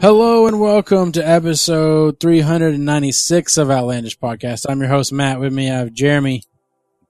Hello 0.00 0.46
and 0.46 0.58
welcome 0.60 1.12
to 1.12 1.26
episode 1.26 2.18
396 2.20 3.58
of 3.58 3.70
Outlandish 3.70 4.18
Podcast. 4.18 4.64
I'm 4.68 4.80
your 4.80 4.88
host, 4.88 5.12
Matt. 5.12 5.40
With 5.40 5.52
me, 5.52 5.70
I 5.70 5.74
have 5.78 5.92
Jeremy, 5.92 6.42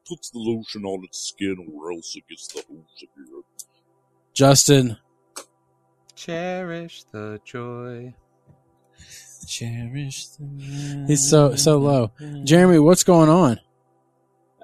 puts 0.09 0.31
the 0.31 0.39
lotion 0.41 0.85
on 0.85 1.05
its 1.05 1.21
skin 1.29 1.57
or 1.73 1.93
else 1.93 2.17
it 2.17 2.25
gets 2.29 2.49
the 2.49 2.63
hose 2.69 2.85
again. 3.03 3.43
Justin, 4.35 4.97
Cherish 6.17 7.05
the 7.13 7.41
joy. 7.45 8.15
Cherish 9.47 10.27
the 10.29 11.05
He's 11.07 11.29
so- 11.29 11.55
so 11.55 11.79
low. 11.79 12.11
Jeremy, 12.45 12.79
what's 12.81 13.05
going 13.05 13.29
on? 13.29 13.61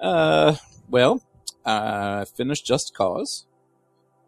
Uh, 0.01 0.55
well, 0.89 1.21
I 1.65 2.25
finished 2.25 2.65
Just 2.65 2.93
Cause. 2.93 3.45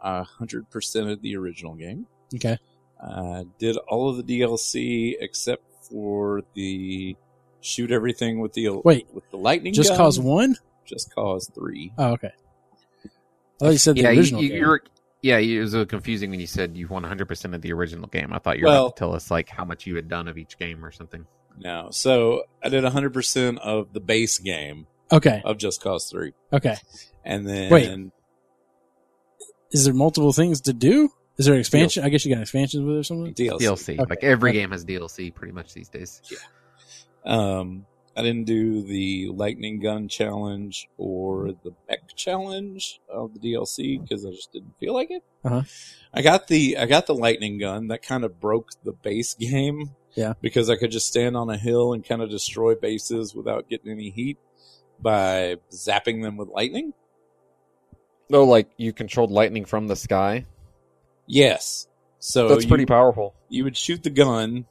A 0.02 0.24
hundred 0.24 0.70
percent 0.70 1.10
of 1.10 1.22
the 1.22 1.36
original 1.36 1.76
game. 1.76 2.08
Okay. 2.34 2.58
Uh, 3.00 3.44
did 3.60 3.78
all 3.88 4.10
of 4.10 4.18
the 4.18 4.24
DLC 4.40 5.16
except 5.20 5.64
for 5.90 6.42
the 6.54 7.16
shoot 7.62 7.92
everything 7.92 8.40
with 8.40 8.54
the 8.54 8.70
Wait, 8.84 9.08
with 9.14 9.30
the 9.32 9.38
lightning. 9.38 9.74
Just 9.74 9.90
gun. 9.90 9.98
Cause 9.98 10.20
1? 10.20 10.56
Just 10.86 11.14
Cause 11.14 11.50
three. 11.54 11.94
Oh, 11.98 12.12
okay. 12.14 12.32
I 13.06 13.10
thought 13.60 13.70
you 13.72 13.78
said 13.78 13.96
the 13.96 14.02
yeah, 14.02 14.10
you, 14.12 14.20
original 14.20 14.42
you, 14.44 14.50
game. 14.50 14.58
you 14.60 14.68
were, 14.68 14.84
yeah, 15.22 15.38
it 15.38 15.60
was 15.60 15.74
a 15.74 15.78
little 15.80 15.90
confusing 15.90 16.30
when 16.30 16.40
you 16.40 16.48
said 16.48 16.78
you 16.78 16.88
won 16.88 17.04
100% 17.04 17.54
of 17.54 17.62
the 17.62 17.74
original 17.74 18.08
game. 18.08 18.32
I 18.34 18.40
thought 18.40 18.58
you 18.58 18.66
were 18.66 18.72
Well- 18.72 18.86
about 18.88 18.96
to 18.96 19.00
tell 19.00 19.16
us 19.16 19.30
like 19.32 19.50
how 19.50 19.66
much 19.66 19.86
you 19.86 19.96
had 19.96 20.08
done 20.08 20.28
of 20.28 20.38
each 20.38 20.58
game 20.58 20.84
or 20.84 20.92
something. 20.92 21.26
No, 21.58 21.90
so 21.92 22.44
I 22.64 22.70
did 22.70 22.86
hundred 22.86 23.14
percent 23.14 23.60
of 23.60 23.92
the 23.92 24.00
base 24.00 24.38
game 24.40 24.88
Okay, 25.12 25.42
of 25.44 25.58
Just 25.58 25.82
Cause 25.84 26.10
three, 26.10 26.32
okay. 26.54 26.78
and 27.26 27.46
then 27.48 27.70
Wait. 27.70 28.12
Is 29.72 29.84
there 29.86 29.94
multiple 29.94 30.32
things 30.34 30.62
to 30.62 30.74
do? 30.74 31.10
Is 31.40 31.46
there 31.46 31.54
an 31.56 31.60
expansion? 31.62 32.04
I 32.04 32.10
guess 32.10 32.26
you 32.26 32.34
got 32.36 32.42
expansions 32.42 32.84
with 32.86 32.96
it 32.98 33.00
or 33.00 33.04
something? 33.04 33.34
DLC. 33.34 33.58
DLC. 33.60 33.94
Okay. 34.00 34.10
Like 34.10 34.24
every 34.24 34.52
Okay. 34.52 34.60
game 34.60 34.72
has 34.72 34.86
DLC 34.86 35.34
pretty 35.34 35.54
much 35.54 35.74
these 35.74 35.90
days. 35.90 36.22
Yeah. 36.30 36.38
Um, 37.26 37.86
I 38.16 38.22
didn't 38.24 38.46
do 38.46 38.82
the 38.82 39.30
lightning 39.30 39.80
gun 39.80 40.10
challenge 40.10 40.90
or 40.98 41.54
the 41.64 41.72
mech 41.90 42.14
challenge 42.16 43.00
of 43.08 43.34
the 43.34 43.40
DLC 43.40 44.02
because 44.02 44.26
I 44.26 44.32
just 44.32 44.52
didn't 44.52 44.74
feel 44.80 44.94
like 44.94 45.10
it. 45.12 45.24
Uh-huh. 45.46 45.62
I 46.14 46.22
got 46.22 46.48
the 46.48 46.78
I 46.78 46.86
got 46.86 47.08
the 47.08 47.16
lightning 47.16 47.58
gun 47.60 47.88
that 47.88 48.02
kind 48.02 48.26
of 48.26 48.40
broke 48.40 48.70
the 48.84 48.92
base 48.92 49.34
game. 49.36 49.96
Yeah. 50.16 50.34
because 50.42 50.70
I 50.72 50.76
could 50.76 50.92
just 50.92 51.08
stand 51.08 51.38
on 51.38 51.50
a 51.52 51.56
hill 51.58 51.94
and 51.94 52.04
kind 52.04 52.22
of 52.22 52.30
destroy 52.32 52.74
bases 52.76 53.34
without 53.36 53.70
getting 53.70 53.92
any 53.92 54.10
heat 54.10 54.38
by 55.00 55.58
zapping 55.72 56.24
them 56.24 56.36
with 56.36 56.50
lightning. 56.50 56.94
No, 58.30 58.44
like 58.44 58.70
you 58.76 58.92
controlled 58.92 59.32
lightning 59.32 59.66
from 59.66 59.88
the 59.88 59.96
sky. 59.96 60.46
Yes, 61.32 61.88
so 62.18 62.48
That's 62.48 62.66
pretty 62.66 62.84
you- 62.84 62.88
powerful. 62.88 63.36
you 63.50 63.64
would 63.64 63.78
shoot 63.78 64.02
the 64.02 64.10
gun, 64.10 64.66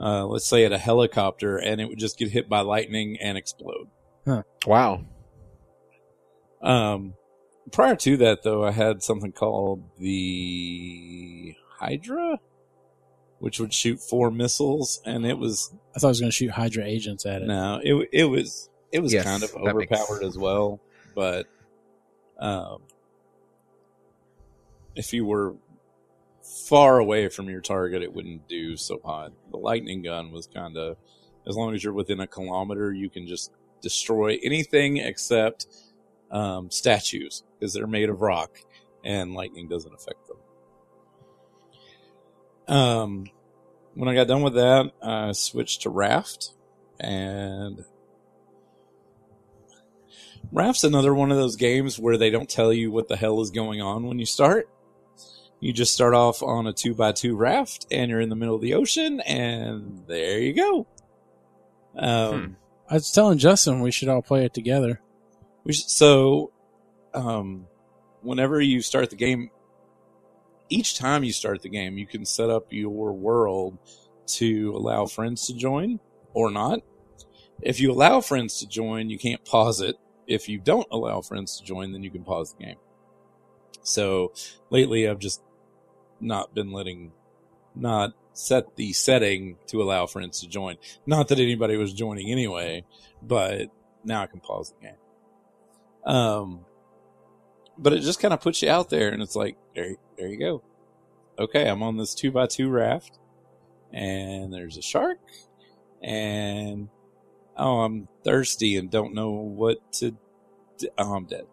uh, 0.00 0.24
let's 0.26 0.46
say 0.46 0.64
at 0.64 0.72
a 0.72 0.78
helicopter, 0.78 1.58
and 1.58 1.78
it 1.78 1.84
would 1.90 1.98
just 1.98 2.18
get 2.18 2.30
hit 2.30 2.48
by 2.48 2.62
lightning 2.62 3.18
and 3.20 3.36
explode. 3.36 3.88
Wow. 4.66 5.04
Um, 6.62 7.14
prior 7.70 7.96
to 7.96 8.16
that, 8.18 8.42
though, 8.44 8.64
I 8.64 8.70
had 8.70 9.02
something 9.02 9.32
called 9.32 9.82
the 9.98 11.54
Hydra, 11.78 12.38
which 13.38 13.60
would 13.60 13.74
shoot 13.74 14.00
four 14.00 14.30
missiles, 14.30 15.00
and 15.04 15.26
it 15.26 15.36
was 15.38 15.70
I 15.94 15.98
thought 15.98 16.08
I 16.08 16.10
was 16.10 16.20
going 16.20 16.30
to 16.30 16.36
shoot 16.36 16.50
Hydra 16.50 16.84
agents 16.84 17.26
at 17.26 17.42
it. 17.42 17.46
no, 17.48 17.80
it 17.82 18.08
it 18.12 18.24
was 18.24 18.70
it 18.92 19.00
was 19.00 19.12
Yes, 19.12 19.24
kind 19.24 19.42
of 19.42 19.52
that 19.52 19.76
makes- 19.76 19.92
overpowered 19.92 20.22
as 20.24 20.36
well. 20.38 20.80
But 21.14 21.46
um, 22.38 22.82
if 24.94 25.12
you 25.12 25.24
were 25.24 25.54
far 26.68 26.98
away 26.98 27.28
from 27.28 27.48
your 27.48 27.60
target, 27.60 28.02
it 28.02 28.12
wouldn't 28.12 28.48
do 28.48 28.76
so 28.76 29.00
hot. 29.04 29.32
The 29.50 29.56
lightning 29.56 30.02
gun 30.02 30.32
was 30.32 30.46
kind 30.46 30.76
of 30.76 30.96
as 31.46 31.56
long 31.56 31.74
as 31.74 31.82
you're 31.82 31.92
within 31.92 32.20
a 32.20 32.26
kilometer, 32.26 32.92
you 32.92 33.08
can 33.08 33.26
just 33.26 33.52
destroy 33.80 34.38
anything 34.42 34.98
except 34.98 35.66
um, 36.30 36.70
statues 36.70 37.44
because 37.58 37.72
they're 37.72 37.86
made 37.86 38.08
of 38.08 38.20
rock 38.20 38.58
and 39.04 39.34
lightning 39.34 39.68
doesn't 39.68 39.94
affect 39.94 40.28
them. 40.28 40.36
Um, 42.76 43.26
when 43.94 44.08
I 44.08 44.14
got 44.14 44.28
done 44.28 44.42
with 44.42 44.54
that, 44.54 44.92
I 45.02 45.32
switched 45.32 45.82
to 45.82 45.90
raft 45.90 46.52
and 46.98 47.84
Raft's 50.52 50.84
another 50.84 51.14
one 51.14 51.30
of 51.30 51.36
those 51.36 51.56
games 51.56 51.98
where 51.98 52.16
they 52.16 52.30
don't 52.30 52.48
tell 52.48 52.72
you 52.72 52.90
what 52.90 53.08
the 53.08 53.16
hell 53.16 53.40
is 53.40 53.50
going 53.50 53.80
on 53.80 54.06
when 54.06 54.18
you 54.18 54.26
start. 54.26 54.68
You 55.60 55.72
just 55.74 55.92
start 55.92 56.14
off 56.14 56.42
on 56.42 56.66
a 56.66 56.72
two 56.72 56.94
by 56.94 57.12
two 57.12 57.36
raft 57.36 57.86
and 57.90 58.10
you're 58.10 58.20
in 58.20 58.30
the 58.30 58.36
middle 58.36 58.54
of 58.54 58.62
the 58.62 58.74
ocean 58.74 59.20
and 59.20 60.02
there 60.06 60.38
you 60.38 60.54
go. 60.54 60.86
Um, 61.96 62.56
I 62.88 62.94
was 62.94 63.12
telling 63.12 63.38
Justin 63.38 63.80
we 63.80 63.90
should 63.90 64.08
all 64.08 64.22
play 64.22 64.44
it 64.44 64.54
together. 64.54 65.00
we 65.64 65.74
should, 65.74 65.90
so, 65.90 66.52
um, 67.12 67.66
whenever 68.22 68.60
you 68.60 68.80
start 68.80 69.10
the 69.10 69.16
game, 69.16 69.50
each 70.70 70.96
time 70.96 71.24
you 71.24 71.32
start 71.32 71.62
the 71.62 71.68
game, 71.68 71.98
you 71.98 72.06
can 72.06 72.24
set 72.24 72.48
up 72.48 72.66
your 72.70 73.12
world 73.12 73.76
to 74.26 74.72
allow 74.74 75.04
friends 75.04 75.46
to 75.48 75.54
join 75.54 76.00
or 76.32 76.50
not. 76.50 76.80
If 77.60 77.80
you 77.80 77.92
allow 77.92 78.20
friends 78.20 78.60
to 78.60 78.68
join, 78.68 79.10
you 79.10 79.18
can't 79.18 79.44
pause 79.44 79.80
it. 79.80 79.96
If 80.26 80.48
you 80.48 80.58
don't 80.58 80.86
allow 80.90 81.20
friends 81.20 81.58
to 81.58 81.64
join, 81.64 81.92
then 81.92 82.02
you 82.02 82.10
can 82.10 82.24
pause 82.24 82.54
the 82.54 82.64
game. 82.64 82.76
So 83.82 84.32
lately 84.70 85.08
I've 85.08 85.18
just 85.18 85.42
not 86.20 86.54
been 86.54 86.72
letting, 86.72 87.12
not 87.74 88.12
set 88.32 88.76
the 88.76 88.92
setting 88.92 89.56
to 89.66 89.82
allow 89.82 90.06
friends 90.06 90.40
to 90.40 90.48
join. 90.48 90.76
Not 91.06 91.28
that 91.28 91.38
anybody 91.38 91.76
was 91.76 91.92
joining 91.92 92.30
anyway, 92.30 92.84
but 93.22 93.68
now 94.04 94.22
I 94.22 94.26
can 94.26 94.40
pause 94.40 94.72
the 94.72 94.86
game. 94.86 96.14
Um, 96.14 96.60
but 97.78 97.92
it 97.92 98.00
just 98.00 98.20
kind 98.20 98.34
of 98.34 98.40
puts 98.40 98.62
you 98.62 98.70
out 98.70 98.90
there 98.90 99.10
and 99.10 99.22
it's 99.22 99.36
like, 99.36 99.56
there, 99.74 99.94
there 100.16 100.28
you 100.28 100.38
go. 100.38 100.62
Okay. 101.38 101.68
I'm 101.68 101.82
on 101.82 101.96
this 101.96 102.14
two 102.14 102.30
by 102.30 102.46
two 102.46 102.68
raft 102.68 103.18
and 103.92 104.52
there's 104.52 104.76
a 104.76 104.82
shark 104.82 105.18
and 106.02 106.88
oh, 107.56 107.80
I'm 107.80 108.08
thirsty 108.24 108.76
and 108.76 108.90
don't 108.90 109.14
know 109.14 109.30
what 109.30 109.92
to 109.94 110.12
do. 110.78 110.88
Oh, 110.96 111.14
I'm 111.14 111.24
dead. 111.26 111.46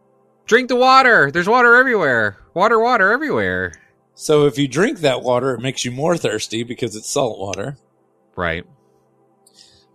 Drink 0.45 0.69
the 0.69 0.75
water. 0.77 1.29
There's 1.31 1.49
water 1.49 1.75
everywhere. 1.75 2.37
Water, 2.53 2.79
water 2.79 3.11
everywhere. 3.11 3.73
So 4.19 4.47
if 4.47 4.57
you 4.57 4.67
drink 4.67 5.01
that 5.01 5.21
water, 5.21 5.53
it 5.53 5.61
makes 5.61 5.85
you 5.85 5.91
more 5.91 6.17
thirsty 6.17 6.63
because 6.63 6.95
it's 6.95 7.07
salt 7.07 7.37
water. 7.37 7.77
Right. 8.35 8.65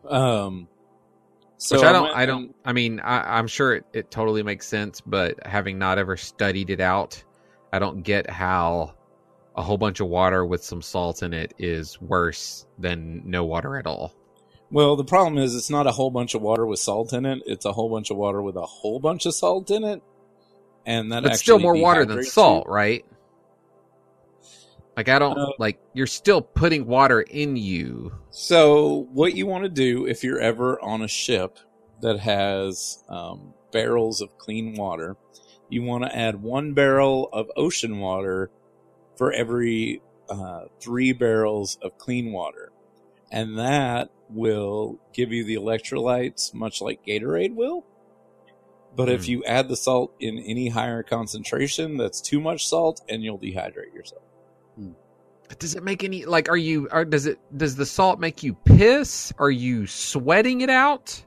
Um, 0.09 0.69
so 1.57 1.77
Which 1.77 1.85
I 1.85 1.93
don't, 1.93 2.03
went 2.05 2.17
I 2.17 2.27
don't, 2.27 2.55
I 2.65 2.73
mean, 2.73 3.01
I, 3.01 3.37
I'm 3.39 3.49
sure 3.49 3.75
it, 3.75 3.85
it 3.93 4.11
totally 4.13 4.45
makes 4.45 4.69
sense, 4.69 5.01
but 5.01 5.45
having 5.45 5.77
not 5.77 5.99
ever 5.99 6.17
studied 6.17 6.71
it 6.71 6.81
out, 6.81 7.21
I 7.73 7.81
don't 7.81 8.03
get 8.03 8.31
how 8.31 8.95
a 9.57 9.63
whole 9.63 9.77
bunch 9.77 9.99
of 9.99 10.07
water 10.07 10.47
with 10.47 10.63
some 10.63 10.83
salt 10.83 11.25
in 11.25 11.35
it 11.35 11.53
is 11.59 12.01
worse 12.01 12.65
than 12.79 13.23
no 13.25 13.45
water 13.45 13.77
at 13.77 13.89
all. 13.89 14.15
Well, 14.71 14.95
the 14.95 15.05
problem 15.05 15.37
is 15.43 15.57
it's 15.57 15.69
not 15.69 15.89
a 15.89 15.93
whole 15.93 16.13
bunch 16.13 16.37
of 16.37 16.43
water 16.43 16.65
with 16.65 16.79
salt 16.79 17.13
in 17.13 17.27
it. 17.27 17.43
It's 17.45 17.65
a 17.65 17.73
whole 17.73 17.91
bunch 17.91 18.13
of 18.13 18.17
water 18.17 18.41
with 18.41 18.55
a 18.55 18.67
whole 18.67 19.01
bunch 19.01 19.27
of 19.27 19.35
salt 19.35 19.69
in 19.73 19.83
it. 19.83 20.01
And 20.87 21.11
that 21.11 21.25
But 21.25 21.37
still 21.39 21.59
more 21.59 21.75
water 21.77 22.05
than 22.05 22.23
salt, 22.23 22.67
you. 22.69 22.73
right? 22.73 23.05
Like 24.97 25.09
I 25.09 25.19
don't 25.19 25.39
Uh, 25.39 25.53
like 25.59 25.79
you're 25.95 26.07
still 26.07 26.43
putting 26.43 26.87
water 26.87 27.23
in 27.23 27.57
you. 27.57 28.13
So 28.31 29.07
what 29.13 29.35
you 29.35 29.47
want 29.47 29.65
to 29.65 29.71
do 29.71 30.07
if 30.07 30.23
you're 30.23 30.41
ever 30.41 30.81
on 30.83 31.03
a 31.03 31.09
ship 31.09 31.59
that 32.01 32.21
has 32.21 33.03
um, 33.09 33.55
barrels 33.73 34.21
of 34.21 34.37
clean 34.39 34.75
water, 34.75 35.17
you 35.69 35.83
want 35.83 36.05
to 36.05 36.17
add 36.17 36.43
one 36.43 36.75
barrel 36.75 37.29
of 37.33 37.47
ocean 37.57 37.99
water 38.01 38.51
for 39.17 39.33
every 39.33 40.03
uh, 40.29 40.65
three 40.81 41.13
barrels 41.13 41.79
of 41.83 41.97
clean 41.99 42.33
water. 42.33 42.71
And 43.31 43.59
that 43.59 44.11
will 44.29 44.99
give 45.15 45.33
you 45.33 45.45
the 45.45 45.55
electrolytes, 45.55 46.53
much 46.53 46.83
like 46.83 47.05
Gatorade 47.07 47.55
will. 47.55 47.85
But 48.95 49.09
if 49.09 49.25
Hmm. 49.25 49.31
you 49.31 49.45
add 49.45 49.69
the 49.69 49.77
salt 49.77 50.13
in 50.21 50.39
any 50.39 50.69
higher 50.69 51.03
concentration, 51.03 51.97
that's 51.97 52.21
too 52.21 52.41
much 52.41 52.67
salt 52.67 53.01
and 53.09 53.23
you'll 53.23 53.39
dehydrate 53.39 53.95
yourself. 53.95 54.23
Does 55.59 55.75
it 55.75 55.83
make 55.83 56.05
any 56.05 56.25
like 56.25 56.49
are 56.49 56.57
you 56.57 56.89
are 56.91 57.05
does 57.05 57.27
it 57.27 57.39
does 57.57 57.77
the 57.77 57.87
salt 57.87 58.21
make 58.21 58.43
you 58.43 58.55
piss? 58.55 59.33
Are 59.39 59.51
you 59.51 59.87
sweating 59.87 60.61
it 60.61 60.71
out? 60.71 61.23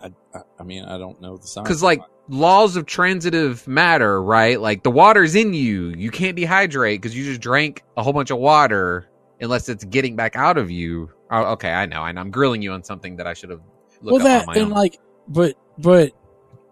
I, 0.00 0.12
I, 0.34 0.40
I 0.58 0.62
mean, 0.62 0.84
I 0.84 0.98
don't 0.98 1.20
know 1.20 1.36
the 1.36 1.46
science. 1.46 1.68
Cuz 1.68 1.82
like 1.82 2.00
laws 2.28 2.76
of 2.76 2.86
transitive 2.86 3.66
matter, 3.68 4.22
right? 4.22 4.60
Like 4.60 4.82
the 4.82 4.90
water's 4.90 5.34
in 5.34 5.54
you. 5.54 5.94
You 5.96 6.10
can't 6.10 6.36
dehydrate 6.36 7.02
cuz 7.02 7.16
you 7.16 7.24
just 7.24 7.40
drank 7.40 7.82
a 7.96 8.02
whole 8.02 8.12
bunch 8.12 8.30
of 8.30 8.38
water 8.38 9.08
unless 9.40 9.68
it's 9.68 9.84
getting 9.84 10.16
back 10.16 10.36
out 10.36 10.58
of 10.58 10.70
you. 10.70 11.10
Oh, 11.30 11.52
okay, 11.52 11.72
I 11.72 11.86
know. 11.86 12.02
and. 12.02 12.18
I'm 12.18 12.30
grilling 12.30 12.62
you 12.62 12.72
on 12.72 12.82
something 12.84 13.16
that 13.16 13.26
I 13.26 13.34
should 13.34 13.50
have 13.50 13.60
looked 14.02 14.22
well, 14.22 14.22
up 14.22 14.24
that 14.24 14.40
on 14.42 14.46
my 14.46 14.54
and 14.54 14.64
own. 14.66 14.70
like, 14.70 14.98
but 15.28 15.54
but 15.78 16.12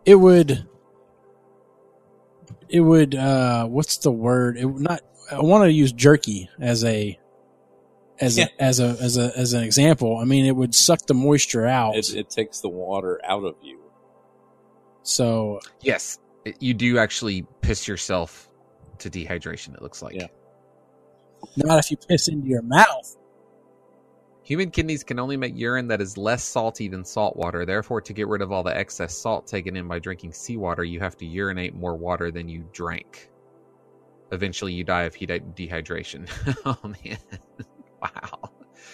it 0.05 0.17
would 0.17 0.67
it 2.69 2.81
would 2.81 3.15
uh 3.15 3.67
what's 3.67 3.99
the 3.99 4.11
word? 4.13 4.57
It 4.57 4.67
would 4.67 4.83
not. 4.83 5.01
I 5.31 5.41
want 5.41 5.65
to 5.65 5.73
use 5.73 5.93
jerky 5.93 6.50
as 6.61 6.85
a 6.85 7.19
as 8.21 8.37
Yeah. 8.38 8.47
a, 8.59 8.62
as 8.62 8.81
a 8.81 8.97
as 9.00 9.17
a 9.17 9.32
as 9.37 9.53
an 9.53 9.62
example. 9.62 10.19
I 10.19 10.25
mean, 10.25 10.44
it 10.47 10.55
would 10.56 10.75
suck 10.75 11.06
the 11.06 11.15
moisture 11.15 11.67
out. 11.67 11.97
It, 11.97 12.15
it 12.15 12.31
takes 12.31 12.61
the 12.61 12.69
water 12.69 13.21
out 13.25 13.44
of 13.44 13.55
you. 13.62 13.79
so 15.03 15.61
Yes, 15.81 16.19
you 16.59 16.75
do 16.75 16.99
actually 16.99 17.47
piss 17.61 17.87
yourself 17.88 18.49
to 18.99 19.11
dehydration. 19.11 19.75
It 19.75 19.82
looks 19.82 20.03
like. 20.03 20.15
Yeah. 20.15 20.27
not 21.56 21.79
if 21.79 21.91
you 21.91 21.97
piss 21.97 22.29
into 22.29 22.47
your 22.49 22.62
mouth. 22.62 23.17
Human 24.43 24.71
kidneys 24.71 25.05
can 25.05 25.19
only 25.21 25.37
make 25.37 25.56
urine 25.56 25.88
that 25.88 26.00
is 26.00 26.19
less 26.19 26.43
salty 26.43 26.88
than 26.88 27.05
salt 27.05 27.37
water. 27.37 27.65
Therefore, 27.65 28.00
to 28.00 28.12
get 28.12 28.27
rid 28.27 28.43
of 28.43 28.50
all 28.50 28.62
the 28.65 28.77
excess 28.77 29.17
salt 29.17 29.47
taken 29.47 29.77
in 29.77 29.87
by 29.87 30.00
drinking 30.00 30.32
seawater, 30.32 30.82
you 30.82 30.99
have 30.99 31.17
to 31.19 31.27
urinate 31.27 31.75
more 31.75 31.94
water 31.94 32.31
than 32.32 32.49
you 32.49 32.65
drank. 32.73 33.30
Eventually, 34.32 34.73
you 34.73 34.85
die 34.85 35.03
of 35.03 35.15
he- 35.15 35.27
dehydration. 35.27 36.29
oh 36.65 36.79
man! 37.05 37.19
Wow. 38.03 38.50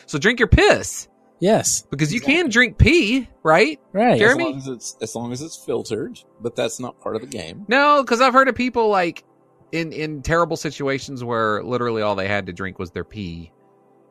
So 0.07 0.19
drink 0.19 0.41
your 0.41 0.49
piss 0.49 1.07
Yes, 1.39 1.83
because 1.83 2.15
you 2.15 2.21
can 2.21 2.49
drink 2.49 2.79
pee, 2.79 3.29
right? 3.43 3.79
right. 3.93 4.19
Jeremy? 4.19 4.45
As 4.45 4.51
long 4.51 4.59
as 4.59 4.69
it's 4.69 4.97
as 5.03 5.15
long 5.15 5.33
as 5.33 5.43
it's 5.43 5.57
filtered, 5.57 6.19
but 6.41 6.57
that's 6.57 6.81
not 6.81 6.99
part 7.01 7.15
of 7.15 7.21
the 7.21 7.29
game. 7.29 7.67
No, 7.69 8.03
because 8.03 8.21
I've 8.21 8.33
heard 8.33 8.49
of 8.49 8.55
people 8.55 8.89
like 8.89 9.25
in 9.73 9.93
in 9.93 10.23
terrible 10.23 10.57
situations 10.57 11.23
where 11.23 11.63
literally 11.63 12.01
all 12.01 12.15
they 12.15 12.29
had 12.29 12.47
to 12.47 12.53
drink 12.55 12.79
was 12.79 12.91
their 12.91 13.05
pee, 13.05 13.53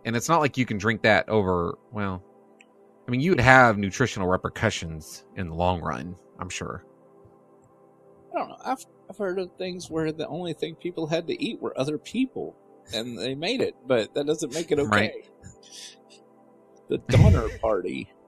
and 0.05 0.15
it's 0.15 0.29
not 0.29 0.39
like 0.39 0.57
you 0.57 0.67
can 0.67 0.77
drink 0.77 1.01
that 1.01 1.27
over. 1.27 1.77
Well, 1.91 2.23
I 3.07 3.11
mean, 3.11 3.21
you 3.21 3.31
would 3.31 3.39
have 3.39 3.79
nutritional 3.79 4.27
repercussions 4.27 5.25
in 5.35 5.49
the 5.49 5.55
long 5.55 5.81
run. 5.81 6.15
I'm 6.39 6.49
sure. 6.49 6.85
I 8.35 8.39
don't 8.39 8.49
know. 8.49 8.57
I've 8.63 8.85
I've 9.09 9.17
heard 9.17 9.39
of 9.39 9.51
things 9.57 9.89
where 9.89 10.11
the 10.11 10.27
only 10.27 10.53
thing 10.53 10.75
people 10.75 11.07
had 11.07 11.27
to 11.27 11.43
eat 11.43 11.61
were 11.61 11.77
other 11.79 11.97
people, 11.97 12.55
and 12.93 13.17
they 13.17 13.35
made 13.35 13.61
it, 13.61 13.75
but 13.87 14.13
that 14.15 14.25
doesn't 14.25 14.53
make 14.53 14.71
it 14.71 14.79
okay. 14.79 14.89
Right. 14.89 15.11
The 16.89 16.97
Donner 17.09 17.49
Party. 17.61 18.09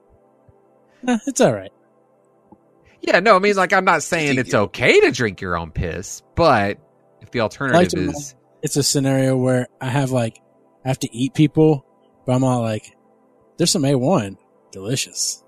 It's 1.27 1.41
all 1.41 1.53
right. 1.53 1.71
Yeah, 3.01 3.19
no, 3.19 3.35
I 3.35 3.39
mean, 3.39 3.55
like 3.55 3.71
I'm 3.71 3.85
not 3.85 4.01
saying 4.01 4.39
it's 4.39 4.53
okay 4.53 4.99
to 5.01 5.11
drink 5.11 5.41
your 5.41 5.55
own 5.55 5.71
piss, 5.71 6.23
but 6.35 6.79
if 7.21 7.31
the 7.31 7.41
alternative 7.41 7.89
to 7.91 8.09
is 8.09 8.35
It's 8.63 8.77
a 8.77 8.83
scenario 8.83 9.37
where 9.37 9.67
I 9.79 9.89
have 9.89 10.11
like 10.11 10.41
I 10.83 10.87
have 10.87 10.99
to 10.99 11.15
eat 11.15 11.33
people, 11.33 11.85
but 12.25 12.33
I'm 12.33 12.43
all 12.43 12.61
like, 12.61 12.97
"There's 13.57 13.69
some 13.71 13.83
A1, 13.83 14.37
delicious." 14.71 15.43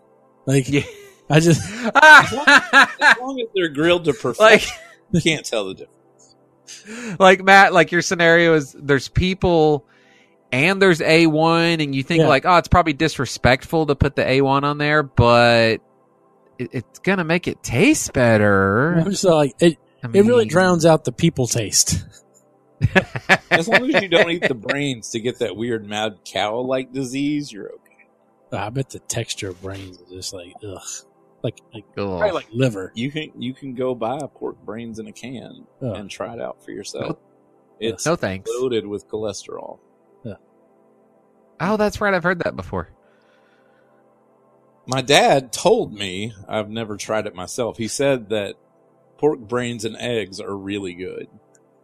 Like 0.45 0.69
Yeah. 0.69 0.81
I 1.29 1.39
just 1.39 1.61
ah! 1.95 2.95
As 3.01 3.17
long 3.19 3.39
as 3.39 3.47
they're 3.55 3.69
grilled 3.69 4.05
to 4.05 4.13
perfection, 4.13 4.43
like 4.45 4.67
you 5.11 5.21
can't 5.21 5.45
tell 5.45 5.67
the 5.67 5.73
difference. 5.75 7.15
like 7.19 7.43
Matt, 7.43 7.73
like 7.73 7.91
your 7.91 8.01
scenario 8.01 8.53
is 8.55 8.75
there's 8.77 9.07
people 9.07 9.85
and 10.51 10.81
there's 10.81 10.99
A1 10.99 11.83
and 11.83 11.93
you 11.93 12.03
think 12.03 12.21
Yeah. 12.21 12.27
like, 12.27 12.45
oh, 12.45 12.57
it's 12.57 12.67
probably 12.67 12.93
disrespectful 12.93 13.85
to 13.87 13.95
put 13.95 14.15
the 14.15 14.23
A1 14.23 14.63
on 14.63 14.77
there, 14.77 15.03
but 15.03 15.81
it, 16.57 16.69
it's 16.71 16.99
gonna 16.99 17.23
make 17.23 17.47
it 17.47 17.61
taste 17.63 18.13
better. 18.13 18.95
I'm 18.95 19.11
just 19.11 19.23
like 19.23 19.53
it. 19.59 19.77
I 20.03 20.07
It 20.13 20.25
really 20.25 20.45
drowns 20.45 20.85
out 20.85 21.03
the 21.03 21.11
people 21.11 21.45
taste. 21.47 22.03
As 23.51 23.67
long 23.67 23.93
as 23.93 24.01
you 24.01 24.07
don't 24.07 24.31
eat 24.31 24.47
the 24.47 24.55
brains 24.55 25.09
to 25.09 25.19
get 25.19 25.39
that 25.39 25.55
weird 25.57 25.85
mad 25.85 26.19
cow 26.23 26.59
like 26.59 26.93
disease, 26.93 27.51
you're 27.51 27.67
okay. 27.69 28.07
I 28.53 28.69
bet 28.69 28.89
the 28.91 28.99
texture 28.99 29.49
of 29.49 29.61
brains 29.61 29.99
is 29.99 30.09
just 30.09 30.33
like 30.33 30.53
ugh, 30.65 30.81
like 31.43 31.59
like 31.73 31.85
Ugh. 31.97 32.19
probably 32.19 32.31
like 32.31 32.47
liver. 32.51 32.91
You 32.95 33.11
can 33.11 33.31
you 33.37 33.53
can 33.53 33.75
go 33.75 33.95
buy 33.95 34.19
pork 34.35 34.63
brains 34.65 34.99
in 34.99 35.07
a 35.07 35.11
can 35.11 35.65
Ugh. 35.81 35.95
and 35.95 36.09
try 36.09 36.33
it 36.33 36.41
out 36.41 36.63
for 36.63 36.71
yourself. 36.71 37.17
It's 37.79 38.05
no 38.05 38.15
thanks. 38.15 38.49
loaded 38.53 38.85
with 38.85 39.07
cholesterol. 39.07 39.79
Oh, 41.59 41.77
that's 41.77 41.99
right. 41.99 42.13
I've 42.13 42.23
heard 42.23 42.39
that 42.39 42.55
before. 42.55 42.89
My 44.87 45.01
dad 45.01 45.51
told 45.51 45.93
me, 45.93 46.33
I've 46.47 46.69
never 46.69 46.97
tried 46.97 47.27
it 47.27 47.35
myself. 47.35 47.77
He 47.77 47.87
said 47.87 48.29
that 48.29 48.55
pork 49.17 49.39
brains 49.39 49.85
and 49.85 49.95
eggs 49.97 50.39
are 50.39 50.55
really 50.55 50.93
good. 50.93 51.27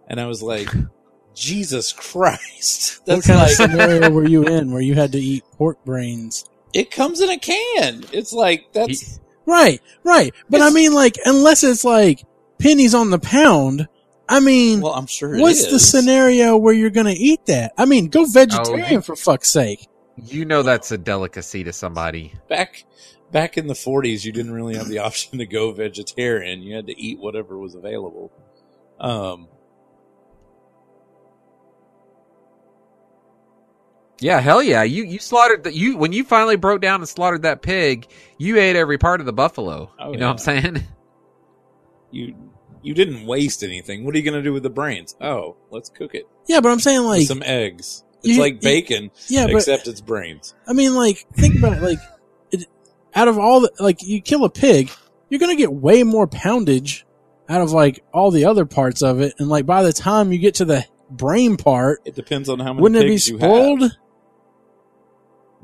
And 0.07 0.19
I 0.19 0.27
was 0.27 0.41
like, 0.41 0.69
Jesus 1.35 1.91
Christ. 1.91 3.01
What 3.05 3.23
That's 3.23 3.27
kind 3.27 3.39
like, 3.39 3.49
of 3.49 3.55
scenario 3.55 4.09
were 4.09 4.27
you 4.27 4.45
in 4.45 4.71
where 4.71 4.81
you 4.81 4.95
had 4.95 5.11
to 5.11 5.19
eat 5.19 5.43
pork 5.57 5.83
brains? 5.85 6.49
it 6.73 6.91
comes 6.91 7.21
in 7.21 7.29
a 7.29 7.37
can. 7.37 8.03
It's 8.11 8.33
like, 8.33 8.73
that's, 8.73 9.19
Right, 9.45 9.81
right. 10.03 10.33
But 10.50 10.62
I 10.62 10.69
mean, 10.71 10.94
like, 10.94 11.18
unless 11.25 11.63
it's 11.63 11.83
like 11.83 12.24
pennies 12.59 12.94
on 12.94 13.12
the 13.12 13.19
pound, 13.19 13.88
I 14.27 14.39
mean, 14.39 14.81
well, 14.81 14.94
I'm 14.94 15.07
sure 15.07 15.36
it 15.36 15.42
what's 15.42 15.69
the 15.69 15.80
scenario 15.80 16.57
where 16.57 16.74
you're 16.74 16.89
going 16.89 17.06
to 17.06 17.12
eat 17.19 17.45
that? 17.45 17.74
I 17.77 17.86
mean, 17.86 18.07
go 18.07 18.25
vegetarian 18.25 18.92
you- 18.92 19.01
for 19.01 19.15
fuck's 19.15 19.51
sake. 19.51 19.88
You 20.18 20.45
know 20.45 20.63
that's 20.63 20.92
a 20.92 20.97
delicacy 20.97 21.65
to 21.65 21.74
somebody. 21.74 22.33
Back, 22.47 22.86
back 23.33 23.57
in 23.57 23.68
the 23.68 23.74
40s, 23.74 24.24
you 24.24 24.31
didn't 24.31 24.53
really 24.53 24.77
have 24.77 24.88
the 24.88 25.00
option 25.00 25.39
to 25.39 25.45
go 25.45 25.74
vegetarian. 25.74 26.62
You 26.62 26.75
had 26.75 26.88
to 26.88 26.98
eat 26.98 27.19
whatever 27.19 27.57
was 27.57 27.75
available. 27.75 28.31
Um, 29.00 29.50
Yeah, 34.19 34.39
hell 34.39 34.63
yeah. 34.63 34.83
You 34.83 35.03
you 35.03 35.19
slaughtered 35.19 35.63
the 35.63 35.73
you 35.75 35.97
when 35.97 36.13
you 36.13 36.23
finally 36.23 36.56
broke 36.56 36.81
down 36.81 37.01
and 37.01 37.09
slaughtered 37.09 37.41
that 37.44 37.62
pig, 37.62 38.07
you 38.38 38.57
ate 38.57 38.75
every 38.75 38.97
part 38.97 39.19
of 39.19 39.25
the 39.25 39.33
buffalo. 39.33 39.91
Oh, 40.00 40.12
you 40.12 40.17
know 40.17 40.27
what 40.27 40.33
I'm 40.33 40.38
saying? 40.38 40.83
you, 42.12 42.35
you 42.81 42.94
didn't 42.94 43.25
waste 43.25 43.63
anything. 43.63 44.06
What 44.06 44.15
are 44.15 44.17
you 44.17 44.23
going 44.23 44.41
to 44.41 44.44
do 44.44 44.53
with 44.53 44.63
the 44.63 44.69
brains? 44.69 45.15
Oh, 45.19 45.57
let's 45.69 45.89
cook 45.89 46.15
it 46.15 46.27
Yeah, 46.47 46.62
but 46.62 46.69
I'm 46.71 46.79
saying 46.79 47.00
with 47.00 47.07
like, 47.17 47.27
some 47.27 47.44
eggs. 47.44 48.03
It's 48.23 48.35
you- 48.35 48.41
like 48.41 48.56
you- 48.56 48.59
bacon, 48.62 49.12
yeah, 49.27 49.47
but 49.47 49.56
except 49.56 49.88
it's 49.88 50.01
brains. 50.01 50.56
I 50.67 50.73
mean, 50.73 50.95
like, 50.95 51.25
think 51.33 51.57
about 51.57 51.73
it. 51.73 51.81
Like, 51.81 52.00
it, 52.51 52.65
out 53.13 53.27
of 53.27 53.38
all 53.38 53.62
the, 53.62 53.71
like, 53.79 54.01
you 54.01 54.22
kill 54.22 54.45
a 54.45 54.50
pig, 54.50 54.91
you're 55.29 55.39
going 55.39 55.55
to 55.55 55.62
get 55.62 55.74
way 55.74 56.03
more 56.03 56.27
poundage 56.27 57.03
out 57.50 57.62
of 57.62 57.72
like 57.72 58.03
all 58.13 58.31
the 58.31 58.45
other 58.45 58.65
parts 58.65 59.01
of 59.03 59.19
it. 59.19 59.34
And 59.39 59.50
like, 59.50 59.65
by 59.65 59.84
the 59.84 59.93
time 59.93 60.31
you 60.31 60.39
get 60.39 60.55
to 60.55 60.65
the 60.65 60.86
brain 61.10 61.57
part, 61.57 62.01
It 62.05 62.15
depends 62.15 62.50
on 62.50 62.60
how 62.60 62.74
many 62.74 62.81
wouldn't 62.81 63.01
it 63.03 63.07
be 63.07 63.13
pigs 63.13 63.29
you 63.29 63.38
spoiled? 63.38 63.98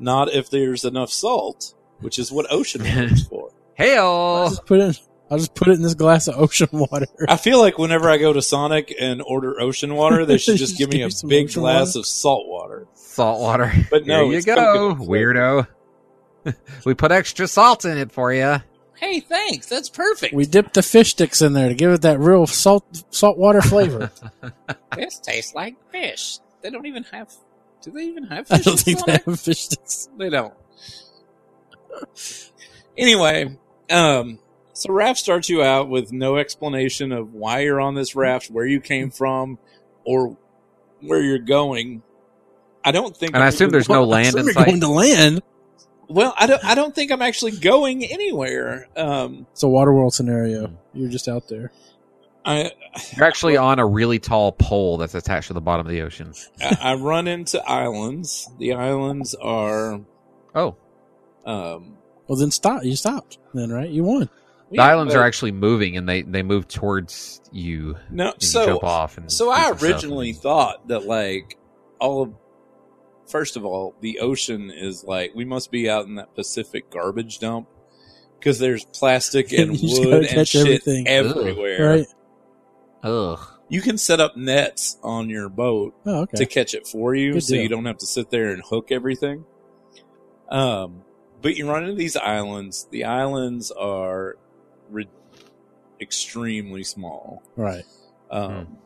Have. 0.02 0.14
Not 0.14 0.32
if 0.32 0.50
there's 0.50 0.84
enough 0.84 1.10
salt, 1.10 1.74
which 2.00 2.18
is 2.18 2.30
what 2.32 2.46
ocean 2.50 2.82
water's 2.84 3.26
for. 3.28 3.50
I'll 3.78 3.86
Hell. 3.86 4.48
just 4.50 4.66
put 4.66 4.80
it. 4.80 5.00
I'll 5.30 5.38
just 5.38 5.54
put 5.54 5.68
it 5.68 5.72
in 5.72 5.82
this 5.82 5.94
glass 5.94 6.28
of 6.28 6.36
ocean 6.38 6.68
water. 6.72 7.06
I 7.28 7.36
feel 7.38 7.58
like 7.58 7.78
whenever 7.78 8.10
I 8.10 8.18
go 8.18 8.34
to 8.34 8.42
Sonic 8.42 8.94
and 9.00 9.22
order 9.22 9.58
ocean 9.58 9.94
water, 9.94 10.26
they 10.26 10.36
should 10.36 10.58
just 10.58 10.76
give 10.78 10.90
me 10.92 11.02
a 11.02 11.08
big 11.26 11.52
glass 11.52 11.88
water? 11.94 11.98
of 12.00 12.06
salt 12.06 12.46
water. 12.46 12.86
Salt 12.94 13.40
water. 13.40 13.72
But 13.90 14.06
no, 14.06 14.28
Here 14.28 14.38
you 14.40 14.42
go, 14.44 14.54
coconut 14.94 15.08
weirdo. 15.08 15.66
we 16.84 16.92
put 16.94 17.12
extra 17.12 17.48
salt 17.48 17.84
in 17.86 17.96
it 17.96 18.12
for 18.12 18.32
you. 18.32 18.56
Hey, 18.94 19.20
thanks. 19.20 19.66
That's 19.66 19.88
perfect. 19.88 20.34
We 20.34 20.44
dipped 20.44 20.74
the 20.74 20.82
fish 20.82 21.10
sticks 21.12 21.40
in 21.42 21.54
there 21.54 21.68
to 21.68 21.74
give 21.74 21.90
it 21.92 22.02
that 22.02 22.18
real 22.20 22.46
salt 22.46 22.84
salt 23.10 23.38
water 23.38 23.62
flavor. 23.62 24.10
this 24.96 25.18
tastes 25.18 25.54
like 25.54 25.76
fish. 25.90 26.38
They 26.60 26.70
don't 26.70 26.86
even 26.86 27.04
have. 27.04 27.32
Do 27.82 27.90
they 27.90 28.02
even 28.04 28.24
have 28.24 28.46
fish 28.48 28.58
I 28.60 28.62
don't 28.62 28.78
think 28.80 28.98
they 28.98 29.12
Sonic? 29.12 29.24
have 29.24 29.40
fish 29.40 29.60
sticks. 29.64 30.08
They 30.16 30.30
don't. 30.30 30.54
anyway, 32.96 33.56
um, 33.90 34.38
so 34.72 34.92
Raft 34.92 35.18
starts 35.18 35.48
you 35.48 35.62
out 35.62 35.88
with 35.88 36.12
no 36.12 36.36
explanation 36.36 37.12
of 37.12 37.34
why 37.34 37.60
you're 37.60 37.80
on 37.80 37.94
this 37.94 38.14
raft, 38.14 38.50
where 38.50 38.66
you 38.66 38.80
came 38.80 39.10
from, 39.10 39.58
or 40.04 40.36
where 41.00 41.20
you're 41.20 41.38
going. 41.38 42.02
I 42.84 42.90
don't 42.90 43.16
think. 43.16 43.34
And 43.34 43.42
I 43.42 43.48
assume 43.48 43.66
even- 43.66 43.72
there's 43.72 43.88
no 43.88 44.04
land 44.04 44.36
in 44.36 44.44
We're 44.46 44.52
sight. 44.52 44.66
going 44.66 44.80
to 44.80 44.88
land. 44.88 45.42
Well, 46.08 46.34
I 46.36 46.46
don't. 46.46 46.64
I 46.64 46.74
don't 46.74 46.94
think 46.94 47.10
I'm 47.12 47.22
actually 47.22 47.52
going 47.52 48.04
anywhere. 48.04 48.88
Um, 48.96 49.46
It's 49.52 49.62
a 49.62 49.68
water 49.68 49.94
world 49.94 50.12
scenario. 50.14 50.72
You're 50.92 51.08
just 51.10 51.28
out 51.28 51.48
there. 51.48 51.72
I 52.44 52.70
You're 53.16 53.24
actually 53.26 53.56
on 53.56 53.78
a 53.78 53.86
really 53.86 54.18
tall 54.18 54.52
pole 54.52 54.96
that's 54.96 55.14
attached 55.14 55.48
to 55.48 55.54
the 55.54 55.60
bottom 55.60 55.86
of 55.86 55.90
the 55.92 56.00
ocean. 56.02 56.32
I 56.60 56.76
I 56.80 56.94
run 56.94 57.28
into 57.28 57.62
islands. 57.64 58.50
The 58.58 58.72
islands 58.74 59.34
are. 59.36 60.00
Oh, 60.54 60.76
Um, 61.46 61.96
Well, 62.26 62.38
then 62.38 62.50
stop. 62.50 62.84
You 62.84 62.96
stopped. 62.96 63.38
Then 63.54 63.70
right? 63.70 63.88
You 63.88 64.04
won. 64.04 64.28
the 64.70 64.76
yeah, 64.76 64.86
islands 64.86 65.14
but- 65.14 65.20
are 65.20 65.24
actually 65.24 65.52
moving, 65.52 65.96
and 65.96 66.08
they 66.08 66.22
they 66.22 66.42
move 66.42 66.66
towards 66.68 67.40
you. 67.52 67.96
no. 68.10 68.32
And 68.32 68.42
you 68.42 68.48
So 68.48 68.66
jump 68.66 68.84
off. 68.84 69.18
And 69.18 69.30
So 69.30 69.50
I 69.50 69.68
some 69.68 69.78
stuff. 69.78 69.82
originally 69.88 70.32
thought 70.32 70.88
that 70.88 71.04
like 71.06 71.56
all 72.00 72.22
of 72.22 72.32
first 73.28 73.56
of 73.56 73.64
all, 73.64 73.94
the 74.00 74.18
ocean 74.18 74.70
is 74.74 75.04
like 75.04 75.32
we 75.34 75.44
must 75.44 75.70
be 75.70 75.88
out 75.88 76.06
in 76.06 76.16
that 76.16 76.34
Pacific 76.34 76.90
garbage 76.90 77.38
dump 77.38 77.68
because 78.38 78.58
there's 78.58 78.84
plastic 78.84 79.52
and 79.58 79.70
wood 79.80 80.24
and 80.24 80.48
shit 80.48 80.60
everything. 80.62 81.06
everywhere. 81.06 81.88
Right? 81.98 82.06
Ugh. 83.02 83.38
You 83.68 83.80
can 83.80 83.96
set 83.98 84.20
up 84.20 84.36
nets 84.36 84.98
on 85.02 85.30
your 85.30 85.48
boat 85.48 85.94
Oh, 86.04 86.20
okay. 86.22 86.36
to 86.38 86.46
catch 86.46 86.74
it 86.74 86.86
for 86.86 87.14
you, 87.14 87.34
Good 87.34 87.42
so 87.44 87.54
deal. 87.54 87.62
you 87.62 87.68
don't 87.68 87.86
have 87.86 87.98
to 87.98 88.06
sit 88.06 88.30
there 88.30 88.50
and 88.50 88.62
hook 88.62 88.92
everything. 88.92 89.44
Um, 90.48 91.02
but 91.40 91.56
you 91.56 91.68
run 91.68 91.84
into 91.84 91.94
these 91.96 92.16
islands. 92.16 92.86
The 92.90 93.04
islands 93.04 93.70
are 93.70 94.36
re- 94.90 95.08
extremely 96.00 96.84
small. 96.84 97.42
Right. 97.56 97.84
um, 98.30 98.76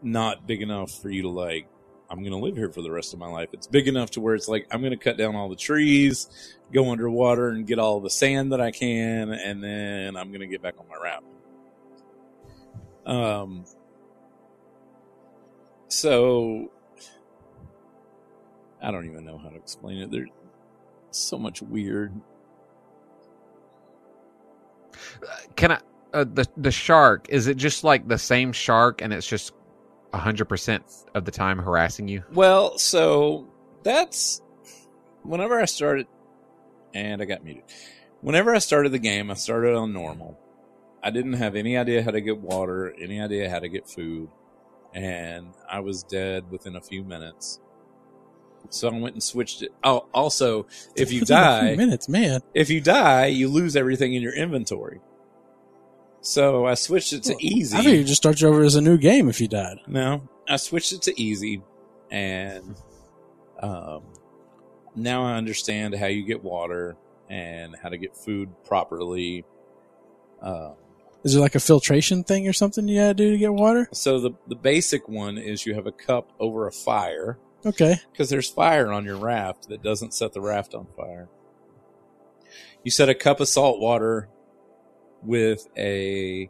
not 0.00 0.46
big 0.46 0.62
enough 0.62 0.92
for 0.92 1.10
you 1.10 1.22
to 1.22 1.28
like 1.28 1.66
I'm 2.10 2.20
going 2.20 2.30
to 2.30 2.38
live 2.38 2.56
here 2.56 2.70
for 2.70 2.80
the 2.82 2.90
rest 2.90 3.12
of 3.12 3.18
my 3.18 3.26
life. 3.28 3.48
It's 3.52 3.66
big 3.66 3.86
enough 3.88 4.12
to 4.12 4.20
where 4.20 4.34
it's 4.36 4.48
like 4.48 4.66
I'm 4.70 4.80
going 4.80 4.92
to 4.92 4.96
cut 4.96 5.18
down 5.18 5.34
all 5.36 5.48
the 5.50 5.56
trees, 5.56 6.56
go 6.72 6.90
underwater, 6.92 7.48
and 7.48 7.66
get 7.66 7.78
all 7.80 8.00
the 8.00 8.08
sand 8.08 8.52
that 8.52 8.60
I 8.60 8.70
can, 8.70 9.30
and 9.32 9.62
then 9.62 10.16
I'm 10.16 10.28
going 10.28 10.40
to 10.40 10.46
get 10.46 10.62
back 10.62 10.74
on 10.78 10.86
my 10.88 10.94
raft. 11.02 11.24
Um. 13.08 13.64
So 15.88 16.70
I 18.82 18.90
don't 18.90 19.06
even 19.06 19.24
know 19.24 19.38
how 19.38 19.48
to 19.48 19.56
explain 19.56 19.98
it. 19.98 20.10
There's 20.10 20.28
so 21.10 21.38
much 21.38 21.62
weird. 21.62 22.12
Can 25.56 25.72
I? 25.72 25.80
Uh, 26.14 26.24
the 26.24 26.46
the 26.56 26.70
shark 26.70 27.26
is 27.28 27.48
it 27.48 27.58
just 27.58 27.84
like 27.84 28.08
the 28.08 28.16
same 28.16 28.50
shark 28.50 29.02
and 29.02 29.12
it's 29.12 29.26
just 29.26 29.52
hundred 30.14 30.46
percent 30.46 30.84
of 31.14 31.24
the 31.24 31.30
time 31.30 31.58
harassing 31.58 32.08
you? 32.08 32.22
Well, 32.32 32.78
so 32.78 33.46
that's 33.82 34.40
whenever 35.22 35.60
I 35.60 35.66
started, 35.66 36.06
and 36.94 37.20
I 37.20 37.26
got 37.26 37.44
muted. 37.44 37.64
Whenever 38.20 38.54
I 38.54 38.58
started 38.58 38.92
the 38.92 38.98
game, 38.98 39.30
I 39.30 39.34
started 39.34 39.74
on 39.74 39.92
normal. 39.92 40.38
I 41.02 41.10
didn't 41.10 41.34
have 41.34 41.54
any 41.56 41.76
idea 41.76 42.02
how 42.02 42.10
to 42.10 42.20
get 42.20 42.38
water, 42.38 42.92
any 43.00 43.20
idea 43.20 43.48
how 43.50 43.58
to 43.60 43.68
get 43.68 43.88
food, 43.88 44.28
and 44.94 45.54
I 45.70 45.80
was 45.80 46.02
dead 46.02 46.50
within 46.50 46.76
a 46.76 46.80
few 46.80 47.04
minutes. 47.04 47.60
So 48.70 48.88
I 48.88 48.98
went 48.98 49.14
and 49.14 49.22
switched 49.22 49.62
it. 49.62 49.72
Oh, 49.84 50.06
also, 50.12 50.66
if 50.96 51.12
you 51.12 51.20
Within 51.20 51.36
a 51.36 51.60
few 51.60 51.68
die, 51.70 51.76
minutes, 51.76 52.08
man. 52.08 52.40
if 52.54 52.68
you 52.70 52.80
die, 52.80 53.26
you 53.26 53.48
lose 53.48 53.76
everything 53.76 54.14
in 54.14 54.22
your 54.22 54.34
inventory. 54.34 55.00
So 56.20 56.66
I 56.66 56.74
switched 56.74 57.12
it 57.12 57.22
to 57.24 57.32
Well, 57.34 57.38
easy. 57.40 57.76
I 57.78 57.82
think 57.82 57.96
you 57.96 58.04
just 58.04 58.20
start 58.20 58.40
you 58.40 58.48
over 58.48 58.62
as 58.64 58.74
a 58.74 58.80
new 58.80 58.98
game 58.98 59.28
if 59.28 59.40
you 59.40 59.46
died. 59.48 59.78
No, 59.86 60.28
I 60.48 60.56
switched 60.56 60.92
it 60.92 61.02
to 61.02 61.18
easy, 61.20 61.62
and 62.10 62.74
um, 63.60 64.02
now 64.96 65.24
I 65.24 65.36
understand 65.36 65.94
how 65.94 66.06
you 66.06 66.24
get 66.24 66.42
water 66.42 66.96
and 67.30 67.76
how 67.80 67.88
to 67.88 67.96
get 67.96 68.16
food 68.16 68.50
properly. 68.64 69.44
Um, 70.42 70.72
Is 71.28 71.34
there 71.34 71.42
like 71.42 71.54
a 71.54 71.60
filtration 71.60 72.24
thing 72.24 72.48
or 72.48 72.54
something 72.54 72.88
you 72.88 73.00
gotta 73.00 73.12
do 73.12 73.32
to 73.32 73.36
get 73.36 73.52
water? 73.52 73.86
so 73.92 74.18
the 74.18 74.30
the 74.46 74.56
basic 74.56 75.06
one 75.10 75.36
is 75.36 75.66
you 75.66 75.74
have 75.74 75.86
a 75.86 75.92
cup 75.92 76.32
over 76.40 76.66
a 76.66 76.72
fire 76.72 77.38
Okay. 77.66 77.96
because 78.10 78.30
there's 78.30 78.48
fire 78.48 78.90
on 78.90 79.04
your 79.04 79.18
raft 79.18 79.68
that 79.68 79.82
doesn't 79.82 80.14
set 80.14 80.32
the 80.32 80.40
raft 80.40 80.74
on 80.74 80.86
fire. 80.96 81.28
You 82.82 82.90
set 82.90 83.10
a 83.10 83.14
cup 83.14 83.40
of 83.40 83.48
salt 83.48 83.78
water 83.78 84.30
with 85.22 85.66
a 85.76 86.48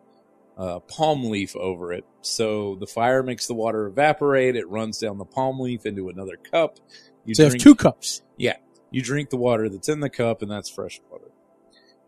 uh, 0.56 0.78
palm 0.80 1.24
leaf 1.28 1.56
over 1.56 1.92
it. 1.92 2.04
So 2.20 2.76
the 2.76 2.86
fire 2.86 3.24
makes 3.24 3.46
the 3.48 3.54
water 3.54 3.86
evaporate. 3.86 4.54
It 4.54 4.68
runs 4.68 4.98
down 4.98 5.18
the 5.18 5.24
palm 5.24 5.58
leaf 5.58 5.86
into 5.86 6.08
another 6.08 6.36
cup. 6.36 6.78
You 7.24 7.34
so 7.34 7.44
you 7.44 7.48
have 7.50 7.58
two 7.58 7.74
cups. 7.74 8.22
Yeah. 8.36 8.58
You 8.92 9.02
drink 9.02 9.30
the 9.30 9.36
water 9.38 9.68
that's 9.68 9.88
in 9.88 10.00
the 10.00 10.10
cup, 10.10 10.40
and 10.42 10.50
that's 10.50 10.68
fresh 10.70 11.00
water. 11.10 11.30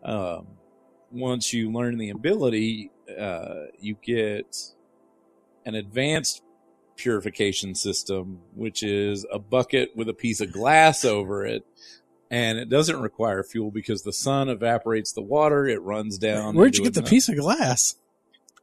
Um, 0.03 0.47
once 1.11 1.53
you 1.53 1.71
learn 1.71 1.97
the 1.97 2.09
ability, 2.09 2.91
uh, 3.19 3.65
you 3.79 3.95
get 4.03 4.57
an 5.65 5.75
advanced 5.75 6.41
purification 6.95 7.75
system, 7.75 8.39
which 8.55 8.83
is 8.83 9.25
a 9.31 9.39
bucket 9.39 9.95
with 9.95 10.07
a 10.09 10.13
piece 10.13 10.41
of 10.41 10.51
glass 10.51 11.03
over 11.05 11.45
it. 11.45 11.65
And 12.29 12.57
it 12.57 12.69
doesn't 12.69 13.01
require 13.01 13.43
fuel 13.43 13.71
because 13.71 14.03
the 14.03 14.13
sun 14.13 14.47
evaporates 14.47 15.11
the 15.11 15.21
water. 15.21 15.67
It 15.67 15.81
runs 15.81 16.17
down. 16.17 16.55
Where'd 16.55 16.77
you 16.77 16.83
get 16.83 16.93
the 16.93 17.01
a- 17.01 17.03
piece 17.03 17.27
of 17.27 17.35
glass? 17.37 17.95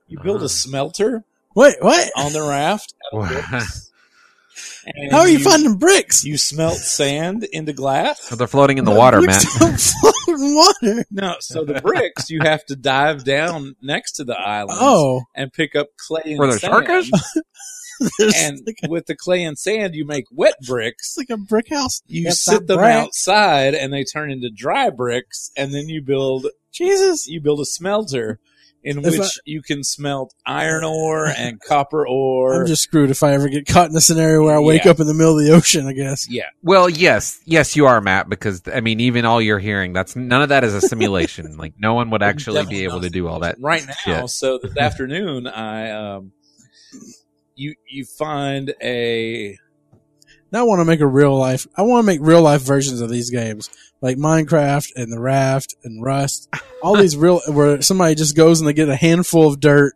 You 0.07 0.19
build 0.23 0.41
Ah. 0.41 0.47
a 0.47 0.49
smelter 0.49 1.25
Wait, 1.55 1.75
what? 1.81 2.11
on 2.17 2.33
the 2.33 2.43
raft. 2.43 2.95
How 5.11 5.19
are 5.21 5.29
you, 5.29 5.39
finding 5.39 5.77
bricks? 5.77 6.25
You 6.25 6.37
smelt 6.39 6.77
sand 6.77 7.45
into 7.53 7.73
glass. 7.73 8.29
They're 8.29 8.47
floating 8.47 8.79
in 8.79 8.85
the 8.85 8.91
water, 8.93 9.21
bricks 9.21 9.45
Matt. 9.61 9.79
don't 9.81 10.15
in 10.41 10.55
water. 10.55 11.05
No, 11.11 11.37
so 11.41 11.65
the 11.65 11.81
bricks 11.81 12.31
you 12.31 12.41
have 12.43 12.65
to 12.67 12.77
dive 12.77 13.25
down 13.25 13.77
next 13.83 14.13
to 14.13 14.25
the 14.25 14.39
island 14.39 14.79
Oh, 14.81 15.23
and 15.35 15.53
pick 15.53 15.75
up 15.75 15.89
clay 15.97 16.23
and 16.27 16.39
Where 16.39 16.49
the 16.53 16.59
sand. 16.59 16.73
shark 16.87 16.89
And 18.37 18.61
like, 18.65 18.79
a, 18.85 18.89
with 18.89 19.07
the 19.07 19.17
clay 19.17 19.43
and 19.43 19.59
sand, 19.59 19.95
you 19.95 20.07
make 20.07 20.25
wet 20.31 20.55
bricks. 20.67 21.17
it's 21.17 21.19
like 21.19 21.37
a 21.37 21.41
brick 21.41 21.69
house. 21.71 22.01
You 22.07 22.25
That's 22.25 22.41
sit 22.45 22.53
not 22.53 22.67
them 22.69 22.79
brick. 22.79 22.93
outside, 22.93 23.75
and 23.75 23.93
they 23.93 24.05
turn 24.05 24.31
into 24.31 24.51
dry 24.51 24.91
bricks. 24.91 25.51
And 25.57 25.75
then 25.75 25.89
you 25.89 26.01
build 26.01 26.47
Jesus. 26.73 27.27
you 27.27 27.41
build 27.41 27.59
a 27.61 27.65
smelter 27.65 28.39
in 28.85 28.99
If 28.99 29.05
which 29.05 29.21
I- 29.21 29.29
you 29.45 29.61
can 29.61 29.83
smelt 29.85 30.33
iron 30.47 30.85
ore 30.85 31.27
and 31.27 31.61
copper 31.69 32.07
ore. 32.07 32.61
I'm 32.61 32.67
just 32.67 32.83
screwed 32.85 33.11
if 33.11 33.23
I 33.23 33.33
ever 33.35 33.49
get 33.49 33.67
caught 33.67 33.91
in 33.91 33.97
a 33.97 34.01
scenario 34.01 34.45
where 34.45 34.57
I 34.57 34.61
wake 34.61 34.85
Yeah. 34.85 34.93
up 34.93 35.01
in 35.01 35.07
the 35.07 35.15
middle 35.15 35.39
of 35.39 35.45
the 35.45 35.53
ocean, 35.53 35.87
I 35.87 35.93
guess. 35.93 36.27
yeah, 36.31 36.45
Well, 36.63 36.89
yes, 36.89 37.41
yes, 37.45 37.75
you 37.77 37.87
are, 37.87 38.01
Matt. 38.01 38.29
Because 38.29 38.63
I 38.73 38.81
mean, 38.81 39.01
even 39.01 39.25
all 39.25 39.43
you're 39.43 39.59
hearing, 39.59 39.93
that's 39.93 40.15
none 40.17 40.43
of 40.43 40.51
that 40.51 40.63
is 40.65 40.75
a 40.75 40.81
simulation. 40.81 41.57
like 41.59 41.75
no 41.79 41.95
one 41.95 42.11
would 42.11 42.23
actually 42.23 42.65
be 42.67 42.85
able 42.85 43.01
to 43.01 43.11
do 43.11 43.27
all 43.29 43.41
that. 43.41 43.57
right 43.61 43.85
now. 43.87 43.95
shit. 43.95 44.31
So 44.31 44.59
this 44.63 44.77
afternoon, 44.79 45.47
I 45.47 45.91
um, 45.91 46.33
you 47.57 47.75
you 47.91 48.05
find 48.05 48.73
a 48.83 49.59
Now 50.53 50.61
I 50.61 50.63
want 50.63 50.81
to 50.81 50.85
make 50.85 51.01
a 51.01 51.07
real 51.07 51.37
life. 51.37 51.67
I 51.77 51.83
want 51.83 52.03
to 52.03 52.07
make 52.07 52.21
real 52.23 52.43
life 52.43 52.63
versions 52.63 53.01
of 53.01 53.11
these 53.11 53.31
games, 53.31 53.69
like 54.01 54.17
Minecraft 54.17 54.89
and 54.97 55.13
the 55.13 55.21
Raft 55.21 55.75
and 55.85 56.03
Rust. 56.03 56.49
All 56.83 56.97
these 56.97 57.17
real 57.17 57.41
where 57.49 57.83
somebody 57.83 58.15
just 58.15 58.37
goes 58.37 58.61
and 58.61 58.69
they 58.69 58.73
get 58.73 58.89
a 58.89 58.97
handful 58.97 59.49
of 59.49 59.61
dirt 59.61 59.95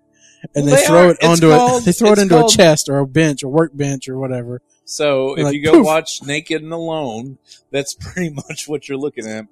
and 0.54 0.64
Well, 0.66 0.74
they 0.74 0.80
they 0.80 0.86
throw 0.86 1.06
are- 1.08 1.10
it 1.12 1.22
onto 1.24 1.50
called- 1.50 1.82
it. 1.82 1.84
They 1.84 1.92
throw 1.92 2.12
it 2.12 2.18
into 2.18 2.34
called- 2.34 2.50
a 2.52 2.56
chest 2.56 2.88
or 2.88 2.98
a 2.98 3.06
bench 3.06 3.44
or 3.44 3.48
workbench 3.48 4.08
or 4.08 4.18
whatever. 4.18 4.60
So 4.84 5.34
if 5.38 5.44
Like, 5.44 5.54
you 5.54 5.62
go 5.64 5.72
poof. 5.74 5.86
watch 5.86 6.20
Naked 6.24 6.62
and 6.62 6.72
Alone, 6.72 7.38
that's 7.70 7.94
pretty 8.00 8.30
much 8.30 8.66
what 8.66 8.88
you're 8.88 8.98
looking 8.98 9.26
at. 9.26 9.46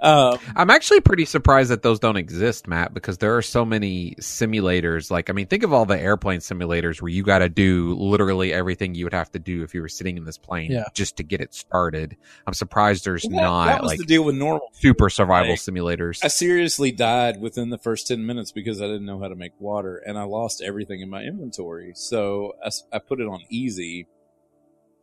Um, 0.00 0.38
I'm 0.54 0.70
actually 0.70 1.00
pretty 1.00 1.24
surprised 1.24 1.70
that 1.70 1.82
those 1.82 1.98
don't 1.98 2.16
exist, 2.16 2.68
Matt, 2.68 2.94
because 2.94 3.18
there 3.18 3.36
are 3.36 3.42
so 3.42 3.64
many 3.64 4.14
simulators. 4.20 5.10
Like, 5.10 5.28
I 5.28 5.32
mean, 5.32 5.46
think 5.46 5.64
of 5.64 5.72
all 5.72 5.84
the 5.86 5.98
airplane 5.98 6.38
simulators 6.40 7.02
where 7.02 7.08
you 7.10 7.22
got 7.24 7.40
to 7.40 7.48
do 7.48 7.94
literally 7.94 8.52
everything 8.52 8.94
you 8.94 9.04
would 9.06 9.12
have 9.12 9.30
to 9.32 9.38
do 9.38 9.62
if 9.64 9.74
you 9.74 9.80
were 9.80 9.88
sitting 9.88 10.16
in 10.16 10.24
this 10.24 10.38
plane 10.38 10.70
Yeah. 10.70 10.84
just 10.94 11.16
to 11.16 11.22
get 11.24 11.40
it 11.40 11.52
started. 11.52 12.16
I'm 12.46 12.54
surprised 12.54 13.04
there's 13.04 13.22
that, 13.22 13.30
not 13.30 13.66
that 13.66 13.82
was 13.82 13.88
like 13.90 13.98
the 13.98 14.04
deal 14.06 14.22
with 14.24 14.36
normal. 14.36 14.68
super 14.72 15.10
survival 15.10 15.50
Like, 15.52 15.58
simulators. 15.60 16.24
I 16.24 16.28
seriously 16.28 16.92
died 16.92 17.40
within 17.40 17.70
the 17.70 17.78
first 17.78 18.06
10 18.06 18.24
minutes 18.24 18.52
because 18.52 18.80
I 18.80 18.86
didn't 18.86 19.06
know 19.06 19.20
how 19.20 19.28
to 19.28 19.36
make 19.36 19.52
water 19.58 19.96
and 20.06 20.16
I 20.16 20.22
lost 20.22 20.62
everything 20.62 21.00
in 21.00 21.10
my 21.10 21.22
inventory. 21.22 21.92
So 21.94 22.52
I 22.92 22.98
put 23.00 23.20
it 23.20 23.26
on 23.26 23.40
easy 23.50 24.06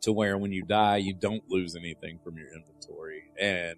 to 0.02 0.14
where 0.14 0.38
when 0.38 0.52
you 0.54 0.64
die, 0.64 0.98
you 0.98 1.14
don't 1.14 1.44
lose 1.50 1.76
anything 1.76 2.20
from 2.24 2.38
your 2.38 2.48
inventory. 2.48 3.24
And 3.40 3.76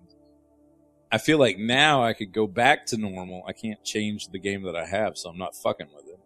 I 1.11 1.17
feel 1.17 1.37
like 1.37 1.57
now 1.57 2.03
I 2.03 2.13
could 2.13 2.33
go 2.33 2.47
back 2.47 2.85
to 2.87 2.97
normal. 2.97 3.43
I 3.47 3.53
can't 3.53 3.81
change 3.83 4.27
the 4.27 4.39
game 4.39 4.63
that 4.63 4.75
I 4.75 4.85
have, 4.85 5.17
so 5.17 5.29
I'm 5.29 5.37
not 5.37 5.55
fucking 5.55 5.87
with 5.95 6.07
it 6.07 6.19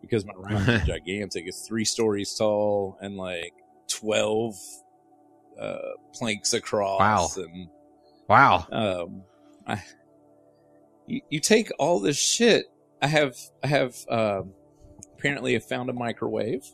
because 0.00 0.24
my 0.24 0.34
raft 0.36 0.68
is 0.68 0.82
gigantic. 0.86 1.44
It's 1.46 1.66
three 1.66 1.84
stories 1.84 2.34
tall 2.34 2.98
and 3.00 3.16
like 3.16 3.54
12 3.88 4.54
uh, 5.58 5.78
planks 6.12 6.52
across. 6.52 7.00
Wow. 7.00 7.28
And 7.36 7.68
wow. 8.28 8.66
um, 8.70 9.22
I, 9.66 9.82
you, 11.06 11.22
you 11.30 11.40
take 11.40 11.70
all 11.78 12.00
this 12.00 12.18
shit. 12.18 12.66
I 13.00 13.06
have, 13.06 13.36
I 13.62 13.66
have, 13.68 13.96
um, 14.08 14.52
apparently 15.16 15.54
have 15.54 15.64
found 15.64 15.88
a 15.88 15.94
microwave 15.94 16.70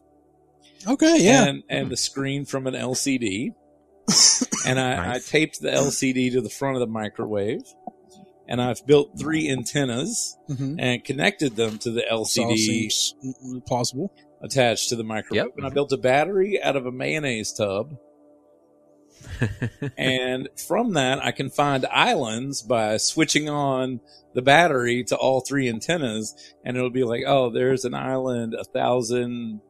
Okay, 0.86 1.18
yeah. 1.20 1.46
and, 1.46 1.62
and 1.68 1.90
the 1.90 1.96
screen 1.96 2.44
from 2.44 2.66
an 2.66 2.74
LCD. 2.74 3.54
And 4.66 4.78
I, 4.78 4.96
Nice. 4.96 5.28
I 5.28 5.30
taped 5.30 5.60
the 5.60 5.70
LCD 5.70 6.32
to 6.32 6.40
the 6.40 6.50
front 6.50 6.76
of 6.76 6.80
the 6.80 6.86
microwave 6.86 7.62
and 8.48 8.60
I've 8.60 8.86
built 8.86 9.18
three 9.18 9.50
antennas 9.50 10.36
hmm 10.46 10.76
and 10.78 11.04
connected 11.04 11.56
them 11.56 11.78
to 11.78 11.90
the 11.90 12.02
LCD 12.10 12.56
seems 12.56 13.14
plausible. 13.66 14.12
attached 14.42 14.90
to 14.90 14.96
the 14.96 15.04
microwave. 15.04 15.46
Yep. 15.46 15.54
And 15.56 15.66
I 15.66 15.70
built 15.70 15.92
a 15.92 15.96
battery 15.96 16.62
out 16.62 16.76
of 16.76 16.86
a 16.86 16.92
mayonnaise 16.92 17.52
tub. 17.52 17.96
and 19.96 20.48
from 20.66 20.92
that, 20.92 21.24
I 21.24 21.32
can 21.32 21.50
find 21.50 21.86
islands 21.86 22.62
by 22.62 22.98
switching 22.98 23.48
on 23.48 24.00
the 24.34 24.42
battery 24.42 25.02
to 25.04 25.16
all 25.16 25.40
three 25.40 25.68
antennas, 25.68 26.34
and 26.64 26.76
it'll 26.76 26.90
be 26.90 27.04
like, 27.04 27.22
oh, 27.26 27.50
there's 27.50 27.84
an 27.84 27.94
island 27.94 28.54
a 28.54 28.64
thousand. 28.64 29.60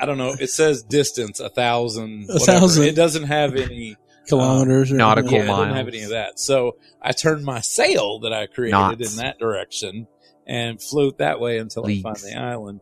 I 0.00 0.06
don't 0.06 0.18
know. 0.18 0.34
It 0.38 0.50
says 0.50 0.82
distance 0.82 1.40
a 1.40 1.48
thousand. 1.48 2.24
A 2.30 2.34
whatever. 2.34 2.60
thousand. 2.60 2.84
It 2.84 2.96
doesn't 2.96 3.24
have 3.24 3.56
any 3.56 3.96
Kilometers 4.28 4.92
or 4.92 4.96
nautical 4.96 5.32
yeah, 5.32 5.42
it 5.42 5.46
miles. 5.46 5.58
doesn't 5.60 5.76
have 5.76 5.88
any 5.88 6.02
of 6.02 6.10
that. 6.10 6.38
So 6.38 6.76
I 7.00 7.12
turned 7.12 7.44
my 7.44 7.60
sail 7.60 8.20
that 8.20 8.32
I 8.32 8.46
created 8.46 8.72
Knots. 8.72 9.12
in 9.12 9.24
that 9.24 9.38
direction 9.38 10.06
and 10.46 10.80
float 10.82 11.18
that 11.18 11.40
way 11.40 11.58
until 11.58 11.86
I 11.86 12.00
find 12.02 12.16
the 12.16 12.38
island. 12.38 12.80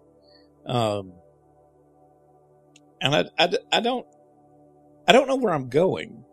Um, 0.66 1.12
and 3.00 3.14
I, 3.14 3.24
I, 3.38 3.52
I 3.72 3.80
don't, 3.80 4.06
I 5.06 5.12
don't 5.12 5.28
know 5.28 5.36
where 5.36 5.54
I'm 5.54 5.68
going. 5.68 6.24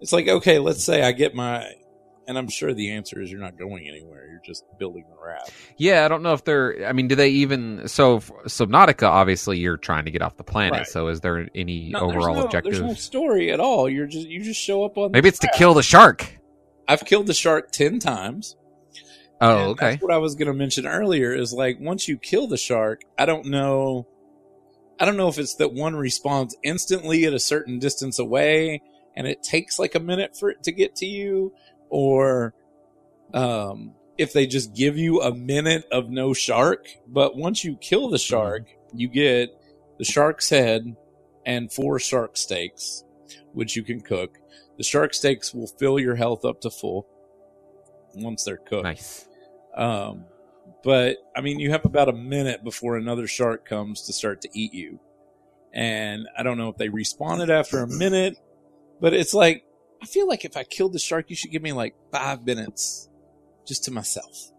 It's 0.00 0.12
like, 0.12 0.28
okay, 0.28 0.58
let's 0.58 0.84
say 0.84 1.02
I 1.02 1.12
get 1.12 1.34
my 1.34 1.72
and 2.28 2.36
I'm 2.38 2.48
sure 2.48 2.72
the 2.74 2.92
answer 2.92 3.20
is 3.20 3.30
you're 3.30 3.40
not 3.40 3.56
going 3.58 3.88
anywhere. 3.88 4.26
You're 4.30 4.40
just 4.44 4.64
building 4.78 5.04
the 5.08 5.16
raft. 5.24 5.52
Yeah, 5.76 6.04
I 6.04 6.08
don't 6.08 6.22
know 6.22 6.32
if 6.32 6.44
they're. 6.44 6.86
I 6.86 6.92
mean, 6.92 7.08
do 7.08 7.14
they 7.14 7.28
even? 7.30 7.88
So 7.88 8.18
Subnautica, 8.20 9.08
obviously, 9.08 9.58
you're 9.58 9.76
trying 9.76 10.04
to 10.06 10.10
get 10.10 10.22
off 10.22 10.36
the 10.36 10.44
planet. 10.44 10.78
Right. 10.78 10.86
So 10.86 11.08
is 11.08 11.20
there 11.20 11.48
any 11.54 11.90
No, 11.90 12.00
overall 12.00 12.34
no- 12.36 12.44
objective? 12.44 12.72
There's 12.72 12.82
no 12.84 12.94
story 12.94 13.52
at 13.52 13.60
all. 13.60 13.88
You're 13.88 14.06
just 14.06 14.28
you 14.28 14.42
just 14.42 14.60
show 14.60 14.84
up 14.84 14.96
on. 14.98 15.12
Maybe 15.12 15.28
it's 15.28 15.38
to 15.40 15.50
kill 15.54 15.74
the 15.74 15.82
shark. 15.82 16.38
I've 16.86 17.04
killed 17.04 17.26
the 17.26 17.34
shark 17.34 17.70
ten 17.72 17.98
times. 17.98 18.56
Oh, 19.40 19.56
And 19.58 19.68
okay. 19.70 19.90
That's 19.90 20.02
what 20.02 20.12
I 20.12 20.18
was 20.18 20.34
going 20.36 20.46
to 20.48 20.54
mention 20.54 20.86
earlier. 20.86 21.34
Is 21.34 21.52
like 21.52 21.78
once 21.80 22.06
you 22.08 22.18
kill 22.18 22.46
the 22.46 22.56
shark, 22.56 23.02
I 23.18 23.26
don't 23.26 23.46
know. 23.46 24.06
I 25.00 25.04
don't 25.06 25.16
know 25.16 25.28
if 25.28 25.38
it's 25.38 25.56
that 25.56 25.72
one 25.72 25.96
responds 25.96 26.56
instantly 26.62 27.24
at 27.24 27.32
a 27.34 27.40
certain 27.40 27.80
distance 27.80 28.20
away, 28.20 28.80
and 29.16 29.26
it 29.26 29.42
takes 29.42 29.76
like 29.78 29.96
a 29.96 30.00
minute 30.00 30.36
for 30.36 30.50
it 30.50 30.62
to 30.62 30.72
get 30.72 30.94
to 30.96 31.06
you, 31.06 31.52
or 31.94 32.52
um, 33.32 33.94
if 34.18 34.32
they 34.32 34.48
just 34.48 34.74
give 34.74 34.98
you 34.98 35.22
a 35.22 35.32
minute 35.32 35.84
of 35.92 36.10
no 36.10 36.34
shark. 36.34 36.88
But 37.06 37.36
once 37.36 37.62
you 37.62 37.76
kill 37.76 38.10
the 38.10 38.18
shark, 38.18 38.66
you 38.92 39.06
get 39.06 39.50
the 39.98 40.04
shark's 40.04 40.50
head 40.50 40.96
and 41.46 41.72
four 41.72 42.00
shark 42.00 42.36
steaks, 42.36 43.04
which 43.52 43.76
you 43.76 43.84
can 43.84 44.00
cook. 44.00 44.38
The 44.76 44.82
shark 44.82 45.14
steaks 45.14 45.54
will 45.54 45.68
fill 45.68 46.00
your 46.00 46.16
health 46.16 46.44
up 46.44 46.60
to 46.62 46.70
full 46.70 47.06
once 48.16 48.42
they're 48.42 48.56
cooked. 48.56 48.82
Nice. 48.82 49.28
Um, 49.76 50.24
but 50.82 51.18
I 51.36 51.42
mean, 51.42 51.60
you 51.60 51.70
have 51.70 51.84
about 51.84 52.08
a 52.08 52.12
minute 52.12 52.64
before 52.64 52.96
another 52.96 53.28
shark 53.28 53.68
comes 53.68 54.02
to 54.02 54.12
start 54.12 54.40
to 54.40 54.48
eat 54.52 54.74
you. 54.74 54.98
And 55.72 56.26
I 56.36 56.42
don't 56.42 56.58
know 56.58 56.70
if 56.70 56.76
they 56.76 56.88
respawn 56.88 57.40
it 57.40 57.50
after 57.50 57.78
a 57.78 57.86
minute, 57.86 58.36
but 59.00 59.14
it's 59.14 59.32
like, 59.32 59.63
I 60.04 60.06
feel 60.06 60.28
like 60.28 60.44
if 60.44 60.54
I 60.54 60.64
killed 60.64 60.92
the 60.92 60.98
shark, 60.98 61.30
you 61.30 61.34
should 61.34 61.50
give 61.50 61.62
me 61.62 61.72
like 61.72 61.94
five 62.12 62.44
minutes 62.44 63.08
just 63.66 63.84
to 63.84 63.90
myself. 63.90 64.52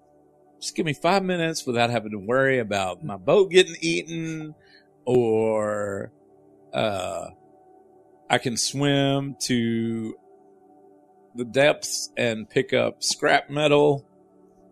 Just 0.60 0.76
give 0.76 0.88
me 0.88 0.94
five 0.94 1.24
minutes 1.24 1.68
without 1.68 1.92
having 1.92 2.14
to 2.14 2.18
worry 2.18 2.58
about 2.58 3.06
my 3.06 3.16
boat 3.16 3.52
getting 3.52 3.76
eaten 3.80 4.56
or, 5.06 6.12
uh, 6.74 7.28
I 8.28 8.40
can 8.40 8.58
swim 8.58 9.36
to 9.42 10.16
the 11.36 11.46
depths 11.46 12.10
and 12.18 12.50
pick 12.50 12.74
up 12.74 13.04
scrap 13.04 13.52
metal 13.52 14.04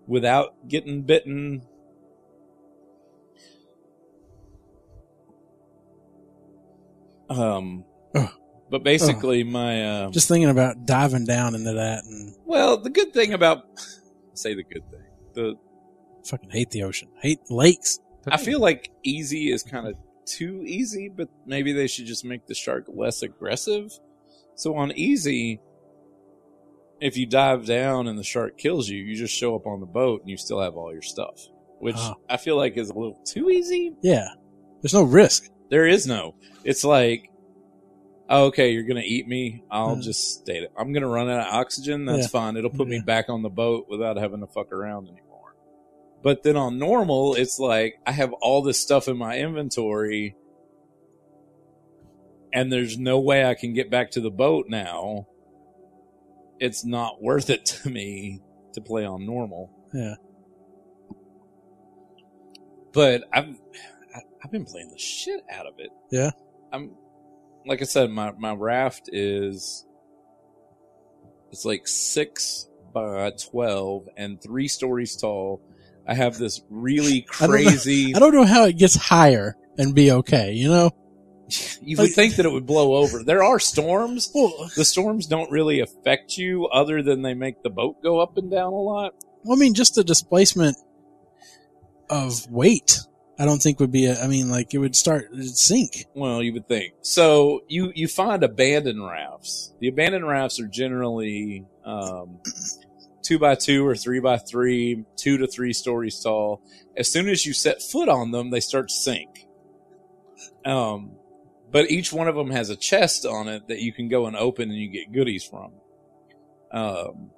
without 0.07 0.67
getting 0.67 1.03
bitten. 1.03 1.67
Um, 7.29 7.85
Ugh. 8.15 8.31
But 8.73 8.83
basically, 8.83 9.43
my 9.43 9.85
uh, 9.85 10.09
Just 10.09 10.27
thinking 10.27 10.49
about 10.49 10.83
diving 10.87 11.25
down 11.25 11.53
into 11.53 11.73
that 11.73 12.05
and 12.05 12.33
well, 12.43 12.77
the 12.77 12.89
good 12.89 13.13
thing 13.13 13.33
about 13.33 13.65
say 14.33 14.55
the 14.55 14.63
good 14.63 14.81
thing, 14.89 15.03
the 15.35 15.53
fucking 16.25 16.49
hate 16.49 16.71
the 16.71 16.81
ocean. 16.81 17.09
Hate 17.21 17.39
lakes. 17.51 17.99
I 18.27 18.37
feel 18.37 18.59
like 18.59 18.89
easy 19.03 19.51
is 19.51 19.61
kind 19.61 19.85
of 19.87 19.93
too 20.25 20.63
easy, 20.65 21.07
but 21.07 21.29
maybe 21.45 21.71
they 21.71 21.85
should 21.85 22.07
just 22.07 22.25
make 22.25 22.47
the 22.47 22.55
shark 22.55 22.85
less 22.87 23.21
aggressive. 23.21 23.91
So 24.55 24.75
on 24.75 24.91
easy, 24.93 25.59
if 26.99 27.15
you 27.15 27.27
dive 27.27 27.67
down 27.67 28.07
and 28.07 28.17
the 28.17 28.23
shark 28.23 28.57
kills 28.57 28.89
you, 28.89 28.97
you 29.03 29.15
just 29.15 29.35
show 29.35 29.55
up 29.55 29.67
on 29.67 29.81
the 29.81 29.85
boat 29.85 30.21
and 30.21 30.29
you 30.31 30.37
still 30.37 30.61
have 30.61 30.75
all 30.77 30.91
your 30.91 31.03
stuff, 31.03 31.39
which 31.79 31.95
Oh. 31.99 32.15
I 32.27 32.37
feel 32.37 32.57
like 32.57 32.75
is 32.75 32.89
a 32.89 32.95
little 32.95 33.21
too 33.23 33.51
easy. 33.51 33.93
Yeah. 34.01 34.29
There's 34.81 34.95
no 34.95 35.03
risk. 35.03 35.47
There 35.69 35.85
is 35.85 36.07
no. 36.07 36.33
It's 36.63 36.83
like, 36.83 37.29
oh, 38.29 38.45
okay, 38.45 38.71
you're 38.71 38.83
gonna 38.83 39.01
eat 39.05 39.27
me. 39.27 39.63
I'll 39.69 39.95
Hmm. 39.95 40.01
just 40.01 40.41
stay. 40.41 40.67
I'm 40.77 40.93
gonna 40.93 41.07
run 41.07 41.29
out 41.29 41.47
of 41.47 41.53
oxygen. 41.53 42.05
That's 42.05 42.23
Yeah. 42.23 42.27
fine. 42.27 42.57
It'll 42.57 42.69
put 42.69 42.87
me 42.87 42.99
back 42.99 43.29
on 43.29 43.41
the 43.41 43.49
boat 43.49 43.87
without 43.89 44.17
having 44.17 44.39
to 44.41 44.47
fuck 44.47 44.71
around 44.71 45.07
anymore. 45.09 45.55
But 46.21 46.43
then 46.43 46.55
on 46.55 46.77
normal, 46.79 47.35
it's 47.35 47.59
like 47.59 47.95
I 48.05 48.11
have 48.13 48.31
all 48.41 48.61
this 48.61 48.79
stuff 48.79 49.07
in 49.07 49.17
my 49.17 49.37
inventory, 49.37 50.35
and 52.53 52.71
there's 52.71 52.97
no 52.97 53.19
way 53.19 53.45
I 53.45 53.55
can 53.55 53.73
get 53.73 53.89
back 53.89 54.11
to 54.11 54.21
the 54.21 54.31
boat 54.31 54.67
now. 54.69 55.27
It's 56.59 56.85
not 56.85 57.21
worth 57.21 57.49
it 57.49 57.65
to 57.65 57.89
me 57.89 58.41
to 58.73 58.79
play 58.81 59.05
on 59.05 59.25
normal. 59.25 59.69
Yeah. 59.93 60.15
But 62.93 63.23
I've 63.33 63.59
I've 64.43 64.51
been 64.51 64.65
playing 64.65 64.91
the 64.91 64.97
shit 64.99 65.41
out 65.51 65.65
of 65.65 65.73
it. 65.79 65.89
Yeah. 66.11 66.31
I'm 66.71 66.91
like 67.65 67.81
I 67.81 67.85
said, 67.85 68.09
my 68.09 68.31
my 68.37 68.53
raft 68.53 69.09
is 69.11 69.85
it's 71.51 71.65
like 71.65 71.87
six 71.87 72.67
by 72.93 73.31
twelve 73.31 74.07
and 74.17 74.41
three 74.41 74.67
stories 74.67 75.15
tall. 75.15 75.61
I 76.07 76.13
have 76.15 76.37
this 76.37 76.61
really 76.69 77.25
I 77.39 77.47
don't 77.47 77.49
know- 77.49 77.69
crazy. 77.69 78.15
I 78.15 78.19
don't 78.19 78.33
know 78.33 78.45
how 78.45 78.65
it 78.65 78.77
gets 78.77 78.95
higher 78.95 79.55
and 79.77 79.95
be 79.95 80.11
okay, 80.11 80.51
you 80.53 80.69
know? 80.69 80.91
you 81.81 81.97
would 81.97 82.11
think 82.11 82.35
that 82.35 82.45
it 82.45 82.51
would 82.51 82.65
blow 82.65 82.95
over. 82.95 83.23
There 83.23 83.43
are 83.43 83.59
storms. 83.59 84.31
Well, 84.33 84.69
The 84.75 84.85
storms 84.85 85.27
don't 85.27 85.49
really 85.51 85.79
affect 85.79 86.37
you, 86.37 86.67
other 86.67 87.01
than 87.01 87.21
they 87.21 87.33
make 87.33 87.63
the 87.63 87.69
boat 87.69 88.01
go 88.03 88.19
up 88.19 88.37
and 88.37 88.51
down 88.51 88.73
a 88.73 88.79
lot. 88.81 89.13
I 89.49 89.55
mean, 89.55 89.73
just 89.73 89.95
the 89.95 90.03
displacement 90.03 90.77
of 92.09 92.49
weight, 92.49 92.99
I 93.39 93.45
don't 93.45 93.61
think 93.61 93.79
would 93.79 93.91
be 93.91 94.05
a, 94.05 94.21
I 94.21 94.27
mean, 94.27 94.49
like 94.49 94.73
it 94.73 94.77
would 94.77 94.95
start, 94.95 95.29
it'd 95.33 95.57
sink. 95.57 96.05
Well, 96.13 96.43
you 96.43 96.53
would 96.53 96.67
think. 96.67 96.93
So 97.01 97.63
you 97.67 97.91
you 97.95 98.07
find 98.07 98.43
abandoned 98.43 99.03
rafts. 99.03 99.73
The 99.79 99.87
abandoned 99.87 100.27
rafts 100.27 100.59
are 100.59 100.67
generally 100.67 101.65
um, 101.83 102.39
two 103.23 103.39
by 103.39 103.55
two 103.55 103.87
or 103.87 103.95
three 103.95 104.19
by 104.19 104.37
three, 104.37 105.03
two 105.15 105.37
to 105.37 105.47
three 105.47 105.73
stories 105.73 106.19
tall. 106.19 106.61
As 106.95 107.11
soon 107.11 107.27
as 107.27 107.45
you 107.45 107.53
set 107.53 107.81
foot 107.81 108.07
on 108.07 108.31
them, 108.31 108.51
they 108.51 108.59
start 108.59 108.89
to 108.89 108.93
sink. 108.93 109.47
Um, 110.63 111.13
but 111.71 111.89
each 111.89 112.13
one 112.13 112.27
of 112.27 112.35
them 112.35 112.51
has 112.51 112.69
a 112.69 112.75
chest 112.75 113.25
on 113.25 113.47
it 113.47 113.67
that 113.67 113.79
you 113.79 113.91
can 113.91 114.09
go 114.09 114.27
and 114.27 114.35
open 114.35 114.69
and 114.69 114.77
you 114.77 114.89
get 114.89 115.11
goodies 115.11 115.43
from. 115.43 115.71
Um, 116.71 117.31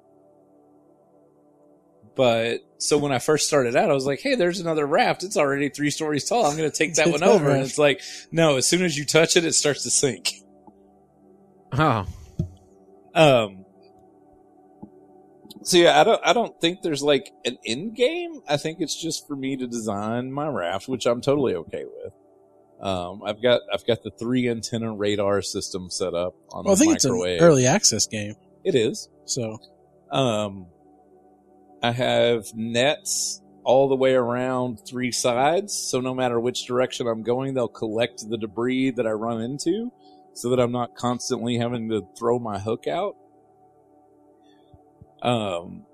but 2.16 2.60
so 2.78 2.98
when 2.98 3.12
I 3.12 3.18
first 3.18 3.46
started 3.46 3.76
out, 3.76 3.90
I 3.90 3.94
was 3.94 4.06
like, 4.06 4.20
"Hey, 4.20 4.34
there's 4.34 4.58
another 4.60 4.86
raft. 4.86 5.22
It's 5.22 5.36
already 5.36 5.68
three 5.68 5.90
stories 5.90 6.24
tall. 6.28 6.46
I'm 6.46 6.56
going 6.56 6.70
to 6.70 6.76
take 6.76 6.94
that 6.94 7.08
one 7.12 7.22
over." 7.22 7.50
And 7.50 7.62
it's 7.62 7.78
like, 7.78 8.00
no. 8.32 8.56
As 8.56 8.66
soon 8.68 8.82
as 8.82 8.96
you 8.98 9.04
touch 9.04 9.36
it, 9.36 9.44
it 9.44 9.54
starts 9.54 9.82
to 9.84 9.90
sink. 9.90 10.32
Oh, 11.72 12.06
Um. 13.14 13.64
So 15.62 15.78
yeah, 15.78 16.00
I 16.00 16.04
don't. 16.04 16.20
I 16.24 16.32
don't 16.32 16.60
think 16.60 16.82
there's 16.82 17.02
like 17.02 17.32
an 17.44 17.58
end 17.66 17.96
game. 17.96 18.40
I 18.48 18.56
think 18.56 18.80
it's 18.80 18.94
just 18.94 19.26
for 19.26 19.34
me 19.34 19.56
to 19.56 19.66
design 19.66 20.30
my 20.32 20.46
raft, 20.46 20.86
which 20.86 21.06
I'm 21.06 21.20
totally 21.20 21.54
okay 21.56 21.84
with. 21.84 22.12
Um, 22.80 23.22
I've 23.24 23.42
got 23.42 23.62
I've 23.72 23.84
got 23.86 24.02
the 24.04 24.10
three 24.10 24.48
antenna 24.48 24.94
radar 24.94 25.42
system 25.42 25.90
set 25.90 26.14
up 26.14 26.34
on 26.52 26.64
Well, 26.66 26.74
I 26.74 26.76
think 26.76 26.94
it's 26.94 27.04
an 27.04 27.12
microwave. 27.12 27.42
early 27.42 27.66
access 27.66 28.06
game. 28.06 28.34
It 28.64 28.74
is. 28.76 29.08
So, 29.24 29.58
Um, 30.12 30.66
I 31.86 31.92
have 31.92 32.52
nets 32.52 33.40
all 33.62 33.88
the 33.88 33.94
way 33.94 34.14
around 34.14 34.80
three 34.88 35.12
sides, 35.12 35.72
so 35.72 36.00
no 36.00 36.14
matter 36.14 36.40
which 36.40 36.66
direction 36.66 37.06
I'm 37.06 37.22
going, 37.22 37.54
they'll 37.54 37.68
collect 37.68 38.28
the 38.28 38.36
debris 38.36 38.90
that 38.92 39.06
I 39.06 39.12
run 39.12 39.40
into, 39.40 39.92
so 40.34 40.50
that 40.50 40.58
I'm 40.58 40.72
not 40.72 40.96
constantly 40.96 41.58
having 41.58 41.88
to 41.90 42.04
throw 42.18 42.40
my 42.40 42.58
hook 42.58 42.88
out. 42.88 43.14
Um, 45.22 45.86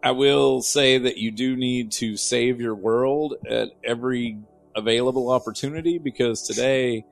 I 0.00 0.12
will 0.12 0.62
say 0.62 0.98
that 0.98 1.16
you 1.16 1.32
do 1.32 1.56
need 1.56 1.90
to 1.92 2.16
save 2.16 2.60
your 2.60 2.76
world 2.76 3.34
at 3.50 3.70
every 3.84 4.38
available 4.76 5.28
opportunity 5.28 5.98
because 5.98 6.42
today, 6.42 7.04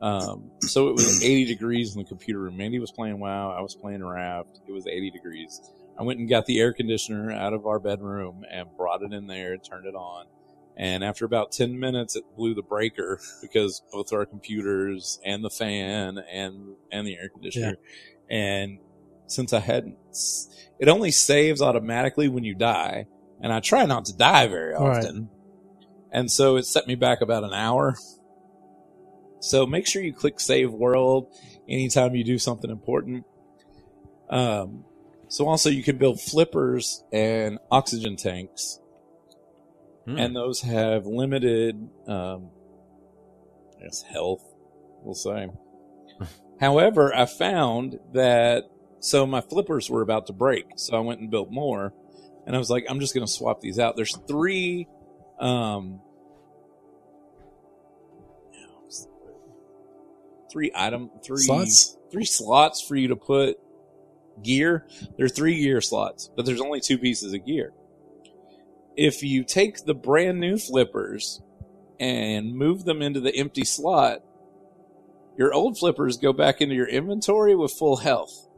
um, 0.00 0.52
so 0.60 0.88
it 0.88 0.92
was 0.92 1.20
80 1.20 1.46
degrees 1.46 1.96
in 1.96 2.02
the 2.02 2.08
computer 2.08 2.38
room. 2.38 2.56
Mandy 2.56 2.78
was 2.78 2.92
playing 2.92 3.18
WoW. 3.18 3.50
I 3.50 3.60
was 3.60 3.74
playing 3.74 4.04
Raft. 4.04 4.60
It 4.68 4.72
was 4.72 4.86
80 4.86 5.10
degrees. 5.10 5.60
I 5.98 6.02
went 6.04 6.20
and 6.20 6.28
got 6.28 6.46
the 6.46 6.60
air 6.60 6.72
conditioner 6.72 7.32
out 7.32 7.52
of 7.52 7.66
our 7.66 7.80
bedroom 7.80 8.44
and 8.50 8.68
brought 8.76 9.02
it 9.02 9.12
in 9.12 9.26
there, 9.26 9.56
turned 9.56 9.86
it 9.86 9.94
on. 9.94 10.26
And 10.76 11.02
after 11.02 11.24
about 11.24 11.50
10 11.50 11.78
minutes, 11.78 12.14
it 12.14 12.22
blew 12.36 12.54
the 12.54 12.62
breaker 12.62 13.20
because 13.42 13.82
both 13.92 14.12
our 14.12 14.24
computers 14.24 15.18
and 15.24 15.44
the 15.44 15.50
fan 15.50 16.18
and, 16.32 16.76
and 16.92 17.06
the 17.06 17.16
air 17.16 17.28
conditioner. 17.28 17.76
And 18.30 18.78
since 19.26 19.52
I 19.52 19.58
hadn't, 19.60 19.96
it 20.78 20.88
only 20.88 21.10
saves 21.10 21.60
automatically 21.60 22.28
when 22.28 22.44
you 22.44 22.54
die. 22.54 23.06
And 23.40 23.52
I 23.52 23.60
try 23.60 23.84
not 23.86 24.04
to 24.06 24.16
die 24.16 24.46
very 24.46 24.74
Right. 24.74 25.04
often. 25.04 25.30
And 26.12 26.30
so 26.30 26.56
it 26.56 26.64
set 26.64 26.86
me 26.86 26.94
back 26.94 27.20
about 27.20 27.44
an 27.44 27.52
hour. 27.52 27.96
So 29.40 29.66
make 29.66 29.86
sure 29.86 30.02
you 30.02 30.12
click 30.12 30.40
save 30.40 30.72
world 30.72 31.26
anytime 31.68 32.14
you 32.14 32.24
do 32.24 32.38
something 32.38 32.70
important. 32.70 33.24
Um, 34.30 34.84
so 35.28 35.46
also 35.48 35.68
you 35.70 35.82
can 35.82 35.96
build 35.98 36.20
flippers 36.20 37.04
and 37.12 37.58
oxygen 37.70 38.16
tanks 38.16 38.80
Hmm. 40.06 40.16
and 40.18 40.34
those 40.34 40.62
have 40.62 41.04
limited, 41.06 41.76
um, 42.06 42.48
I 43.78 43.84
guess 43.84 44.02
health, 44.02 44.42
we'll 45.02 45.14
say. 45.14 45.48
However, 46.60 47.14
I 47.14 47.26
found 47.26 47.98
that 48.14 48.64
So 49.00 49.26
my 49.26 49.40
flippers 49.42 49.88
were 49.88 50.02
about 50.02 50.26
to 50.26 50.32
break, 50.32 50.64
so 50.76 50.96
I 50.96 51.00
went 51.00 51.20
and 51.20 51.30
built 51.30 51.52
more. 51.52 51.92
And 52.46 52.56
I 52.56 52.58
was 52.58 52.68
like, 52.70 52.84
I'm 52.88 52.98
just 52.98 53.14
going 53.14 53.24
to 53.26 53.32
swap 53.32 53.60
these 53.60 53.78
out. 53.78 53.94
There's 53.96 54.16
three, 54.26 54.88
um, 55.38 56.00
three 60.50 60.72
item, 60.74 61.10
three 61.24 61.36
Slots? 61.36 61.96
three 62.10 62.24
slots 62.24 62.80
for 62.80 62.96
you 62.96 63.08
to 63.08 63.16
put 63.16 63.58
gear. 64.42 64.86
There 65.16 65.26
are 65.26 65.30
three 65.30 65.60
gear 65.60 65.80
slots, 65.80 66.30
but 66.34 66.46
there's 66.46 66.60
only 66.60 66.80
two 66.80 66.98
pieces 66.98 67.32
of 67.32 67.46
gear. 67.46 67.72
If 68.96 69.22
you 69.22 69.44
take 69.44 69.84
the 69.84 69.94
brand 69.94 70.40
new 70.40 70.58
flippers 70.58 71.40
and 72.00 72.54
move 72.54 72.84
them 72.84 73.02
into 73.02 73.20
the 73.20 73.34
empty 73.34 73.64
slot, 73.64 74.22
your 75.36 75.54
old 75.54 75.78
flippers 75.78 76.16
go 76.16 76.32
back 76.32 76.60
into 76.60 76.74
your 76.74 76.88
inventory 76.88 77.54
with 77.54 77.72
full 77.72 77.96
health. 77.96 78.48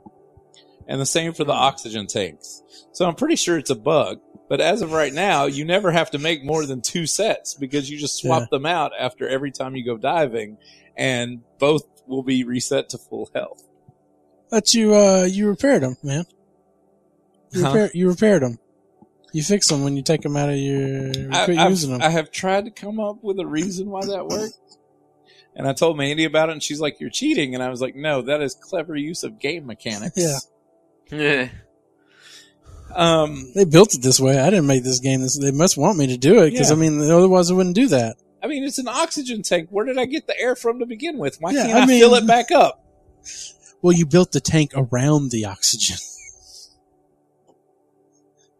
And 0.88 1.00
the 1.00 1.06
same 1.06 1.34
for 1.34 1.44
the 1.44 1.52
oxygen 1.52 2.06
tanks. 2.06 2.62
So 2.92 3.06
I'm 3.06 3.14
pretty 3.14 3.36
sure 3.36 3.58
it's 3.58 3.70
a 3.70 3.76
bug. 3.76 4.18
But 4.48 4.60
as 4.60 4.82
of 4.82 4.90
right 4.90 5.12
now, 5.12 5.44
you 5.44 5.64
never 5.64 5.92
have 5.92 6.10
to 6.10 6.18
make 6.18 6.42
more 6.42 6.66
than 6.66 6.80
two 6.80 7.06
sets 7.06 7.54
because 7.54 7.88
you 7.88 7.98
just 7.98 8.18
swap 8.18 8.50
them 8.50 8.66
out 8.66 8.90
after 8.98 9.28
every 9.28 9.52
time 9.52 9.76
you 9.76 9.84
go 9.84 9.96
diving 9.96 10.58
and 10.96 11.42
both 11.60 11.84
will 12.08 12.24
be 12.24 12.42
reset 12.42 12.88
to 12.88 12.98
full 12.98 13.30
health. 13.32 13.62
But 14.50 14.74
you, 14.74 14.94
uh, 14.94 15.24
you 15.24 15.48
repaired 15.48 15.82
them, 15.82 15.96
man. 16.02 16.24
You, 17.52 17.62
Huh? 17.64 17.68
repair, 17.72 17.90
you 17.94 18.08
repaired 18.08 18.42
them. 18.42 18.58
You 19.32 19.42
fix 19.44 19.68
them 19.68 19.84
when 19.84 19.96
you 19.96 20.02
take 20.02 20.22
them 20.22 20.36
out 20.36 20.48
of 20.48 20.56
your, 20.56 21.08
you 21.12 21.28
I, 21.32 21.44
quit 21.44 21.58
I've- 21.58 21.70
using 21.70 21.92
them. 21.92 22.02
I 22.02 22.08
have 22.10 22.30
tried 22.32 22.64
to 22.64 22.70
come 22.70 22.98
up 22.98 23.22
with 23.22 23.38
a 23.38 23.46
reason 23.46 23.88
why 23.90 24.04
that 24.06 24.26
worked. 24.26 24.54
And 25.54 25.66
I 25.68 25.72
told 25.72 25.96
Mandy 25.96 26.24
about 26.24 26.48
it 26.48 26.52
and 26.52 26.62
she's 26.62 26.80
like, 26.80 27.00
you're 27.00 27.10
cheating. 27.10 27.54
And 27.54 27.62
I 27.62 27.68
was 27.70 27.80
like, 27.80 27.94
no, 27.96 28.22
that 28.22 28.40
is 28.40 28.54
clever 28.54 28.96
use 28.96 29.22
of 29.24 29.38
game 29.38 29.66
mechanics. 29.66 30.16
Yeah. 30.16 30.38
Yeah. 31.18 31.48
Um, 32.92 33.52
they 33.54 33.64
built 33.64 33.94
it 33.94 34.02
this 34.02 34.18
way. 34.18 34.36
I 34.40 34.50
didn't 34.50 34.66
make 34.66 34.82
this 34.82 34.98
game. 34.98 35.20
This, 35.20 35.38
they 35.38 35.52
must 35.52 35.76
want 35.76 35.96
me 35.96 36.08
to 36.08 36.16
do 36.16 36.42
it 36.42 36.50
because 36.50 36.70
Yeah. 36.70 36.76
I 36.76 36.78
mean, 36.80 37.00
otherwise 37.00 37.48
I 37.48 37.54
wouldn't 37.54 37.76
do 37.76 37.86
that. 37.86 38.16
I 38.42 38.48
mean, 38.48 38.64
it's 38.64 38.78
an 38.78 38.88
oxygen 38.88 39.42
tank. 39.42 39.68
Where 39.70 39.84
did 39.86 39.96
I 39.96 40.06
get 40.06 40.26
the 40.26 40.36
air 40.36 40.56
from 40.56 40.80
to 40.80 40.86
begin 40.86 41.16
with? 41.16 41.36
Why 41.40 41.52
Yeah, 41.52 41.66
can't 41.66 41.78
I 41.78 41.82
I, 41.82 41.86
mean- 41.86 42.00
fill 42.00 42.14
it 42.16 42.26
back 42.26 42.50
up? 42.50 42.84
Well, 43.82 43.92
you 43.92 44.06
built 44.06 44.32
the 44.32 44.40
tank 44.40 44.72
around 44.74 45.30
the 45.30 45.46
oxygen. 45.46 45.96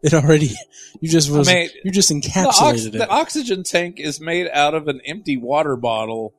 It 0.03 0.15
already, 0.15 0.53
you 1.01 1.11
just 1.11 1.31
was, 1.31 1.47
I 1.47 1.53
mean, 1.55 1.71
you 1.85 1.91
just 1.91 2.09
the, 2.09 2.17
ox- 2.17 2.59
encapsulated 2.59 2.95
it. 2.95 2.99
the 2.99 3.09
oxygen 3.09 3.63
tank 3.65 4.01
is 4.01 4.19
made 4.19 4.49
out 4.51 4.73
of 4.73 4.89
an 4.89 5.03
empty 5.05 5.37
water 5.37 5.77
bottle 5.77 6.33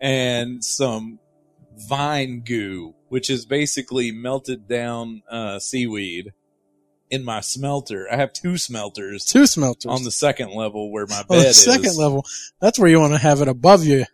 and 0.00 0.64
some 0.64 1.18
vine 1.88 2.42
goo, 2.42 2.94
which 3.08 3.28
is 3.28 3.46
basically 3.46 4.12
melted 4.12 4.68
down 4.68 5.22
uh, 5.28 5.58
seaweed 5.58 6.32
in 7.10 7.24
my 7.24 7.40
smelter. 7.40 8.06
I 8.12 8.14
have 8.14 8.32
two 8.32 8.56
smelters 8.56 9.24
Two 9.24 9.46
smelters 9.48 9.90
on 9.90 10.04
the 10.04 10.12
second 10.12 10.52
level 10.52 10.92
where 10.92 11.06
my 11.08 11.24
bed 11.28 11.46
the 11.48 11.52
second 11.52 11.86
is. 11.86 11.98
level. 11.98 12.24
That's 12.60 12.78
where 12.78 12.88
you 12.88 13.00
want 13.00 13.14
to 13.14 13.18
have 13.18 13.40
it 13.42 13.48
above 13.48 13.82
you. 13.84 14.04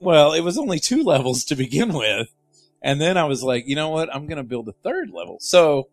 Well, 0.00 0.32
it 0.32 0.40
was 0.40 0.58
only 0.58 0.78
two 0.78 1.02
levels 1.02 1.44
to 1.46 1.56
begin 1.56 1.92
with. 1.92 2.28
And 2.82 3.00
then 3.00 3.16
I 3.16 3.24
was 3.24 3.42
like, 3.42 3.64
you 3.66 3.74
know 3.76 3.88
what? 3.90 4.14
I'm 4.14 4.26
going 4.26 4.36
to 4.38 4.44
build 4.44 4.68
a 4.68 4.72
third 4.84 5.10
level. 5.10 5.38
So 5.40 5.88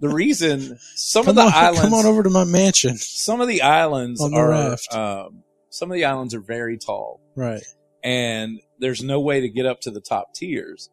the 0.00 0.08
reason 0.08 0.78
some 0.94 1.26
of 1.28 1.34
the 1.34 1.42
on, 1.42 1.52
islands, 1.52 1.80
come 1.80 1.94
on 1.94 2.06
over 2.06 2.22
to 2.22 2.30
my 2.30 2.44
mansion. 2.44 2.96
some 2.96 3.40
of 3.40 3.48
the 3.48 3.62
islands 3.62 4.20
the 4.20 4.36
are, 4.36 4.50
raft. 4.50 4.94
um, 4.94 5.42
some 5.70 5.90
of 5.90 5.96
the 5.96 6.04
islands 6.04 6.34
are 6.34 6.40
very 6.40 6.78
tall 6.78 7.20
Right. 7.34 7.62
and 8.04 8.60
there's 8.78 9.02
no 9.02 9.18
way 9.20 9.40
to 9.40 9.48
get 9.48 9.66
up 9.66 9.80
to 9.82 9.90
the 9.90 10.00
top 10.00 10.32
tiers. 10.34 10.88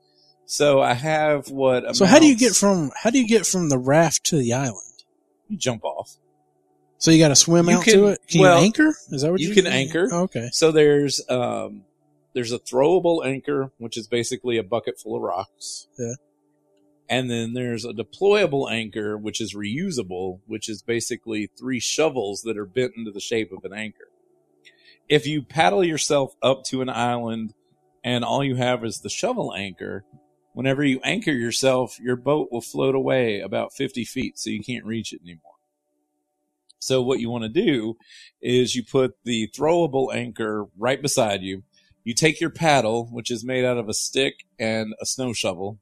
So 0.47 0.81
I 0.81 0.93
have 0.93 1.49
what 1.51 1.95
So 1.95 2.05
how 2.05 2.17
do 2.19 2.25
you 2.27 2.35
get 2.35 2.55
from 2.55 2.91
how 2.95 3.09
do 3.11 3.19
you 3.19 3.27
get 3.27 3.45
from 3.45 3.69
the 3.69 3.77
raft 3.77 4.23
to 4.25 4.37
the 4.37 4.53
island? 4.53 4.81
you 5.47 5.57
jump 5.57 5.83
off. 5.85 6.15
So 6.97 7.11
you 7.11 7.19
got 7.19 7.27
to 7.27 7.35
swim 7.35 7.69
You 7.69 7.75
out 7.77 7.83
can- 7.83 7.93
to 7.93 8.05
it. 8.07 8.21
Can 8.27 8.41
well, 8.41 8.57
you 8.57 8.65
anchor? 8.65 8.89
Is 9.11 9.21
that 9.21 9.31
what 9.31 9.39
you 9.39 9.49
you, 9.49 9.53
can 9.55 9.67
anchor. 9.67 10.09
Oh, 10.11 10.23
okay. 10.23 10.49
So 10.51 10.71
there's 10.71 11.21
um 11.29 11.83
there's 12.35 12.51
a 12.51 12.59
throwable 12.59 13.25
anchor, 13.25 13.71
which 13.77 13.97
is 13.97 14.07
basically 14.07 14.57
a 14.57 14.63
bucket 14.63 14.99
full 14.99 15.15
of 15.15 15.21
rocks. 15.23 15.87
Yeah. 15.97 16.15
And 17.09 17.31
then 17.31 17.53
there's 17.53 17.85
a 17.85 17.93
deployable 17.93 18.69
anchor, 18.69 19.17
which 19.17 19.39
is 19.39 19.55
reusable, 19.55 20.41
which 20.45 20.67
is 20.67 20.81
basically 20.81 21.49
three 21.57 21.79
shovels 21.79 22.41
that 22.41 22.57
are 22.57 22.65
bent 22.65 22.93
into 22.97 23.11
the 23.11 23.21
shape 23.21 23.51
of 23.51 23.63
an 23.63 23.73
anchor. 23.73 24.09
If 25.07 25.25
you 25.25 25.43
paddle 25.43 25.83
yourself 25.83 26.35
up 26.41 26.63
to 26.65 26.81
an 26.81 26.89
island 26.89 27.53
and 28.03 28.25
all 28.25 28.43
you 28.43 28.55
have 28.55 28.83
is 28.83 28.99
the 28.99 29.09
shovel 29.09 29.53
anchor, 29.55 30.03
whenever 30.53 30.83
you 30.83 30.99
anchor 31.03 31.31
yourself, 31.31 31.99
your 32.01 32.15
boat 32.15 32.49
will 32.51 32.61
float 32.61 32.95
away 32.95 33.39
about 33.39 33.73
50 33.73 34.03
feet, 34.03 34.37
so 34.37 34.49
you 34.49 34.63
can't 34.63 34.85
reach 34.85 35.13
it 35.13 35.21
anymore. 35.23 35.53
So 36.79 37.01
what 37.01 37.19
you 37.19 37.29
want 37.29 37.43
to 37.43 37.49
do 37.49 37.95
is 38.41 38.75
you 38.75 38.83
put 38.83 39.15
the 39.23 39.49
throwable 39.55 40.13
anchor 40.13 40.65
right 40.77 41.01
beside 41.01 41.41
you. 41.41 41.63
You 42.05 42.13
take 42.13 42.39
your 42.39 42.51
paddle, 42.51 43.07
which 43.07 43.31
is 43.31 43.43
made 43.43 43.65
out 43.65 43.79
of 43.79 43.89
a 43.89 43.93
stick 43.93 44.45
and 44.59 44.93
a 45.01 45.07
snow 45.07 45.33
shovel, 45.33 45.79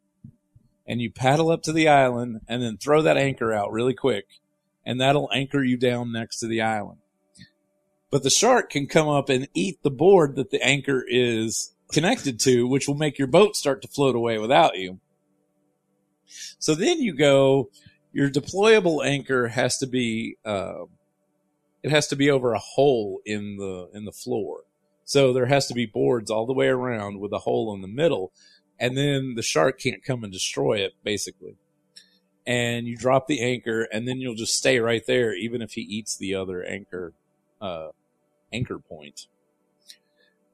and 0.88 1.01
you 1.01 1.12
paddle 1.12 1.51
up 1.51 1.62
to 1.63 1.73
the 1.73 1.89
island 1.89 2.41
and 2.47 2.63
then 2.63 2.77
throw 2.77 3.01
that 3.01 3.17
anchor 3.17 3.53
out 3.53 3.73
really 3.73 3.93
quick, 3.93 4.25
and 4.86 5.01
that'll 5.01 5.29
anchor 5.33 5.62
you 5.62 5.75
down 5.75 6.13
next 6.13 6.39
to 6.39 6.47
the 6.47 6.62
island. 6.62 6.99
But 8.09 8.23
the 8.23 8.29
shark 8.29 8.69
can 8.69 8.88
come 8.88 9.09
up 9.09 9.27
and 9.27 9.49
eat 9.53 9.83
the 9.83 9.91
board 9.91 10.38
that 10.38 10.49
the 10.49 10.63
anchor 10.63 11.03
is 11.05 11.73
connected 11.91 12.39
to, 12.41 12.67
which 12.67 12.88
will 12.88 12.95
make 12.95 13.17
your 13.19 13.27
boat 13.27 13.57
start 13.57 13.81
to 13.81 13.88
float 13.89 14.15
away 14.15 14.38
without 14.38 14.77
you. 14.77 14.99
So 16.57 16.73
then 16.73 17.01
you 17.01 17.13
go, 17.13 17.69
your 18.13 18.29
deployable 18.29 19.05
anchor 19.05 19.49
has 19.49 19.77
to 19.79 19.88
be, 19.88 20.38
uh, 20.45 20.86
it 21.81 21.91
has 21.91 22.07
to 22.07 22.15
be 22.15 22.31
over 22.31 22.53
a 22.53 22.59
hole 22.59 23.19
in 23.25 23.57
the, 23.57 23.89
in 23.93 24.05
the 24.05 24.12
floor. 24.12 24.62
So 25.05 25.33
there 25.33 25.47
has 25.47 25.67
to 25.67 25.73
be 25.73 25.85
boards 25.85 26.31
all 26.31 26.45
the 26.45 26.53
way 26.53 26.67
around 26.67 27.19
with 27.19 27.33
a 27.33 27.39
hole 27.39 27.73
in 27.73 27.81
the 27.81 27.87
middle. 27.87 28.31
And 28.79 28.97
then 28.97 29.35
the 29.35 29.41
shark 29.41 29.79
can't 29.79 30.03
come 30.03 30.23
and 30.23 30.33
destroy 30.33 30.77
it, 30.77 30.93
basically. 31.03 31.57
And 32.45 32.87
you 32.87 32.97
drop 32.97 33.27
the 33.27 33.41
anchor 33.41 33.83
and 33.83 34.07
then 34.07 34.19
you'll 34.19 34.35
just 34.35 34.55
stay 34.57 34.79
right 34.79 35.03
there, 35.05 35.33
even 35.33 35.61
if 35.61 35.73
he 35.73 35.81
eats 35.81 36.17
the 36.17 36.35
other 36.35 36.63
anchor, 36.63 37.13
uh, 37.61 37.89
anchor 38.51 38.79
point. 38.79 39.27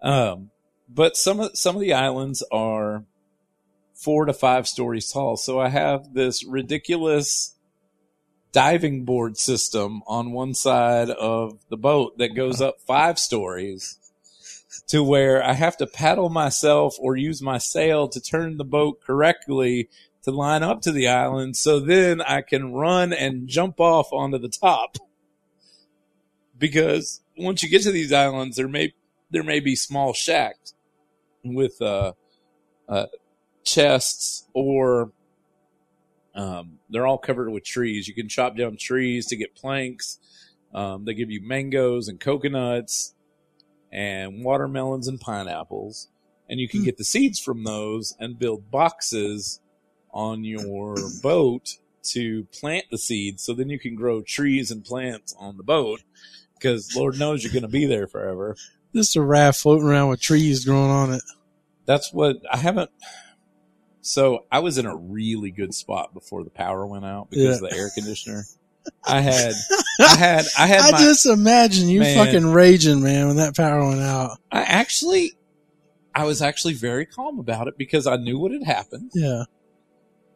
Um, 0.02 0.52
but 0.88 1.18
some 1.18 1.40
of, 1.40 1.58
some 1.58 1.76
of 1.76 1.82
the 1.82 1.94
islands 1.94 2.44
are 2.52 3.06
four 3.94 4.26
to 4.26 4.34
five 4.34 4.68
stories 4.68 5.12
tall. 5.12 5.36
So 5.38 5.60
I 5.60 5.70
have 5.70 6.14
this 6.14 6.46
ridiculous 6.46 7.56
diving 8.52 9.06
board 9.06 9.38
system 9.38 10.02
on 10.08 10.32
one 10.32 10.54
side 10.54 11.10
of 11.10 11.60
the 11.70 11.78
boat 11.78 12.18
that 12.18 12.36
goes 12.36 12.62
up 12.62 12.82
five 12.82 13.20
stories 13.20 13.99
to 14.88 15.04
where 15.04 15.44
I 15.44 15.54
have 15.54 15.78
to 15.78 15.88
paddle 15.88 16.30
myself 16.30 16.96
or 17.00 17.16
use 17.16 17.42
my 17.42 17.58
sail 17.58 18.08
to 18.10 18.22
turn 18.22 18.58
the 18.58 18.66
boat 18.66 19.02
correctly 19.02 19.90
to 20.24 20.32
line 20.32 20.64
up 20.64 20.82
to 20.82 20.92
the 20.92 21.08
island. 21.08 21.58
So 21.58 21.80
then 21.80 22.22
I 22.22 22.42
can 22.42 22.74
run 22.74 23.14
and 23.14 23.48
jump 23.48 23.80
off 23.80 24.12
onto 24.12 24.38
the 24.38 24.50
top. 24.50 24.98
Because 26.58 27.22
once 27.38 27.64
you 27.64 27.70
get 27.70 27.84
to 27.84 27.92
these 27.92 28.12
islands, 28.12 28.58
there 28.58 28.68
may, 28.68 28.94
there 29.32 29.44
may 29.44 29.60
be 29.60 29.76
small 29.76 30.14
shacks 30.14 30.74
with, 31.44 31.82
uh, 31.82 32.14
uh, 32.88 33.06
chests 33.64 34.48
or 34.54 35.12
um, 36.36 36.80
they're 36.90 37.08
all 37.08 37.18
covered 37.18 37.50
with 37.50 37.64
trees. 37.64 38.08
You 38.08 38.14
can 38.14 38.28
chop 38.28 38.58
down 38.58 38.78
trees 38.78 39.28
to 39.28 39.36
get 39.36 39.56
planks. 39.56 40.20
Um, 40.74 41.06
they 41.06 41.14
give 41.14 41.32
you 41.32 41.42
mangoes 41.42 42.08
and 42.08 42.20
coconuts 42.20 43.14
and 43.92 44.44
watermelons 44.44 45.08
and 45.08 45.20
pineapples. 45.20 46.08
And 46.50 46.60
you 46.60 46.68
can 46.68 46.82
Hmm. 46.82 46.86
get 46.86 46.98
the 46.98 47.04
seeds 47.04 47.40
from 47.40 47.64
those 47.64 48.16
and 48.20 48.40
build 48.40 48.72
boxes 48.72 49.60
on 50.12 50.44
your 50.44 50.96
boat 51.22 51.78
to 52.04 52.46
plant 52.60 52.86
the 52.90 52.98
seeds. 52.98 53.44
So 53.44 53.54
then 53.54 53.70
you 53.70 53.78
can 53.80 53.96
grow 53.96 54.22
trees 54.22 54.72
and 54.72 54.84
plants 54.84 55.36
on 55.40 55.58
the 55.58 55.64
boat 55.64 56.02
because 56.56 56.96
Lord 56.96 57.20
knows 57.20 57.44
you're 57.44 57.54
going 57.54 57.62
to 57.64 57.68
be 57.68 57.86
there 57.86 58.08
forever. 58.08 58.56
Just 58.96 59.16
a 59.16 59.22
raft 59.22 59.60
floating 59.60 59.88
around 59.88 60.10
with 60.10 60.20
trees 60.22 60.66
growing 60.66 60.90
on 60.90 61.14
it. 61.14 61.22
that's 61.86 62.12
what 62.14 62.38
I 62.52 62.58
haven't. 62.58 62.90
So 64.02 64.46
I 64.52 64.60
was 64.60 64.78
in 64.78 64.86
a 64.86 64.96
really 64.96 65.52
good 65.52 65.74
spot 65.74 66.14
before 66.14 66.44
the 66.44 66.50
power 66.50 66.86
went 66.88 67.06
out 67.06 67.30
because 67.30 67.60
Yeah. 67.62 67.66
of 67.66 67.72
the 67.72 67.78
air 67.78 67.90
conditioner. 67.94 68.44
I 69.04 69.22
had, 69.22 69.54
I 70.00 70.16
had, 70.16 70.46
I 70.58 70.68
had 70.68 70.80
I 70.82 70.92
my, 70.92 70.98
just 71.00 71.26
imagine 71.26 71.90
you 71.90 72.02
Man. 72.02 72.26
fucking 72.26 72.52
raging, 72.52 73.02
man, 73.04 73.28
when 73.28 73.36
that 73.38 73.56
power 73.56 73.86
went 73.88 74.02
out. 74.02 74.38
I 74.52 74.62
actually, 74.62 75.34
I 76.14 76.26
was 76.26 76.42
actually 76.42 76.74
very 76.74 77.06
calm 77.06 77.40
about 77.40 77.68
it 77.68 77.78
because 77.78 78.08
I 78.08 78.18
knew 78.18 78.40
what 78.40 78.52
had 78.52 78.64
happened. 78.64 79.12
Yeah. 79.14 79.44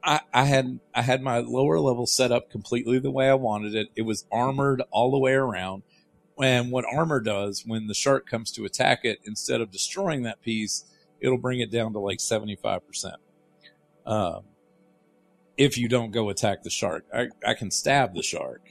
I, 0.04 0.22
I 0.34 0.44
had, 0.46 0.80
I 0.94 1.02
had 1.02 1.22
my 1.22 1.39
lower 1.39 1.80
level 1.80 2.06
set 2.06 2.32
up 2.32 2.50
completely 2.50 3.00
the 3.00 3.12
way 3.12 3.30
I 3.30 3.36
wanted 3.36 3.74
it. 3.76 3.88
It 3.96 4.02
was 4.02 4.26
armored 4.32 4.82
all 4.92 5.12
the 5.12 5.20
way 5.20 5.34
around. 5.34 5.84
And 6.42 6.72
what 6.72 6.86
armor 6.92 7.22
does 7.22 7.63
when 7.66 7.88
the 7.88 7.94
shark 7.94 8.28
comes 8.28 8.52
to 8.54 8.66
attack 8.66 9.02
it, 9.04 9.20
instead 9.24 9.62
of 9.62 9.72
destroying 9.72 10.24
that 10.24 10.42
piece, 10.42 10.84
it'll 11.22 11.38
bring 11.38 11.60
it 11.60 11.72
down 11.72 11.94
to 11.94 12.00
like 12.00 12.18
75%. 12.18 13.13
Um, 14.06 14.44
if 15.58 15.78
you 15.78 15.88
don't 15.88 16.12
go 16.12 16.30
attack 16.30 16.63
the 16.63 16.70
shark. 16.70 17.06
I, 17.13 17.28
I 17.46 17.54
can 17.54 17.72
stab 17.72 18.16
the 18.16 18.24
shark 18.24 18.62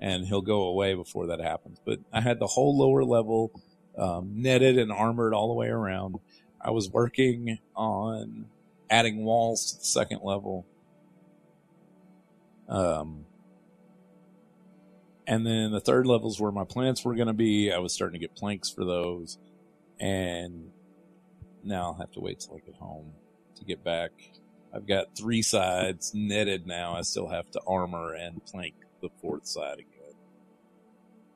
and 0.00 0.26
he'll 0.26 0.42
go 0.42 0.62
away 0.62 0.94
before 0.94 1.28
that 1.28 1.40
happens. 1.40 1.78
But 1.84 2.00
I 2.12 2.20
had 2.20 2.38
the 2.38 2.46
whole 2.46 2.76
lower 2.76 3.04
level 3.04 3.52
um, 3.96 4.32
netted 4.34 4.78
and 4.78 4.90
armored 4.90 5.34
all 5.34 5.48
the 5.48 5.54
way 5.54 5.68
around. 5.68 6.16
I 6.60 6.70
was 6.70 6.90
working 6.90 7.58
on 7.76 8.46
adding 8.90 9.24
walls 9.24 9.72
to 9.72 9.78
the 9.78 9.84
second 9.84 10.20
level. 10.22 10.66
Um, 12.68 13.26
and 15.26 15.46
then 15.46 15.70
the 15.70 15.80
third 15.80 16.06
levels 16.06 16.40
where 16.40 16.52
my 16.52 16.64
plants 16.64 17.04
were 17.04 17.14
going 17.14 17.28
to 17.28 17.32
be. 17.32 17.72
I 17.72 17.78
was 17.78 17.92
starting 17.92 18.20
to 18.20 18.26
get 18.26 18.34
planks 18.34 18.70
for 18.70 18.84
those. 18.84 19.38
And 20.00 20.70
now 21.62 21.84
I'll 21.84 21.94
have 21.94 22.12
to 22.12 22.20
wait 22.20 22.40
till 22.40 22.56
I 22.56 22.58
get 22.58 22.74
home 22.76 23.12
to 23.56 23.64
get 23.64 23.84
back. 23.84 24.10
I've 24.74 24.86
got 24.86 25.16
three 25.16 25.42
sides 25.42 26.12
netted 26.14 26.66
now. 26.66 26.94
I 26.94 27.02
still 27.02 27.28
have 27.28 27.50
to 27.52 27.60
armor 27.66 28.14
and 28.14 28.44
plank 28.46 28.74
the 29.00 29.10
fourth 29.20 29.46
side 29.46 29.78
again. 29.78 30.14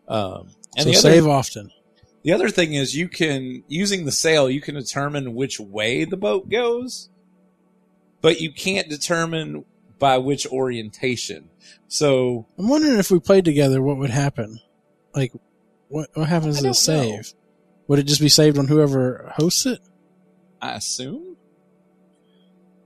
Um, 0.09 0.49
and 0.77 0.85
so 0.85 0.91
the 0.91 0.91
other, 0.91 1.01
save 1.01 1.27
often. 1.27 1.71
the 2.23 2.33
other 2.33 2.49
thing 2.49 2.75
is 2.75 2.97
you 2.97 3.09
can, 3.09 3.65
using 3.69 4.05
the 4.05 4.13
sail, 4.13 4.49
you 4.49 4.61
can 4.61 4.75
determine 4.75 5.35
which 5.35 5.59
way 5.59 6.05
the 6.05 6.17
boat 6.17 6.49
goes, 6.49 7.11
but 8.21 8.41
you 8.41 8.53
can't 8.53 8.89
determine 8.89 9.65
by 9.99 10.19
which 10.19 10.47
orientation. 10.47 11.51
So 11.89 12.47
I'm 12.59 12.69
wondering 12.69 12.99
if 12.99 13.11
we 13.11 13.19
played 13.19 13.45
together, 13.45 13.83
what 13.83 13.97
would 13.97 14.11
happen? 14.11 14.61
Like, 15.15 15.33
what 15.89 16.11
what 16.15 16.29
happens 16.29 16.57
to 16.59 16.63
don't 16.63 16.71
the 16.71 16.75
save? 16.75 17.33
Would 17.89 17.99
it 17.99 18.05
just 18.05 18.21
be 18.21 18.29
saved 18.29 18.59
on 18.59 18.67
whoever 18.69 19.33
hosts 19.37 19.67
it? 19.67 19.81
I 20.61 20.75
assume. 20.75 21.26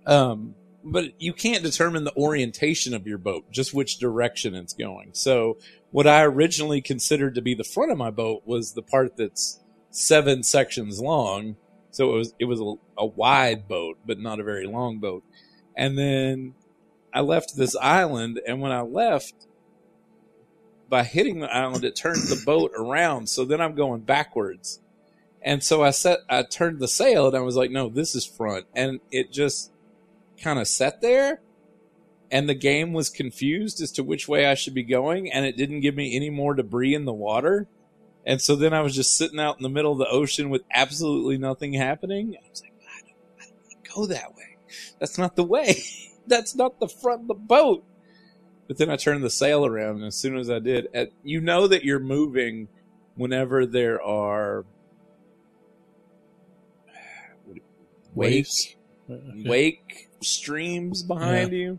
Um, 0.06 0.54
but 0.82 1.20
you 1.20 1.32
can't 1.32 1.62
determine 1.62 2.04
the 2.04 2.16
orientation 2.16 2.94
of 2.94 3.06
your 3.06 3.18
boat, 3.18 3.50
just 3.50 3.74
which 3.74 3.98
direction 3.98 4.54
it's 4.54 4.72
going. 4.72 5.10
So 5.12 5.58
what 5.90 6.06
I 6.06 6.24
originally 6.24 6.80
considered 6.80 7.34
to 7.34 7.42
be 7.42 7.54
the 7.54 7.64
front 7.64 7.92
of 7.92 7.98
my 7.98 8.10
boat 8.10 8.42
was 8.46 8.72
the 8.72 8.82
part 8.82 9.16
that's 9.16 9.60
seven 9.90 10.42
sections 10.42 11.00
long. 11.00 11.56
So 11.90 12.14
it 12.14 12.16
was, 12.16 12.34
it 12.38 12.44
was 12.46 12.60
a, 12.60 12.74
a 12.96 13.06
wide 13.06 13.68
boat, 13.68 13.98
but 14.06 14.18
not 14.18 14.40
a 14.40 14.44
very 14.44 14.66
long 14.66 15.00
boat. 15.00 15.24
And 15.76 15.98
then 15.98 16.54
I 17.12 17.20
left 17.20 17.56
this 17.56 17.76
island. 17.76 18.40
And 18.46 18.60
when 18.60 18.72
I 18.72 18.80
left, 18.80 19.34
by 20.88 21.04
hitting 21.04 21.40
the 21.40 21.54
island, 21.54 21.84
it 21.84 21.96
turned 21.96 22.22
the 22.22 22.42
boat 22.44 22.72
around. 22.76 23.28
So 23.28 23.44
then 23.44 23.60
I'm 23.60 23.74
going 23.74 24.00
backwards. 24.00 24.80
And 25.42 25.62
so 25.62 25.82
I 25.82 25.90
set, 25.90 26.20
I 26.28 26.42
turned 26.42 26.80
the 26.80 26.88
sail 26.88 27.28
and 27.28 27.36
I 27.36 27.40
was 27.40 27.56
like, 27.56 27.70
no, 27.70 27.88
this 27.88 28.14
is 28.14 28.26
front. 28.26 28.66
And 28.74 29.00
it 29.10 29.32
just 29.32 29.72
kind 30.40 30.58
of 30.58 30.66
sat 30.66 31.00
there 31.00 31.40
and 32.30 32.48
the 32.48 32.54
game 32.54 32.92
was 32.92 33.10
confused 33.10 33.80
as 33.80 33.90
to 33.92 34.04
which 34.04 34.28
way 34.28 34.46
I 34.46 34.54
should 34.54 34.74
be 34.74 34.84
going. 34.84 35.30
And 35.32 35.44
it 35.44 35.56
didn't 35.56 35.80
give 35.80 35.96
me 35.96 36.14
any 36.14 36.30
more 36.30 36.54
debris 36.54 36.94
in 36.94 37.04
the 37.04 37.12
water. 37.12 37.66
And 38.24 38.40
so 38.40 38.54
then 38.54 38.72
I 38.72 38.80
was 38.82 38.94
just 38.94 39.16
sitting 39.16 39.40
out 39.40 39.56
in 39.56 39.62
the 39.62 39.68
middle 39.68 39.92
of 39.92 39.98
the 39.98 40.08
ocean 40.08 40.50
with 40.50 40.62
absolutely 40.72 41.38
nothing 41.38 41.72
happening. 41.72 42.36
I 42.36 42.48
was 42.48 42.62
like, 42.62 42.72
I 42.82 43.00
don't, 43.00 43.16
I 43.40 43.44
don't 43.46 43.56
want 43.56 43.84
to 43.84 43.90
go 43.94 44.06
that 44.06 44.36
way. 44.36 44.56
That's 44.98 45.18
not 45.18 45.36
the 45.36 45.44
way. 45.44 45.82
That's 46.26 46.54
not 46.54 46.78
the 46.78 46.88
front 46.88 47.22
of 47.22 47.28
the 47.28 47.34
boat. 47.34 47.84
But 48.68 48.78
then 48.78 48.88
I 48.88 48.94
turned 48.96 49.24
the 49.24 49.30
sail 49.30 49.66
around, 49.66 49.96
and 49.96 50.04
as 50.04 50.14
soon 50.14 50.36
as 50.36 50.48
I 50.48 50.60
did, 50.60 50.86
at, 50.94 51.10
you 51.24 51.40
know 51.40 51.66
that 51.66 51.82
you're 51.82 51.98
moving 51.98 52.68
whenever 53.16 53.66
there 53.66 54.00
are 54.00 54.64
Waves. 58.14 58.76
wake 59.08 59.44
wake 59.44 60.09
streams 60.20 61.02
behind 61.02 61.52
you. 61.52 61.78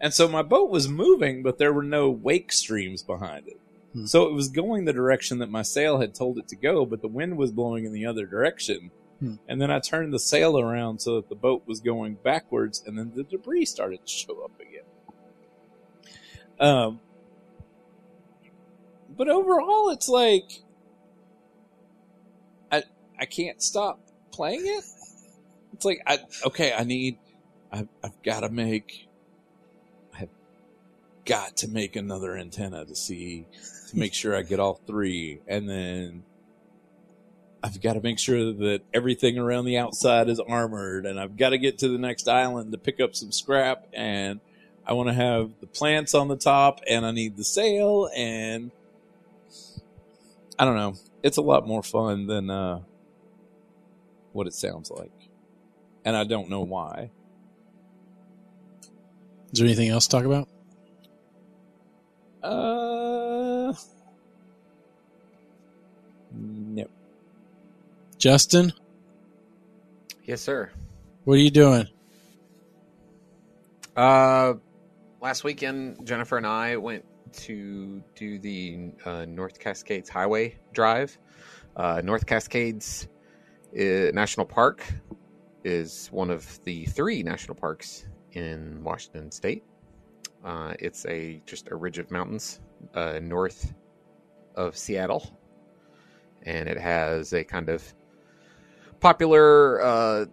And 0.00 0.14
so 0.14 0.28
my 0.28 0.42
boat 0.42 0.70
was 0.70 0.88
moving, 0.88 1.42
but 1.42 1.58
there 1.58 1.72
were 1.72 1.82
no 1.82 2.10
wake 2.10 2.52
streams 2.52 3.02
behind 3.02 3.48
it. 3.48 3.60
Hmm. 3.92 4.06
So 4.06 4.26
it 4.26 4.32
was 4.32 4.48
going 4.48 4.84
the 4.84 4.92
direction 4.92 5.38
that 5.38 5.50
my 5.50 5.62
sail 5.62 6.00
had 6.00 6.14
told 6.14 6.38
it 6.38 6.48
to 6.48 6.56
go, 6.56 6.86
but 6.86 7.02
the 7.02 7.08
wind 7.08 7.36
was 7.36 7.50
blowing 7.50 7.84
in 7.84 7.92
the 7.92 8.06
other 8.06 8.24
direction. 8.24 8.90
Hmm. 9.18 9.34
And 9.46 9.60
then 9.60 9.70
I 9.70 9.78
turned 9.78 10.14
the 10.14 10.18
sail 10.18 10.58
around 10.58 11.00
so 11.00 11.16
that 11.16 11.28
the 11.28 11.34
boat 11.34 11.62
was 11.66 11.80
going 11.80 12.14
backwards, 12.14 12.82
and 12.86 12.98
then 12.98 13.12
the 13.14 13.24
debris 13.24 13.66
started 13.66 14.06
to 14.06 14.12
show 14.12 14.42
up 14.42 14.52
again. 14.58 14.80
Um, 16.58 17.00
but 19.16 19.28
overall, 19.28 19.90
it's 19.90 20.08
like 20.08 20.62
I 22.72 22.84
I 23.18 23.26
can't 23.26 23.62
stop 23.62 24.00
playing 24.30 24.62
it. 24.64 24.84
It's 25.74 25.84
like 25.84 26.02
I 26.06 26.20
okay, 26.46 26.72
I 26.72 26.84
need 26.84 27.18
I've 27.72 27.88
I've 28.02 28.22
got 28.22 28.40
to 28.40 28.48
make 28.48 29.06
I've 30.18 30.28
got 31.24 31.56
to 31.58 31.68
make 31.68 31.96
another 31.96 32.36
antenna 32.36 32.84
to 32.84 32.94
see 32.94 33.46
to 33.90 33.98
make 33.98 34.14
sure 34.14 34.36
I 34.36 34.42
get 34.42 34.60
all 34.60 34.80
three, 34.86 35.40
and 35.46 35.68
then 35.68 36.22
I've 37.62 37.80
got 37.80 37.94
to 37.94 38.00
make 38.00 38.18
sure 38.18 38.52
that 38.52 38.80
everything 38.94 39.38
around 39.38 39.66
the 39.66 39.78
outside 39.78 40.28
is 40.28 40.40
armored, 40.40 41.06
and 41.06 41.20
I've 41.20 41.36
got 41.36 41.50
to 41.50 41.58
get 41.58 41.78
to 41.78 41.88
the 41.88 41.98
next 41.98 42.28
island 42.28 42.72
to 42.72 42.78
pick 42.78 43.00
up 43.00 43.14
some 43.14 43.32
scrap, 43.32 43.86
and 43.92 44.40
I 44.86 44.94
want 44.94 45.08
to 45.08 45.14
have 45.14 45.50
the 45.60 45.66
plants 45.66 46.14
on 46.14 46.28
the 46.28 46.36
top, 46.36 46.80
and 46.88 47.04
I 47.04 47.10
need 47.10 47.36
the 47.36 47.44
sail, 47.44 48.08
and 48.16 48.70
I 50.58 50.64
don't 50.64 50.76
know. 50.76 50.94
It's 51.22 51.36
a 51.36 51.42
lot 51.42 51.66
more 51.66 51.82
fun 51.82 52.26
than 52.26 52.48
uh, 52.48 52.80
what 54.32 54.46
it 54.46 54.54
sounds 54.54 54.90
like, 54.90 55.12
and 56.04 56.16
I 56.16 56.24
don't 56.24 56.48
know 56.48 56.62
why. 56.62 57.10
Is 59.52 59.58
there 59.58 59.66
anything 59.66 59.88
else 59.88 60.06
to 60.06 60.16
talk 60.16 60.24
about? 60.24 60.48
Uh, 62.42 63.72
no. 66.32 66.86
Justin, 68.18 68.72
Yes, 70.24 70.40
sir. 70.40 70.70
what 71.24 71.34
are 71.34 71.38
you 71.38 71.50
doing? 71.50 71.86
Uh, 73.96 74.54
last 75.20 75.42
weekend, 75.44 76.06
Jennifer 76.06 76.36
and 76.36 76.46
I 76.46 76.76
went 76.76 77.04
to 77.32 78.02
do 78.14 78.38
the 78.38 78.90
uh, 79.04 79.24
North 79.26 79.58
Cascades 79.58 80.08
Highway 80.08 80.56
Drive. 80.72 81.18
Uh, 81.76 82.00
North 82.04 82.26
Cascades 82.26 83.08
uh, 83.74 84.10
National 84.12 84.46
Park 84.46 84.84
is 85.64 86.08
one 86.12 86.30
of 86.30 86.62
the 86.64 86.84
three 86.86 87.22
national 87.22 87.54
parks 87.54 88.06
in 88.32 88.82
Washington 88.82 89.30
State. 89.30 89.64
Uh, 90.44 90.74
it's 90.78 91.04
a 91.06 91.42
just 91.46 91.68
a 91.70 91.76
ridge 91.76 91.98
of 91.98 92.10
mountains 92.10 92.60
uh, 92.94 93.18
north 93.22 93.74
of 94.54 94.76
Seattle, 94.76 95.38
and 96.44 96.68
it 96.68 96.78
has 96.78 97.32
a 97.32 97.44
kind 97.44 97.68
of 97.68 97.82
popular 99.00 99.82
uh, 99.82 100.24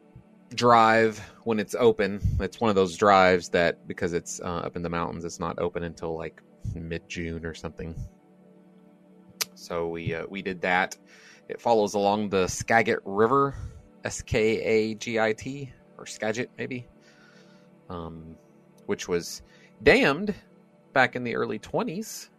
drive 0.55 1.19
when 1.43 1.59
it's 1.59 1.75
open. 1.75 2.21
It's 2.39 2.61
one 2.61 2.69
of 2.69 2.75
those 2.75 2.95
drives 2.95 3.49
that 3.49 3.85
because 3.87 4.13
it's 4.13 4.39
uh, 4.39 4.59
up 4.65 4.75
in 4.75 4.81
the 4.81 4.89
mountains, 4.89 5.25
it's 5.25 5.39
not 5.39 5.59
open 5.59 5.83
until 5.83 6.15
like 6.17 6.41
mid 6.75 7.07
June 7.09 7.45
or 7.45 7.53
something. 7.53 7.95
So 9.55 9.87
we 9.87 10.13
uh, 10.13 10.25
we 10.29 10.41
did 10.41 10.61
that. 10.61 10.97
It 11.49 11.59
follows 11.59 11.93
along 11.93 12.29
the 12.29 12.47
Skagit 12.47 12.99
River, 13.05 13.55
S 14.03 14.21
K 14.21 14.61
A 14.61 14.95
G 14.95 15.19
I 15.19 15.33
T 15.33 15.71
or 15.97 16.05
Skagit 16.05 16.49
maybe, 16.57 16.85
um, 17.89 18.35
which 18.85 19.07
was 19.07 19.41
dammed 19.83 20.33
back 20.93 21.15
in 21.15 21.23
the 21.23 21.35
early 21.35 21.59
20s. 21.59 22.29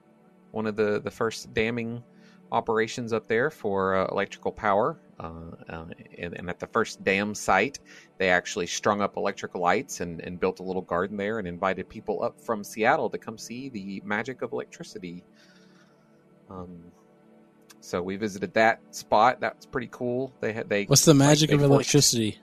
One 0.50 0.66
of 0.66 0.76
the 0.76 1.00
the 1.00 1.10
first 1.10 1.52
damming 1.52 2.02
operations 2.50 3.12
up 3.12 3.26
there 3.26 3.50
for 3.50 3.94
uh, 3.96 4.06
electrical 4.06 4.52
power. 4.52 4.98
Uh, 5.20 5.30
uh, 5.68 5.84
and, 6.18 6.34
and 6.34 6.48
at 6.48 6.60
the 6.60 6.66
first 6.68 7.02
dam 7.02 7.34
site, 7.34 7.80
they 8.18 8.30
actually 8.30 8.66
strung 8.66 9.00
up 9.00 9.16
electric 9.16 9.54
lights 9.54 10.00
and, 10.00 10.20
and 10.20 10.38
built 10.38 10.60
a 10.60 10.62
little 10.62 10.82
garden 10.82 11.16
there 11.16 11.38
and 11.38 11.48
invited 11.48 11.88
people 11.88 12.22
up 12.22 12.40
from 12.40 12.62
Seattle 12.62 13.10
to 13.10 13.18
come 13.18 13.36
see 13.36 13.68
the 13.68 14.00
magic 14.04 14.42
of 14.42 14.52
electricity. 14.52 15.24
Um, 16.48 16.78
so 17.80 18.00
we 18.00 18.16
visited 18.16 18.54
that 18.54 18.80
spot. 18.94 19.40
That's 19.40 19.66
pretty 19.66 19.88
cool. 19.90 20.32
They 20.40 20.52
had 20.52 20.68
they. 20.68 20.84
What's 20.84 21.04
the 21.04 21.14
magic 21.14 21.50
they 21.50 21.56
of 21.56 21.62
electricity? 21.62 22.38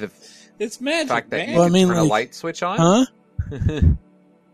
The 0.00 0.10
It's 0.58 0.80
magic, 0.80 1.08
fact 1.08 1.30
that 1.30 1.36
man. 1.38 1.48
you 1.50 1.54
Well, 1.54 1.64
I 1.64 1.66
can 1.66 1.72
mean, 1.72 1.88
turn 1.88 1.96
a 1.98 2.04
light 2.04 2.34
switch 2.34 2.62
on. 2.62 2.78
Huh? 2.78 3.06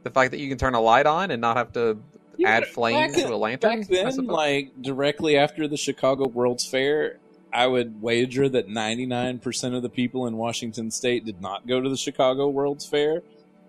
the 0.02 0.10
fact 0.10 0.30
that 0.32 0.38
you 0.38 0.48
can 0.48 0.58
turn 0.58 0.74
a 0.74 0.80
light 0.80 1.06
on 1.06 1.30
and 1.30 1.40
not 1.40 1.56
have 1.56 1.72
to 1.72 1.98
Yeah, 2.36 2.48
add 2.50 2.66
flame 2.66 3.12
back 3.12 3.12
to 3.22 3.34
a 3.34 3.36
lantern. 3.36 3.80
Back 3.80 3.88
then, 3.88 4.26
like 4.26 4.70
directly 4.80 5.36
after 5.36 5.66
the 5.68 5.76
Chicago 5.76 6.28
World's 6.28 6.66
Fair, 6.66 7.18
I 7.52 7.66
would 7.66 8.02
wager 8.02 8.48
that 8.48 8.68
99% 8.68 9.74
of 9.76 9.82
the 9.82 9.88
people 9.88 10.26
in 10.26 10.36
Washington 10.36 10.90
state 10.90 11.24
did 11.24 11.40
not 11.40 11.66
go 11.66 11.80
to 11.80 11.88
the 11.88 11.96
Chicago 11.96 12.48
World's 12.48 12.86
Fair. 12.86 13.22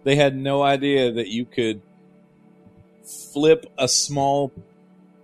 They 0.04 0.16
had 0.16 0.36
no 0.38 0.62
idea 0.62 1.12
that 1.12 1.28
you 1.28 1.46
could 1.46 1.82
flip 3.34 3.66
a 3.78 3.88
small 3.88 4.52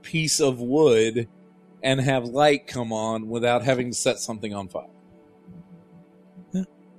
piece 0.02 0.40
of 0.40 0.60
wood 0.60 1.28
and 1.82 2.00
have 2.02 2.26
light 2.26 2.68
come 2.68 2.92
on 2.94 3.30
without 3.30 3.64
having 3.64 3.92
to 3.92 3.96
set 3.96 4.20
something 4.20 4.54
on 4.54 4.68
fire. 4.68 4.88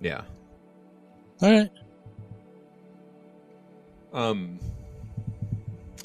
Yeah. 0.04 0.20
All 1.40 1.50
right. 1.50 1.70
Um, 4.12 4.60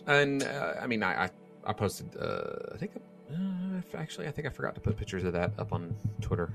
and 0.08 0.42
uh, 0.42 0.74
I 0.82 0.88
mean, 0.88 1.04
I 1.04 1.26
I, 1.26 1.30
I 1.66 1.74
posted. 1.74 2.16
Uh, 2.18 2.74
I 2.74 2.78
think 2.78 2.94
uh, 3.32 3.98
actually, 3.98 4.28
I 4.28 4.32
think 4.32 4.48
I 4.48 4.50
forgot 4.50 4.74
to 4.76 4.82
put 4.82 4.98
pictures 4.98 5.24
of 5.24 5.34
that 5.34 5.52
up 5.60 5.74
on 5.74 5.96
Twitter. 6.22 6.52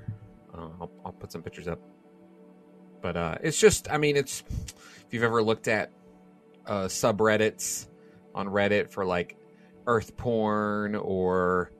Uh, 0.52 0.68
I'll, 0.80 0.90
I'll 1.04 1.12
put 1.12 1.30
some 1.30 1.42
pictures 1.42 1.68
up. 1.68 1.78
But 3.00 3.16
uh, 3.16 3.36
it's 3.42 3.60
just, 3.60 3.90
I 3.90 3.98
mean, 3.98 4.16
it's 4.16 4.42
if 4.48 5.06
you've 5.10 5.22
ever 5.22 5.42
looked 5.42 5.68
at 5.68 5.90
uh, 6.66 6.84
subreddits 6.84 7.86
on 8.34 8.48
Reddit 8.48 8.88
for 8.88 9.04
like 9.04 9.36
Earth 9.86 10.16
porn 10.16 10.94
or 10.94 11.70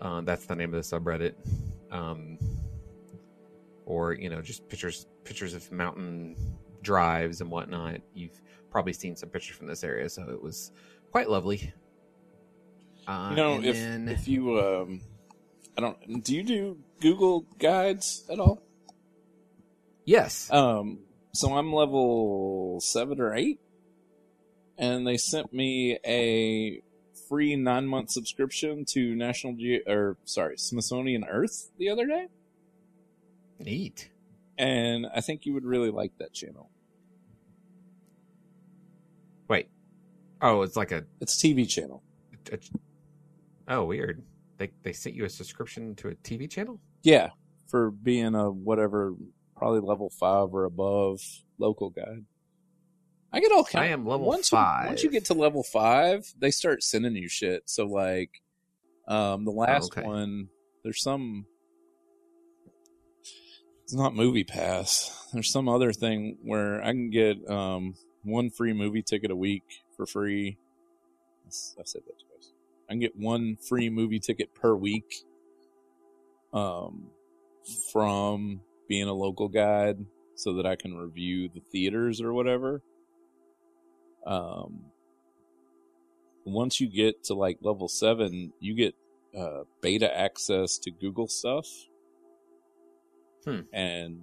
uh, 0.00 0.22
that's 0.22 0.46
the 0.46 0.56
name 0.56 0.72
of 0.74 0.82
the 0.82 0.96
subreddit, 0.96 1.34
um, 1.90 2.38
or 3.86 4.12
you 4.14 4.28
know, 4.30 4.40
just 4.42 4.68
pictures 4.68 5.06
pictures 5.24 5.54
of 5.54 5.70
mountain 5.72 6.36
drives 6.82 7.40
and 7.40 7.50
whatnot. 7.50 8.00
You've 8.14 8.40
probably 8.70 8.92
seen 8.92 9.16
some 9.16 9.28
pictures 9.30 9.56
from 9.56 9.66
this 9.66 9.84
area, 9.84 10.08
so 10.08 10.22
it 10.30 10.42
was 10.42 10.72
quite 11.10 11.28
lovely. 11.30 11.72
Uh, 13.06 13.28
You 13.30 13.36
know, 13.36 13.52
and 13.56 13.64
if 13.66 13.76
then- 13.76 14.08
if 14.08 14.28
you 14.28 14.58
um, 14.60 15.00
I 15.76 15.80
don't. 15.80 16.22
Do 16.24 16.34
you 16.34 16.42
do 16.42 16.78
Google 17.00 17.46
guides 17.58 18.24
at 18.30 18.38
all? 18.40 18.62
yes, 20.04 20.50
Um, 20.50 21.00
so 21.32 21.54
I'm 21.56 21.72
level 21.72 22.78
seven 22.80 23.20
or 23.20 23.34
eight, 23.34 23.58
and 24.78 25.06
they 25.06 25.16
sent 25.16 25.52
me 25.52 25.98
a 26.06 26.80
free 27.28 27.56
nine 27.56 27.86
month 27.86 28.10
subscription 28.10 28.84
to 28.86 29.14
National 29.14 29.54
Ge- 29.54 29.82
or 29.86 30.16
sorry 30.24 30.56
Smithsonian 30.58 31.24
Earth 31.24 31.70
the 31.78 31.88
other 31.88 32.06
day, 32.06 32.28
neat. 33.58 34.10
and 34.58 35.06
I 35.14 35.20
think 35.20 35.46
you 35.46 35.54
would 35.54 35.64
really 35.64 35.90
like 35.90 36.12
that 36.18 36.32
channel. 36.32 36.70
Wait, 39.48 39.68
oh, 40.40 40.62
it's 40.62 40.76
like 40.76 40.92
a, 40.92 41.04
It's 41.20 41.42
a 41.42 41.46
TV 41.46 41.68
channel. 41.68 42.02
a 42.52 42.58
oh 43.68 43.84
weird. 43.84 44.22
They 44.58 44.70
they 44.82 44.92
sent 44.92 45.14
you 45.14 45.24
a 45.24 45.28
subscription 45.28 45.94
to 45.96 46.08
a 46.08 46.14
TV 46.16 46.48
channel. 46.48 46.80
Yeah, 47.02 47.30
for 47.66 47.90
being 47.90 48.34
a 48.34 48.50
whatever, 48.50 49.14
probably 49.56 49.80
level 49.80 50.10
five 50.10 50.54
or 50.54 50.64
above 50.64 51.20
local 51.58 51.90
guide. 51.90 52.24
I 53.32 53.40
get 53.40 53.50
all 53.50 53.64
kinds. 53.64 53.82
I 53.82 53.86
am 53.86 54.06
level 54.06 54.26
once 54.26 54.48
five. 54.48 54.84
You, 54.84 54.88
once 54.90 55.02
you 55.02 55.10
get 55.10 55.24
to 55.26 55.34
level 55.34 55.64
five, 55.64 56.32
they 56.38 56.52
start 56.52 56.84
sending 56.84 57.16
you 57.16 57.28
shit. 57.28 57.62
So 57.66 57.84
like, 57.86 58.42
um, 59.08 59.44
the 59.44 59.50
last 59.50 59.92
okay. 59.96 60.06
one, 60.06 60.48
there's 60.84 61.02
some. 61.02 61.46
It's 63.94 64.00
not 64.00 64.16
Movie 64.16 64.42
Pass. 64.42 65.28
There's 65.32 65.52
some 65.52 65.68
other 65.68 65.92
thing 65.92 66.38
where 66.42 66.82
I 66.82 66.90
can 66.90 67.10
get 67.10 67.48
um 67.48 67.94
one 68.24 68.50
free 68.50 68.72
movie 68.72 69.02
ticket 69.02 69.30
a 69.30 69.36
week 69.36 69.84
for 69.96 70.04
free. 70.04 70.58
I 71.46 71.50
said 71.84 72.02
that 72.04 72.18
twice. 72.18 72.52
I 72.88 72.94
can 72.94 72.98
get 72.98 73.16
one 73.16 73.54
free 73.54 73.90
movie 73.90 74.18
ticket 74.18 74.52
per 74.52 74.74
week 74.74 75.22
um, 76.52 77.04
from 77.92 78.62
being 78.88 79.06
a 79.06 79.12
local 79.12 79.46
guide 79.46 80.04
so 80.34 80.54
that 80.54 80.66
I 80.66 80.74
can 80.74 80.96
review 80.96 81.48
the 81.54 81.60
theaters 81.60 82.20
or 82.20 82.32
whatever. 82.32 82.82
Um, 84.26 84.86
once 86.44 86.80
you 86.80 86.88
get 86.88 87.22
to 87.26 87.34
like 87.34 87.58
level 87.62 87.86
seven, 87.86 88.54
you 88.58 88.74
get 88.74 88.96
uh, 89.38 89.62
beta 89.80 90.12
access 90.12 90.78
to 90.78 90.90
Google 90.90 91.28
stuff. 91.28 91.68
Hmm. 93.44 93.60
And 93.72 94.20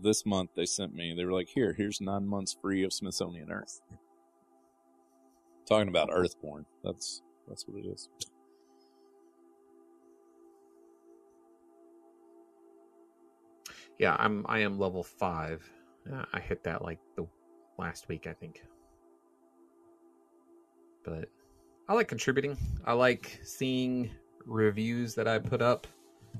this 0.00 0.24
month 0.24 0.50
they 0.54 0.66
sent 0.66 0.94
me, 0.94 1.14
they 1.14 1.24
were 1.24 1.32
like, 1.32 1.48
here, 1.48 1.72
here's 1.72 2.00
nine 2.00 2.26
months 2.26 2.56
free 2.60 2.84
of 2.84 2.92
Smithsonian 2.92 3.50
Earth. 3.50 3.80
Talking 5.68 5.88
about 5.88 6.08
Earth 6.12 6.40
porn. 6.40 6.64
That's, 6.82 7.22
that's 7.46 7.66
what 7.66 7.84
it 7.84 7.88
is. 7.88 8.08
Yeah, 13.98 14.16
I'm 14.18 14.46
I 14.48 14.60
am 14.60 14.78
level 14.78 15.02
five. 15.02 15.68
Uh, 16.10 16.24
I 16.32 16.38
hit 16.38 16.62
that 16.64 16.82
like 16.82 17.00
the 17.16 17.26
last 17.78 18.08
week, 18.08 18.26
I 18.28 18.32
think. 18.32 18.62
But 21.04 21.28
I 21.88 21.94
like 21.94 22.06
contributing. 22.06 22.56
I 22.84 22.92
like 22.92 23.40
seeing 23.42 24.10
reviews 24.46 25.14
that 25.16 25.26
I 25.26 25.38
put 25.38 25.60
up 25.60 25.86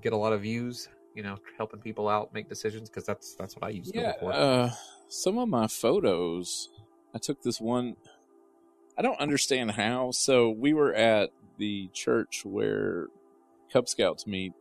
get 0.03 0.13
a 0.13 0.17
lot 0.17 0.33
of 0.33 0.43
views. 0.43 0.89
You 1.19 1.25
know, 1.25 1.37
helping 1.57 1.81
people 1.81 2.09
out 2.09 2.33
make 2.33 2.49
decisions 2.49 2.89
because 2.89 3.05
that's 3.05 3.35
that's 3.35 3.57
what 3.57 3.65
I 3.65 3.71
use 3.71 3.91
Yeah, 3.93 4.13
Google 4.13 4.31
for. 4.31 4.39
uh, 4.39 4.71
some 5.09 5.37
of 5.37 5.49
my 5.49 5.67
photos, 5.67 6.69
I 7.13 7.19
took 7.19 7.43
this 7.43 7.61
one. 7.61 7.97
I 8.97 9.03
don't 9.03 9.19
understand 9.19 9.73
how. 9.73 10.13
So 10.13 10.49
we 10.49 10.73
were 10.73 10.95
at 10.95 11.31
the 11.59 11.91
church 11.93 12.43
where 12.45 13.09
Cub 13.73 13.89
Scouts 13.89 14.29
meet, 14.29 14.53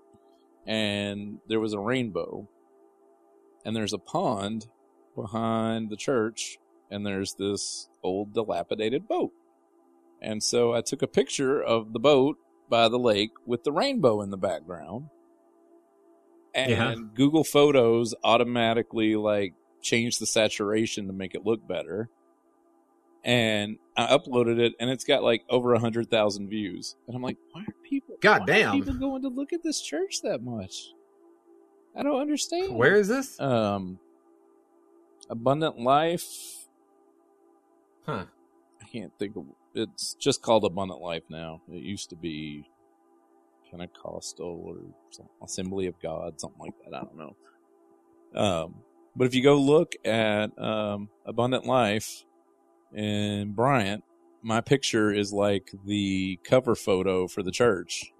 and 0.66 1.38
there 1.48 1.60
was 1.60 1.74
a 1.74 1.80
rainbow, 1.80 2.50
and 3.64 3.76
there's 3.76 3.94
a 3.94 4.00
pond 4.00 4.66
behind 5.16 5.92
the 5.92 5.96
church, 5.96 6.58
and 6.90 7.06
there's 7.06 7.36
this 7.36 7.88
old 8.02 8.34
dilapidated 8.34 9.08
boat. 9.08 9.32
And 10.24 10.42
so 10.42 10.74
I 10.74 10.82
took 10.82 11.04
a 11.04 11.08
picture 11.08 11.62
of 11.62 11.94
the 11.94 12.00
boat 12.00 12.38
by 12.68 12.90
the 12.90 12.98
lake 12.98 13.34
with 13.46 13.64
the 13.64 13.72
rainbow 13.72 14.22
in 14.22 14.32
the 14.32 14.38
background. 14.38 15.10
And 16.58 16.70
Yeah. 16.72 16.96
Google 17.14 17.44
Photos 17.44 18.16
automatically 18.24 19.16
like 19.16 19.54
changed 19.82 20.20
the 20.20 20.26
saturation 20.26 21.08
to 21.08 21.14
make 21.14 21.36
it 21.36 21.46
look 21.46 21.66
better. 21.68 22.10
And 23.24 23.78
I 23.96 24.08
uploaded 24.08 24.60
it 24.60 24.74
and 24.80 24.90
it's 24.90 25.04
got 25.04 25.22
like 25.22 25.44
over 25.50 25.74
a 25.74 25.80
hundred 25.80 26.10
thousand 26.10 26.50
views. 26.50 26.96
And 27.08 27.16
I'm 27.16 27.22
like, 27.22 27.38
why 27.52 27.62
are 27.62 27.76
people 27.88 28.16
God 28.22 28.48
damn. 28.48 28.72
people 28.74 28.94
going 28.96 29.22
to 29.22 29.28
look 29.30 29.54
at 29.54 29.62
this 29.64 29.80
church 29.82 30.22
that 30.24 30.42
much? 30.42 30.94
I 31.96 32.04
don't 32.04 32.20
understand. 32.20 32.76
Where 32.76 32.96
is 32.96 33.08
this? 33.08 33.40
um 33.40 34.00
Abundant 35.30 35.78
Life 35.80 36.26
Huh. 38.06 38.26
I 38.82 38.86
can't 38.86 39.12
think 39.20 39.36
of 39.36 39.46
it's 39.76 40.14
just 40.16 40.42
called 40.42 40.64
Abundant 40.64 41.02
Life 41.02 41.24
now. 41.30 41.62
It 41.72 41.84
used 41.84 42.10
to 42.10 42.16
be 42.16 42.64
Pentecostal 43.70 44.64
or 44.66 44.78
some, 45.12 45.28
Assembly 45.44 45.88
of 45.88 46.00
God, 46.02 46.40
something 46.40 46.60
like 46.60 46.74
that. 46.84 46.98
I 46.98 47.04
don't 47.04 47.18
know. 47.18 47.36
Um, 48.36 48.76
but 49.16 49.26
if 49.28 49.36
you 49.36 49.42
go 49.42 49.56
look 49.56 49.94
at 50.06 50.58
um, 50.62 51.10
Abundant 51.26 51.66
Life 51.66 52.24
and 52.94 53.56
Bryant, 53.56 54.04
my 54.44 54.62
picture 54.62 55.12
is 55.12 55.34
like 55.34 55.72
the 55.86 56.40
cover 56.44 56.76
photo 56.76 57.28
for 57.28 57.42
the 57.44 57.52
church, 57.52 58.14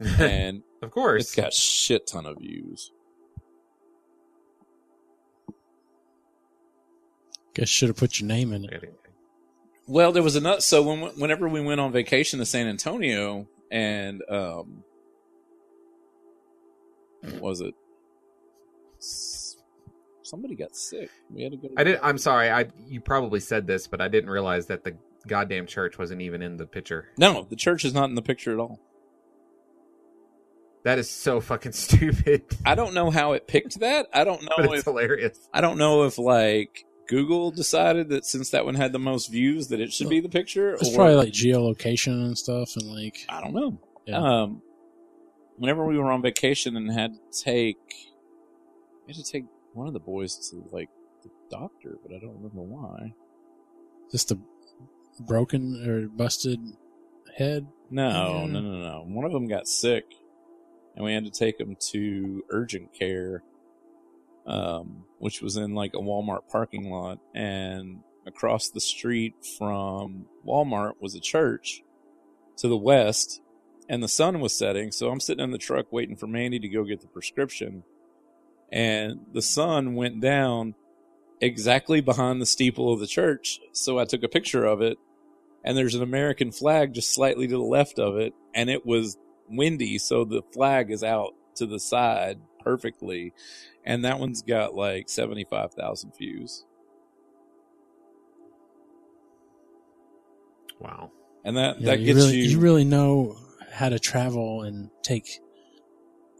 and 0.00 0.62
of 0.82 0.90
course. 0.90 1.22
it's 1.22 1.34
got 1.34 1.52
shit 1.52 2.06
ton 2.06 2.26
of 2.26 2.38
views. 2.38 2.92
Guess 7.54 7.68
should 7.68 7.88
have 7.88 7.96
put 7.96 8.20
your 8.20 8.28
name 8.28 8.52
in 8.52 8.64
it. 8.64 8.94
Well, 9.88 10.12
there 10.12 10.22
was 10.22 10.36
another. 10.36 10.60
So 10.60 10.82
when 10.82 11.00
whenever 11.18 11.48
we 11.48 11.60
went 11.60 11.80
on 11.80 11.90
vacation 11.90 12.38
to 12.38 12.46
San 12.46 12.68
Antonio, 12.68 13.48
and 13.70 14.22
um, 14.28 14.84
what 17.22 17.40
was 17.40 17.60
it? 17.60 17.74
Somebody 20.22 20.54
got 20.54 20.76
sick. 20.76 21.10
We 21.30 21.42
had 21.42 21.52
to 21.52 21.58
go. 21.58 21.68
To 21.68 21.74
I 21.76 21.84
did. 21.84 22.00
I'm 22.02 22.18
sorry. 22.18 22.50
I 22.50 22.68
you 22.86 23.00
probably 23.00 23.40
said 23.40 23.66
this, 23.66 23.86
but 23.86 24.00
I 24.00 24.08
didn't 24.08 24.30
realize 24.30 24.66
that 24.66 24.84
the 24.84 24.96
goddamn 25.26 25.66
church 25.66 25.98
wasn't 25.98 26.22
even 26.22 26.42
in 26.42 26.56
the 26.56 26.66
picture. 26.66 27.08
No, 27.18 27.46
the 27.48 27.56
church 27.56 27.84
is 27.84 27.94
not 27.94 28.08
in 28.08 28.14
the 28.14 28.22
picture 28.22 28.52
at 28.52 28.58
all. 28.58 28.80
That 30.84 30.98
is 30.98 31.10
so 31.10 31.40
fucking 31.40 31.72
stupid. 31.72 32.44
I 32.64 32.74
don't 32.74 32.94
know 32.94 33.10
how 33.10 33.32
it 33.32 33.46
picked 33.46 33.80
that. 33.80 34.06
I 34.14 34.24
don't 34.24 34.42
know 34.42 34.52
but 34.56 34.66
it's 34.66 34.74
if 34.80 34.84
hilarious. 34.84 35.48
I 35.52 35.60
don't 35.60 35.78
know 35.78 36.04
if 36.04 36.18
like 36.18 36.84
Google 37.10 37.50
decided 37.50 38.08
that 38.10 38.24
since 38.24 38.50
that 38.50 38.64
one 38.64 38.76
had 38.76 38.92
the 38.92 38.98
most 39.00 39.32
views 39.32 39.66
that 39.68 39.80
it 39.80 39.92
should 39.92 40.08
be 40.08 40.20
the 40.20 40.28
picture. 40.28 40.74
It's 40.74 40.92
or, 40.92 40.94
probably 40.94 41.16
like 41.16 41.32
geolocation 41.32 42.12
and 42.24 42.38
stuff, 42.38 42.76
and 42.76 42.86
like 42.86 43.26
I 43.28 43.40
don't 43.40 43.52
know. 43.52 43.80
Yeah. 44.06 44.18
Um, 44.18 44.62
whenever 45.56 45.84
we 45.84 45.98
were 45.98 46.12
on 46.12 46.22
vacation 46.22 46.76
and 46.76 46.88
had 46.88 47.14
to 47.14 47.42
take, 47.44 47.78
we 49.06 49.12
had 49.12 49.16
to 49.24 49.28
take 49.28 49.44
one 49.74 49.88
of 49.88 49.92
the 49.92 49.98
boys 49.98 50.50
to 50.50 50.64
like 50.70 50.88
the 51.24 51.30
doctor, 51.50 51.96
but 52.00 52.14
I 52.14 52.20
don't 52.20 52.36
remember 52.36 52.62
why. 52.62 53.12
just 54.12 54.30
a 54.30 54.38
broken 55.26 55.84
or 55.84 56.06
busted 56.08 56.60
head. 57.36 57.66
No, 57.90 58.08
Yeah. 58.08 58.46
no, 58.46 58.60
no, 58.60 58.78
no. 58.78 59.04
One 59.08 59.24
of 59.24 59.32
them 59.32 59.48
got 59.48 59.66
sick, 59.66 60.04
and 60.94 61.04
we 61.04 61.12
had 61.12 61.24
to 61.24 61.30
take 61.30 61.58
him 61.58 61.76
to 61.90 62.44
urgent 62.50 62.94
care, 62.94 63.42
um, 64.46 65.04
which 65.18 65.42
was 65.42 65.56
in 65.56 65.74
like 65.74 65.92
a 65.94 65.98
Walmart 65.98 66.48
parking 66.50 66.90
lot, 66.90 67.18
and 67.34 68.00
across 68.26 68.70
the 68.70 68.80
street 68.80 69.34
from 69.58 70.26
Walmart 70.46 70.92
was 71.00 71.14
a 71.14 71.20
church 71.20 71.82
to 72.58 72.68
the 72.68 72.76
west, 72.76 73.40
and 73.88 74.02
the 74.02 74.08
sun 74.08 74.40
was 74.40 74.56
setting. 74.56 74.92
So 74.92 75.10
I'm 75.10 75.20
sitting 75.20 75.44
in 75.44 75.50
the 75.50 75.58
truck 75.58 75.92
waiting 75.92 76.16
for 76.16 76.26
Mandy 76.26 76.58
to 76.58 76.68
go 76.68 76.84
get 76.84 77.00
the 77.00 77.06
prescription, 77.06 77.84
and 78.70 79.20
the 79.32 79.42
sun 79.42 79.94
went 79.94 80.20
down 80.20 80.74
exactly 81.40 82.00
behind 82.00 82.40
the 82.40 82.46
steeple 82.46 82.92
of 82.92 83.00
the 83.00 83.06
church. 83.06 83.60
So 83.72 83.98
I 83.98 84.04
took 84.04 84.22
a 84.22 84.28
picture 84.28 84.64
of 84.64 84.82
it, 84.82 84.98
and 85.64 85.76
there's 85.76 85.94
an 85.94 86.02
American 86.02 86.52
flag 86.52 86.94
just 86.94 87.14
slightly 87.14 87.46
to 87.46 87.56
the 87.56 87.62
left 87.62 87.98
of 87.98 88.16
it, 88.16 88.34
and 88.54 88.68
it 88.70 88.84
was 88.84 89.16
windy, 89.48 89.98
so 89.98 90.24
the 90.24 90.42
flag 90.52 90.90
is 90.90 91.02
out 91.02 91.34
to 91.56 91.66
the 91.66 91.80
side 91.80 92.38
perfectly, 92.62 93.32
and 93.84 94.04
that 94.04 94.18
one's 94.18 94.42
got 94.42 94.74
like 94.74 95.08
seventy 95.08 95.44
five 95.44 95.72
thousand 95.74 96.12
views, 96.18 96.64
Wow. 100.80 101.10
and 101.44 101.56
that 101.56 101.80
Yeah, 101.80 101.86
that 101.86 102.00
you 102.00 102.06
gets 102.06 102.16
really, 102.16 102.36
you. 102.38 102.42
you 102.50 102.58
really 102.60 102.84
know 102.84 103.36
how 103.72 103.88
to 103.88 103.98
travel 103.98 104.62
and 104.62 104.90
take 105.02 105.40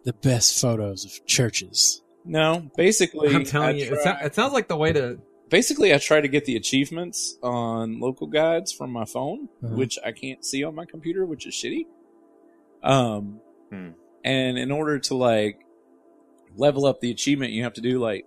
the 0.04 0.12
best 0.12 0.60
photos 0.60 1.04
of 1.04 1.26
churches. 1.26 2.02
no, 2.24 2.70
basically, 2.76 3.34
I'm 3.34 3.44
telling 3.44 3.68
I 3.76 3.78
you, 3.78 3.84
it, 3.94 4.02
tried- 4.02 4.24
it 4.26 4.34
sounds 4.34 4.52
like 4.52 4.68
the 4.68 4.76
way 4.76 4.92
to. 4.92 5.18
basically 5.48 5.92
I 5.94 5.98
try 5.98 6.20
to 6.20 6.28
get 6.28 6.44
the 6.44 6.56
achievements 6.56 7.36
on 7.42 7.98
local 8.00 8.26
guides 8.26 8.72
from 8.72 8.90
my 8.92 9.04
phone, 9.04 9.48
Uh-huh. 9.64 9.74
which 9.74 9.98
I 10.04 10.12
can't 10.12 10.44
see 10.44 10.62
on 10.64 10.74
my 10.74 10.84
computer, 10.84 11.26
which 11.26 11.46
is 11.46 11.54
shitty. 11.54 11.86
Um, 12.82 13.40
Hmm. 13.70 13.90
and 14.24 14.58
in 14.58 14.70
order 14.70 14.98
to 14.98 15.14
like 15.14 15.60
level 16.56 16.86
up 16.86 17.00
the 17.00 17.10
achievement, 17.10 17.52
you 17.52 17.64
have 17.64 17.74
to 17.74 17.80
do 17.80 17.98
like 17.98 18.26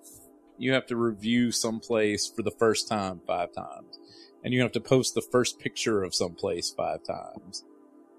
you 0.57 0.73
have 0.73 0.85
to 0.87 0.95
review 0.95 1.51
someplace 1.51 2.27
for 2.27 2.43
the 2.43 2.51
first 2.51 2.87
time 2.87 3.21
five 3.25 3.53
times, 3.53 3.99
and 4.43 4.53
you 4.53 4.61
have 4.61 4.71
to 4.73 4.81
post 4.81 5.15
the 5.15 5.21
first 5.21 5.59
picture 5.59 6.03
of 6.03 6.13
someplace 6.13 6.71
five 6.71 7.03
times. 7.03 7.63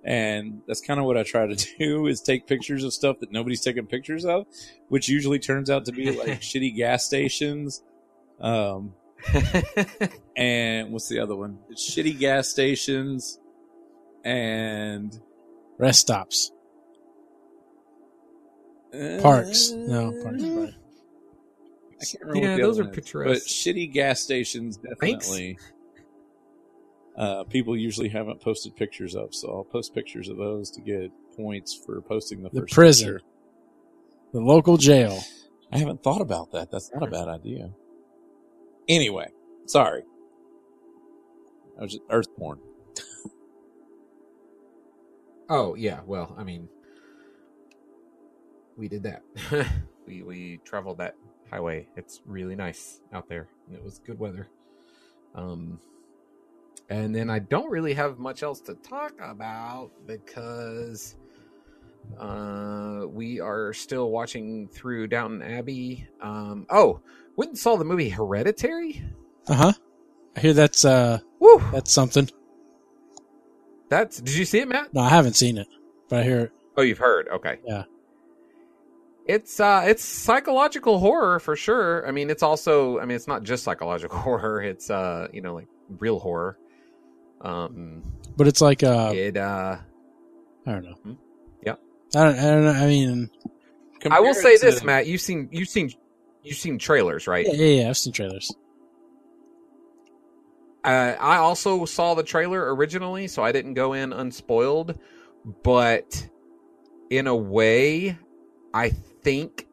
And 0.04 0.60
that's 0.66 0.82
kind 0.82 1.00
of 1.00 1.06
what 1.06 1.16
I 1.16 1.22
try 1.22 1.46
to 1.46 1.54
do 1.78 2.06
is 2.06 2.20
take 2.20 2.46
pictures 2.46 2.84
of 2.84 2.92
stuff 2.92 3.20
that 3.20 3.32
nobody's 3.32 3.62
taken 3.62 3.86
pictures 3.86 4.24
of, 4.24 4.46
which 4.88 5.08
usually 5.08 5.38
turns 5.38 5.70
out 5.70 5.86
to 5.86 5.92
be 5.92 6.10
like 6.10 6.28
shitty 6.40 6.76
gas 6.76 7.04
stations. 7.04 7.82
Um, 8.40 8.94
and 10.36 10.92
what's 10.92 11.08
the 11.08 11.20
other 11.20 11.34
one? 11.34 11.58
It's 11.70 11.90
shitty 11.90 12.18
gas 12.18 12.48
stations 12.48 13.38
and 14.24 15.18
Rest 15.78 16.00
stops, 16.00 16.52
uh, 18.94 19.22
parks. 19.22 19.70
No, 19.72 20.12
parks. 20.22 20.42
Right. 20.42 20.74
I 22.00 22.04
can't 22.04 22.24
remember. 22.24 22.40
Yeah, 22.46 22.50
what 22.52 22.56
the 22.56 22.62
those 22.62 22.74
other 22.78 22.82
are 22.82 22.84
one 22.86 22.94
picturesque. 22.94 23.44
But 23.44 23.48
shitty 23.48 23.92
gas 23.92 24.20
stations 24.20 24.76
definitely. 24.76 25.58
Uh, 27.16 27.44
people 27.44 27.76
usually 27.76 28.08
haven't 28.08 28.40
posted 28.40 28.74
pictures 28.74 29.14
of, 29.14 29.34
so 29.34 29.48
I'll 29.48 29.64
post 29.64 29.94
pictures 29.94 30.28
of 30.28 30.36
those 30.36 30.70
to 30.72 30.80
get 30.80 31.12
points 31.36 31.72
for 31.86 32.00
posting 32.00 32.42
the 32.42 32.48
The 32.50 32.62
first 32.62 32.74
prison. 32.74 33.12
picture. 33.14 33.26
The 34.32 34.40
local 34.40 34.76
jail. 34.76 35.22
I 35.72 35.78
haven't 35.78 36.02
thought 36.02 36.20
about 36.20 36.50
that. 36.52 36.70
That's 36.72 36.90
not 36.92 37.06
a 37.06 37.10
bad 37.10 37.28
idea. 37.28 37.70
Anyway, 38.88 39.28
sorry. 39.66 40.02
I 41.78 41.82
was 41.82 41.92
just 41.92 42.02
earth 42.10 42.26
porn. 42.36 42.58
Oh 45.48 45.74
yeah, 45.74 46.00
well, 46.06 46.34
I 46.38 46.42
mean, 46.44 46.68
we 48.76 48.88
did 48.88 49.02
that. 49.04 49.22
we 50.06 50.22
we 50.22 50.60
traveled 50.64 50.98
that 50.98 51.16
highway. 51.50 51.86
It's 51.96 52.22
really 52.26 52.56
nice 52.56 53.00
out 53.12 53.28
there, 53.28 53.48
and 53.66 53.76
it 53.76 53.82
was 53.82 53.98
good 53.98 54.18
weather. 54.18 54.48
Um, 55.34 55.80
and 56.88 57.14
then 57.14 57.30
I 57.30 57.38
don't 57.38 57.70
really 57.70 57.94
have 57.94 58.18
much 58.18 58.42
else 58.42 58.60
to 58.62 58.74
talk 58.74 59.14
about 59.20 59.90
because 60.06 61.16
uh 62.18 63.06
we 63.08 63.40
are 63.40 63.72
still 63.72 64.10
watching 64.10 64.68
through 64.68 65.06
Downton 65.06 65.42
Abbey. 65.42 66.06
Um, 66.20 66.66
oh, 66.70 67.00
went 67.36 67.52
and 67.52 67.58
saw 67.58 67.76
the 67.76 67.84
movie 67.84 68.10
Hereditary. 68.10 69.02
Uh 69.48 69.54
huh. 69.54 69.72
I 70.36 70.40
hear 70.40 70.52
that's 70.52 70.84
uh 70.84 71.20
Woo! 71.38 71.62
that's 71.72 71.92
something. 71.92 72.28
That's 73.88 74.18
did 74.20 74.34
you 74.34 74.44
see 74.44 74.60
it, 74.60 74.68
Matt? 74.68 74.92
No, 74.92 75.00
I 75.00 75.08
haven't 75.08 75.36
seen 75.36 75.56
it, 75.58 75.68
but 76.08 76.20
I 76.20 76.22
hear 76.24 76.40
it. 76.40 76.52
Oh, 76.76 76.82
you've 76.82 76.98
heard. 76.98 77.28
Okay. 77.28 77.58
Yeah. 77.66 77.84
It's 79.26 79.58
uh 79.58 79.84
it's 79.86 80.04
psychological 80.04 80.98
horror 80.98 81.40
for 81.40 81.56
sure. 81.56 82.06
I 82.06 82.10
mean, 82.10 82.28
it's 82.28 82.42
also 82.42 82.98
I 82.98 83.06
mean, 83.06 83.16
it's 83.16 83.28
not 83.28 83.42
just 83.42 83.64
psychological 83.64 84.18
horror. 84.26 84.62
It's 84.62 84.90
uh, 84.90 85.28
you 85.32 85.40
know, 85.40 85.54
like 85.54 85.68
real 85.98 86.18
horror. 86.18 86.58
Um 87.40 88.02
But 88.36 88.48
it's 88.48 88.60
like 88.60 88.82
uh, 88.82 89.12
it 89.14 89.36
uh 89.36 89.78
I 90.66 90.72
don't 90.72 90.84
know. 90.84 90.94
Hmm? 91.02 91.12
Yeah. 91.64 91.74
I 92.14 92.24
don't. 92.24 92.38
I 92.38 92.42
don't 92.42 92.64
know. 92.64 92.72
I 92.72 92.86
mean, 92.86 93.30
I 94.10 94.20
will 94.20 94.34
say 94.34 94.54
it 94.54 94.60
this, 94.60 94.82
Matt, 94.82 95.06
you've 95.06 95.20
seen 95.20 95.48
you've 95.52 95.68
seen 95.68 95.90
you've 96.42 96.56
seen 96.56 96.78
trailers, 96.78 97.26
right? 97.26 97.46
yeah, 97.46 97.52
yeah, 97.52 97.82
yeah. 97.82 97.88
I've 97.88 97.96
seen 97.96 98.12
trailers. 98.12 98.54
Uh, 100.84 101.16
I 101.18 101.36
also 101.38 101.86
saw 101.86 102.12
the 102.14 102.22
trailer 102.22 102.74
originally, 102.74 103.26
so 103.26 103.42
I 103.42 103.52
didn't 103.52 103.74
go 103.74 103.94
in 103.94 104.12
unspoiled. 104.12 104.98
But 105.62 106.28
in 107.10 107.26
a 107.26 107.34
way, 107.34 108.18
I 108.74 108.92
think 109.24 109.66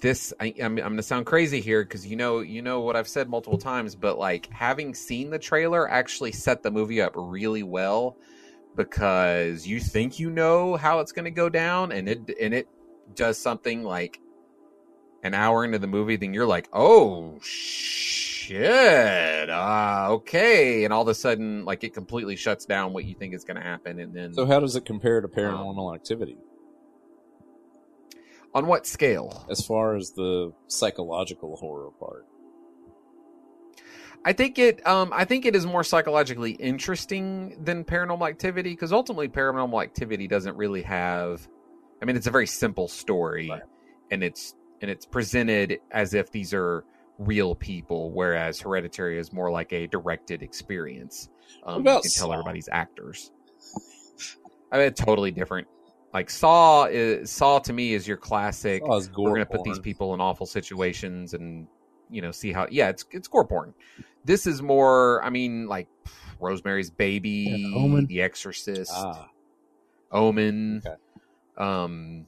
this. 0.00 0.32
I, 0.40 0.54
I'm, 0.60 0.72
I'm 0.72 0.76
going 0.78 0.96
to 0.96 1.02
sound 1.02 1.26
crazy 1.26 1.60
here 1.60 1.84
because 1.84 2.06
you 2.06 2.16
know, 2.16 2.40
you 2.40 2.62
know 2.62 2.80
what 2.80 2.96
I've 2.96 3.08
said 3.08 3.28
multiple 3.28 3.58
times. 3.58 3.94
But 3.94 4.18
like 4.18 4.50
having 4.52 4.94
seen 4.94 5.30
the 5.30 5.38
trailer, 5.38 5.88
actually 5.88 6.32
set 6.32 6.62
the 6.62 6.70
movie 6.70 7.00
up 7.00 7.12
really 7.14 7.62
well 7.62 8.16
because 8.76 9.66
you 9.66 9.80
think 9.80 10.18
you 10.18 10.30
know 10.30 10.76
how 10.76 11.00
it's 11.00 11.12
going 11.12 11.26
to 11.26 11.30
go 11.30 11.48
down, 11.48 11.92
and 11.92 12.08
it 12.08 12.20
and 12.40 12.52
it 12.54 12.68
does 13.14 13.38
something 13.38 13.84
like 13.84 14.20
an 15.22 15.34
hour 15.34 15.64
into 15.64 15.78
the 15.78 15.86
movie, 15.86 16.16
then 16.16 16.32
you're 16.32 16.46
like, 16.46 16.68
oh 16.72 17.38
shit, 17.42 18.60
uh, 19.50 20.06
okay, 20.10 20.84
and 20.84 20.92
all 20.92 21.02
of 21.02 21.08
a 21.08 21.14
sudden, 21.14 21.64
like 21.64 21.82
it 21.84 21.92
completely 21.92 22.36
shuts 22.36 22.64
down 22.64 22.92
what 22.92 23.04
you 23.04 23.14
think 23.14 23.34
is 23.34 23.44
going 23.44 23.56
to 23.56 23.62
happen, 23.62 23.98
and 23.98 24.14
then 24.14 24.32
So 24.32 24.46
how 24.46 24.60
does 24.60 24.76
it 24.76 24.84
compare 24.84 25.20
to 25.20 25.28
paranormal 25.28 25.94
activity 25.94 26.38
on 28.54 28.66
what 28.66 28.86
scale? 28.86 29.46
as 29.50 29.64
far 29.64 29.96
as 29.96 30.12
the 30.12 30.52
psychological 30.66 31.56
horror 31.56 31.90
part? 31.98 32.26
I 34.24 34.32
think 34.32 34.58
it, 34.58 34.84
um, 34.86 35.12
I 35.14 35.24
think 35.24 35.46
it 35.46 35.54
is 35.54 35.64
more 35.64 35.84
psychologically 35.84 36.50
interesting 36.52 37.56
than 37.62 37.84
Paranormal 37.84 38.28
Activity 38.28 38.70
because 38.70 38.92
ultimately, 38.92 39.28
Paranormal 39.28 39.82
Activity 39.82 40.26
doesn't 40.26 40.56
really 40.56 40.82
have. 40.82 41.46
I 42.02 42.04
mean, 42.04 42.16
it's 42.16 42.26
a 42.26 42.30
very 42.30 42.46
simple 42.46 42.88
story, 42.88 43.48
Right. 43.48 43.62
and 44.10 44.22
it's 44.24 44.54
and 44.80 44.90
it's 44.90 45.06
presented 45.06 45.78
as 45.90 46.14
if 46.14 46.30
these 46.30 46.52
are 46.52 46.84
real 47.18 47.54
people, 47.54 48.10
whereas 48.12 48.60
Hereditary 48.60 49.18
is 49.18 49.32
more 49.32 49.50
like 49.50 49.72
a 49.72 49.86
directed 49.86 50.42
experience. 50.42 51.28
Um, 51.64 51.84
you 51.86 51.92
can 52.00 52.10
tell 52.10 52.32
everybody's 52.32 52.68
actors. 52.70 53.32
I 54.70 54.78
mean, 54.78 54.92
totally 54.92 55.30
different. 55.30 55.66
Like 56.14 56.30
Saw 56.30 56.86
is 56.86 57.30
Saw 57.30 57.58
to 57.60 57.72
me 57.72 57.94
is 57.94 58.08
your 58.08 58.16
classic. 58.16 58.82
It's 58.84 59.08
gore 59.08 59.26
We're 59.26 59.32
gonna 59.36 59.46
put 59.46 59.64
these 59.64 59.78
people 59.78 60.14
in 60.14 60.20
awful 60.20 60.46
situations 60.46 61.34
and 61.34 61.66
you 62.10 62.22
know 62.22 62.30
see 62.30 62.52
how. 62.52 62.66
Yeah, 62.70 62.88
it's 62.88 63.04
it's 63.10 63.28
gore 63.28 63.46
porn. 63.46 63.74
This 64.24 64.46
is 64.46 64.62
more. 64.62 65.22
I 65.22 65.30
mean, 65.30 65.66
like 65.66 65.88
Rosemary's 66.40 66.90
Baby, 66.90 67.70
Yeah, 67.72 67.78
Omen. 67.78 68.06
The 68.06 68.22
Exorcist, 68.22 68.92
Ah, 68.94 69.28
Omen. 70.10 70.82
Okay. 70.86 70.96
Um, 71.58 72.26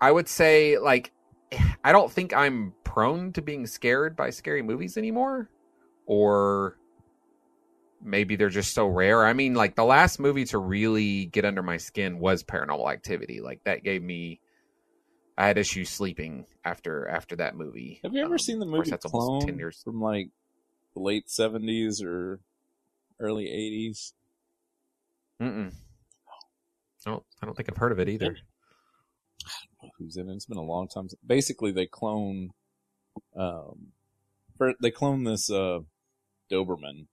I 0.00 0.10
would 0.10 0.28
say 0.28 0.78
like 0.78 1.12
I 1.84 1.92
don't 1.92 2.10
think 2.10 2.34
I'm 2.34 2.74
prone 2.84 3.32
to 3.34 3.42
being 3.42 3.66
scared 3.66 4.16
by 4.16 4.30
scary 4.30 4.62
movies 4.62 4.96
anymore, 4.96 5.48
or 6.06 6.78
maybe 8.02 8.36
they're 8.36 8.48
just 8.48 8.74
so 8.74 8.86
rare. 8.86 9.24
I 9.24 9.32
mean, 9.32 9.54
like 9.54 9.76
the 9.76 9.84
last 9.84 10.18
movie 10.20 10.44
to 10.46 10.58
really 10.58 11.26
get 11.26 11.44
under 11.44 11.62
my 11.62 11.76
skin 11.76 12.18
was 12.18 12.42
Paranormal 12.42 12.92
Activity. 12.92 13.40
Like 13.40 13.62
that 13.64 13.82
gave 13.84 14.02
me. 14.02 14.40
I 15.36 15.46
had 15.46 15.56
issues 15.58 15.88
sleeping 15.88 16.46
after 16.64 17.06
after 17.08 17.36
that 17.36 17.54
movie. 17.54 18.00
have 18.02 18.12
you 18.12 18.24
ever 18.24 18.34
Um, 18.34 18.38
seen 18.38 18.58
the 18.58 18.66
course, 18.66 18.78
movie 18.78 18.90
that's 18.90 19.06
almost 19.06 19.26
Clone 19.28 19.46
ten 19.46 19.58
years. 19.58 19.80
from 19.84 20.00
like 20.00 20.30
the 20.94 21.00
late 21.00 21.30
seventies 21.30 22.02
or 22.02 22.40
early 23.20 23.46
eighties? 23.48 24.14
Mm-mm. 25.40 25.72
I 27.06 27.10
don't. 27.10 27.22
I 27.40 27.46
don't 27.46 27.54
think 27.54 27.68
I've 27.70 27.76
heard 27.76 27.92
of 27.92 28.00
it 28.00 28.08
either. 28.08 28.36
Who's 29.98 30.16
in 30.16 30.28
it? 30.28 30.34
It's 30.34 30.46
been 30.46 30.58
a 30.58 30.62
long 30.62 30.88
time. 30.88 31.08
Basically, 31.24 31.70
they 31.70 31.86
clone. 31.86 32.50
Um, 33.36 33.92
for, 34.56 34.74
they 34.82 34.90
clone 34.90 35.22
this 35.24 35.50
uh, 35.50 35.78
Doberman, 36.50 37.06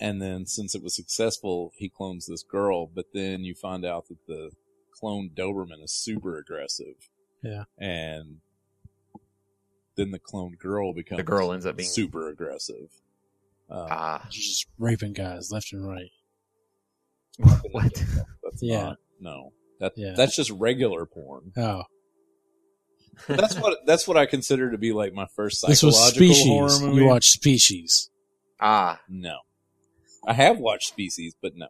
and 0.00 0.20
then 0.20 0.46
since 0.46 0.74
it 0.74 0.82
was 0.82 0.94
successful, 0.94 1.72
he 1.76 1.88
clones 1.88 2.26
this 2.26 2.42
girl. 2.42 2.86
But 2.86 3.06
then 3.14 3.44
you 3.44 3.54
find 3.54 3.84
out 3.84 4.08
that 4.08 4.26
the 4.26 4.50
cloned 5.00 5.34
Doberman 5.34 5.82
is 5.82 5.92
super 5.94 6.38
aggressive. 6.38 6.94
Yeah. 7.42 7.64
and 7.78 8.38
then 9.96 10.10
the 10.12 10.18
cloned 10.18 10.58
girl 10.58 10.92
becomes 10.94 11.18
The 11.18 11.22
girl 11.24 11.52
ends 11.52 11.66
up 11.66 11.76
being 11.76 11.88
super 11.88 12.28
aggressive. 12.30 12.88
Um, 13.70 13.86
ah. 13.90 14.26
She's 14.30 14.46
just 14.48 14.66
raping 14.78 15.12
guys 15.12 15.52
left 15.52 15.72
and 15.72 15.86
right. 15.86 16.10
what? 17.72 17.92
That's 18.42 18.62
Yeah. 18.62 18.82
not, 18.82 18.96
no. 19.20 19.52
That 19.80 19.92
Yeah. 19.96 20.14
that's 20.16 20.34
just 20.36 20.50
regular 20.50 21.04
porn. 21.06 21.52
Oh, 21.56 21.82
That's 23.28 23.56
what 23.58 23.78
that's 23.86 24.08
what 24.08 24.16
I 24.16 24.26
consider 24.26 24.70
to 24.70 24.78
be 24.78 24.92
like 24.92 25.12
my 25.12 25.26
first 25.36 25.64
This 25.66 25.82
was 25.82 25.96
psychological 25.96 26.46
horror 26.54 26.68
Species. 26.70 26.86
movie. 26.88 27.02
You 27.02 27.06
watch 27.08 27.30
Species. 27.30 28.10
ah, 28.60 29.00
No, 29.08 29.38
I 30.26 30.32
have 30.32 30.58
watched 30.58 30.88
Species, 30.88 31.34
but 31.40 31.52
no. 31.56 31.66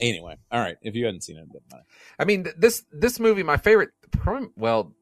Anyway, 0.00 0.36
all 0.50 0.60
right. 0.60 0.76
If 0.82 0.94
you 0.94 1.04
hadn't 1.04 1.22
seen 1.24 1.36
it. 1.36 1.46
I 2.18 2.24
mean, 2.24 2.46
this 2.56 2.84
this 2.90 3.20
movie, 3.20 3.42
my 3.42 3.56
favorite. 3.58 3.90
Well, 4.56 4.94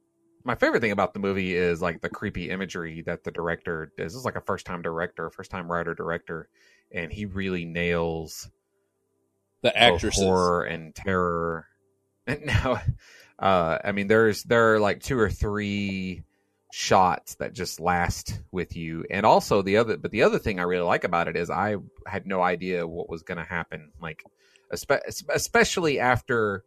my 0.44 0.57
favorite 0.57 0.80
thing 0.80 0.90
about 0.90 1.14
the 1.14 1.20
movie 1.20 1.55
is 1.55 1.80
like 1.80 2.01
the 2.01 2.09
creepy 2.09 2.51
imagery 2.51 3.03
that 3.07 3.22
the 3.22 3.30
director 3.30 3.92
does. 3.96 4.12
This 4.12 4.18
is 4.18 4.24
like 4.24 4.34
a 4.36 4.40
first 4.40 4.66
time 4.66 4.82
director, 4.82 5.30
first 5.30 5.51
time 5.51 5.70
writer 5.70 5.94
director, 5.94 6.49
and 6.92 7.12
he 7.12 7.26
really 7.26 7.64
nails 7.64 8.51
The 9.62 9.76
actresses. 9.76 10.22
horror 10.22 10.64
and 10.64 10.94
terror. 10.94 11.66
And 12.28 12.44
now, 12.44 12.82
uh, 13.38 13.78
I 13.82 13.92
mean, 13.92 14.07
there's 14.07 14.42
there 14.42 14.74
are 14.74 14.80
like 14.80 15.01
two 15.03 15.18
or 15.18 15.30
three 15.30 16.24
shots 16.73 17.35
that 17.37 17.55
just 17.55 17.81
last 17.81 18.41
with 18.53 18.77
you, 18.77 19.05
and 19.11 19.25
also 19.25 19.62
the 19.62 19.77
other. 19.77 19.97
But 19.97 20.11
the 20.11 20.23
other 20.23 20.39
thing 20.39 20.61
I 20.61 20.64
really 20.64 20.85
like 20.85 21.05
about 21.05 21.29
it 21.29 21.37
is 21.37 21.51
I 21.51 21.77
had 22.07 22.27
no 22.27 22.43
idea 22.43 22.87
what 22.87 23.09
was 23.09 23.23
going 23.23 23.39
to 23.39 23.45
happen. 23.45 23.93
Like, 24.01 24.23
espe- 24.73 25.25
especially 25.31 25.99
after 26.01 26.64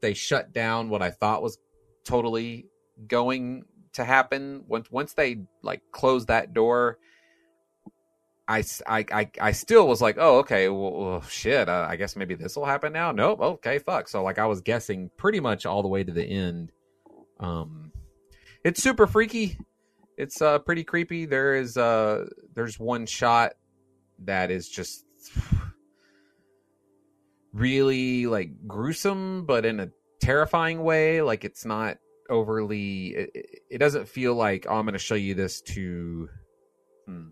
they 0.00 0.14
shut 0.14 0.52
down 0.52 0.90
what 0.90 1.02
I 1.02 1.10
thought 1.10 1.42
was 1.42 1.58
totally 2.04 2.66
going 3.06 3.64
to 3.94 4.04
happen. 4.04 4.64
Once 4.68 4.90
once 4.90 5.14
they 5.14 5.40
like 5.62 5.82
closed 5.92 6.28
that 6.28 6.52
door. 6.54 6.98
I, 8.50 8.64
I, 8.86 9.04
I, 9.12 9.30
I 9.38 9.52
still 9.52 9.86
was 9.86 10.00
like, 10.00 10.16
oh, 10.18 10.38
okay, 10.38 10.70
well, 10.70 10.92
well, 10.92 11.20
shit. 11.20 11.68
Uh, 11.68 11.86
I 11.86 11.96
guess 11.96 12.16
maybe 12.16 12.34
this 12.34 12.56
will 12.56 12.64
happen 12.64 12.94
now. 12.94 13.12
Nope. 13.12 13.40
Okay, 13.40 13.78
fuck. 13.78 14.08
So 14.08 14.22
like, 14.22 14.38
I 14.38 14.46
was 14.46 14.62
guessing 14.62 15.10
pretty 15.18 15.38
much 15.38 15.66
all 15.66 15.82
the 15.82 15.88
way 15.88 16.02
to 16.02 16.12
the 16.12 16.24
end. 16.24 16.72
Um, 17.40 17.92
it's 18.68 18.82
super 18.82 19.06
freaky. 19.06 19.58
It's 20.16 20.42
uh 20.42 20.58
pretty 20.60 20.84
creepy. 20.84 21.24
There 21.26 21.54
is 21.54 21.76
uh 21.76 22.26
there's 22.54 22.78
one 22.78 23.06
shot 23.06 23.52
that 24.24 24.50
is 24.50 24.68
just 24.68 25.04
really 27.52 28.26
like 28.26 28.50
gruesome, 28.66 29.44
but 29.46 29.64
in 29.64 29.80
a 29.80 29.88
terrifying 30.20 30.82
way. 30.82 31.22
Like 31.22 31.44
it's 31.44 31.64
not 31.64 31.98
overly. 32.28 33.08
It, 33.14 33.30
it- 33.70 33.78
doesn't 33.78 34.08
feel 34.08 34.34
like 34.34 34.66
oh, 34.68 34.74
I'm 34.74 34.84
going 34.84 34.94
to 34.94 34.98
show 34.98 35.14
you 35.14 35.34
this 35.34 35.60
to. 35.62 36.28
Hmm. 37.06 37.28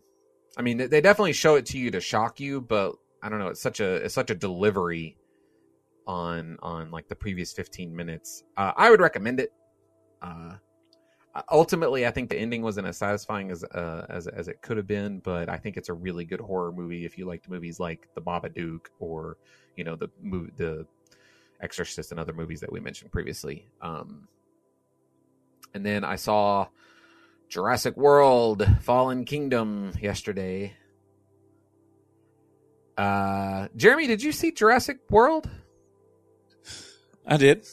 I 0.56 0.62
mean, 0.62 0.76
they 0.78 1.00
definitely 1.00 1.32
show 1.34 1.56
it 1.56 1.66
to 1.66 1.78
you 1.78 1.90
to 1.90 2.00
shock 2.00 2.40
you, 2.40 2.60
but 2.62 2.94
I 3.22 3.28
don't 3.28 3.40
know. 3.40 3.48
It's 3.48 3.60
such 3.60 3.80
a 3.80 3.96
it's 3.96 4.14
such 4.14 4.30
a 4.30 4.34
delivery 4.34 5.18
on 6.06 6.56
on 6.62 6.90
like 6.92 7.08
the 7.08 7.16
previous 7.16 7.52
15 7.52 7.94
minutes. 7.94 8.44
Uh, 8.56 8.72
I 8.76 8.90
would 8.90 9.00
recommend 9.00 9.40
it. 9.40 9.50
Uh, 10.22 10.54
ultimately, 11.50 12.06
I 12.06 12.10
think 12.10 12.30
the 12.30 12.38
ending 12.38 12.62
wasn't 12.62 12.86
as 12.86 12.96
satisfying 12.96 13.50
as 13.50 13.64
uh, 13.64 14.06
as 14.08 14.26
as 14.26 14.48
it 14.48 14.62
could 14.62 14.76
have 14.76 14.86
been, 14.86 15.20
but 15.20 15.48
I 15.48 15.56
think 15.56 15.76
it's 15.76 15.88
a 15.88 15.94
really 15.94 16.24
good 16.24 16.40
horror 16.40 16.72
movie 16.72 17.04
if 17.04 17.18
you 17.18 17.26
liked 17.26 17.48
movies 17.48 17.80
like 17.80 18.08
The 18.14 18.22
Babadook 18.22 18.86
or 18.98 19.36
you 19.76 19.84
know 19.84 19.96
the 19.96 20.08
the 20.56 20.86
Exorcist 21.60 22.10
and 22.10 22.20
other 22.20 22.32
movies 22.32 22.60
that 22.60 22.70
we 22.70 22.80
mentioned 22.80 23.12
previously. 23.12 23.66
Um, 23.80 24.28
and 25.74 25.84
then 25.84 26.04
I 26.04 26.16
saw 26.16 26.68
Jurassic 27.48 27.96
World 27.96 28.66
Fallen 28.82 29.24
Kingdom 29.24 29.92
yesterday. 30.00 30.74
Uh, 32.96 33.68
Jeremy, 33.76 34.06
did 34.06 34.22
you 34.22 34.32
see 34.32 34.52
Jurassic 34.52 34.98
World? 35.10 35.50
I 37.26 37.36
did. 37.36 37.66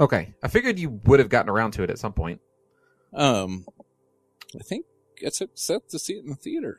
Okay, 0.00 0.34
I 0.42 0.48
figured 0.48 0.78
you 0.78 1.00
would 1.04 1.18
have 1.18 1.28
gotten 1.28 1.50
around 1.50 1.72
to 1.72 1.82
it 1.82 1.90
at 1.90 1.98
some 1.98 2.14
point. 2.14 2.40
Um, 3.14 3.66
I 4.58 4.62
think 4.62 4.86
it's 5.18 5.42
set 5.54 5.88
to 5.90 5.98
see 5.98 6.14
it 6.14 6.24
in 6.24 6.30
the 6.30 6.36
theater. 6.36 6.78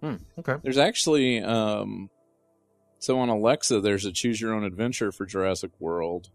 Hmm, 0.00 0.16
okay. 0.38 0.54
There's 0.62 0.78
actually 0.78 1.42
um, 1.42 2.10
so 2.98 3.18
on 3.18 3.28
Alexa, 3.28 3.80
there's 3.80 4.04
a 4.04 4.12
choose 4.12 4.40
your 4.40 4.54
own 4.54 4.64
adventure 4.64 5.10
for 5.10 5.26
Jurassic 5.26 5.72
World. 5.80 6.30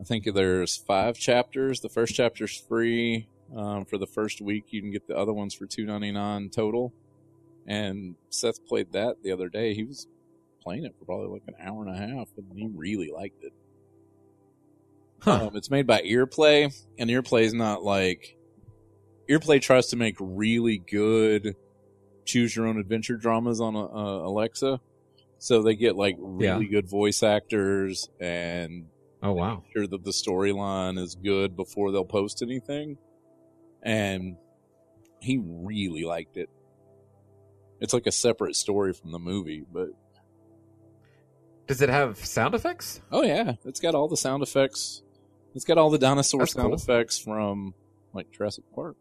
I 0.00 0.04
think 0.04 0.32
there's 0.32 0.76
five 0.76 1.16
chapters. 1.18 1.80
The 1.80 1.88
first 1.88 2.14
chapter's 2.14 2.56
free 2.56 3.28
um, 3.56 3.84
for 3.84 3.98
the 3.98 4.06
first 4.06 4.40
week. 4.40 4.66
You 4.70 4.80
can 4.80 4.90
get 4.90 5.06
the 5.06 5.16
other 5.16 5.32
ones 5.32 5.54
for 5.54 5.66
two 5.66 5.84
ninety 5.84 6.12
nine 6.12 6.50
total. 6.50 6.92
And 7.66 8.16
Seth 8.28 8.66
played 8.66 8.92
that 8.92 9.22
the 9.22 9.32
other 9.32 9.48
day. 9.48 9.74
He 9.74 9.84
was 9.84 10.08
playing 10.62 10.84
it 10.84 10.94
for 10.98 11.04
probably 11.04 11.28
like 11.28 11.42
an 11.48 11.54
hour 11.66 11.84
and 11.84 11.94
a 11.94 11.98
half, 11.98 12.28
and 12.36 12.46
he 12.56 12.68
really 12.74 13.10
liked 13.14 13.42
it. 13.42 13.52
Huh. 15.20 15.46
Um, 15.46 15.56
it's 15.56 15.70
made 15.70 15.86
by 15.86 16.02
Earplay, 16.02 16.74
and 16.98 17.10
Earplay 17.10 17.42
is 17.42 17.54
not 17.54 17.82
like 17.82 18.36
Earplay 19.30 19.60
tries 19.60 19.88
to 19.88 19.96
make 19.96 20.16
really 20.18 20.78
good 20.78 21.54
choose 22.24 22.54
your 22.54 22.66
own 22.66 22.78
adventure 22.78 23.16
dramas 23.16 23.60
on 23.60 23.76
uh, 23.76 23.78
Alexa. 23.78 24.80
So 25.38 25.62
they 25.62 25.74
get 25.74 25.96
like 25.96 26.16
really 26.18 26.66
good 26.66 26.88
voice 26.88 27.22
actors 27.22 28.08
and 28.20 28.86
Oh 29.22 29.32
wow. 29.32 29.64
sure 29.72 29.86
that 29.86 30.04
the 30.04 30.10
storyline 30.10 30.98
is 30.98 31.16
good 31.16 31.56
before 31.56 31.90
they'll 31.90 32.04
post 32.04 32.42
anything. 32.42 32.96
And 33.82 34.36
he 35.20 35.40
really 35.44 36.04
liked 36.04 36.36
it. 36.36 36.48
It's 37.80 37.92
like 37.92 38.06
a 38.06 38.12
separate 38.12 38.54
story 38.54 38.92
from 38.92 39.10
the 39.10 39.18
movie, 39.18 39.64
but 39.72 39.88
Does 41.72 41.80
it 41.80 41.88
have 41.88 42.18
sound 42.22 42.54
effects? 42.54 43.00
oh 43.10 43.22
yeah, 43.22 43.54
it's 43.64 43.80
got 43.80 43.94
all 43.94 44.06
the 44.06 44.16
sound 44.18 44.42
effects. 44.42 45.00
It's 45.54 45.64
got 45.64 45.78
all 45.78 45.88
the 45.88 45.96
dinosaur 45.96 46.40
That's 46.40 46.52
sound 46.52 46.66
cool. 46.68 46.74
effects 46.74 47.18
from 47.18 47.72
like 48.12 48.30
Jurassic 48.30 48.64
Park. 48.74 48.94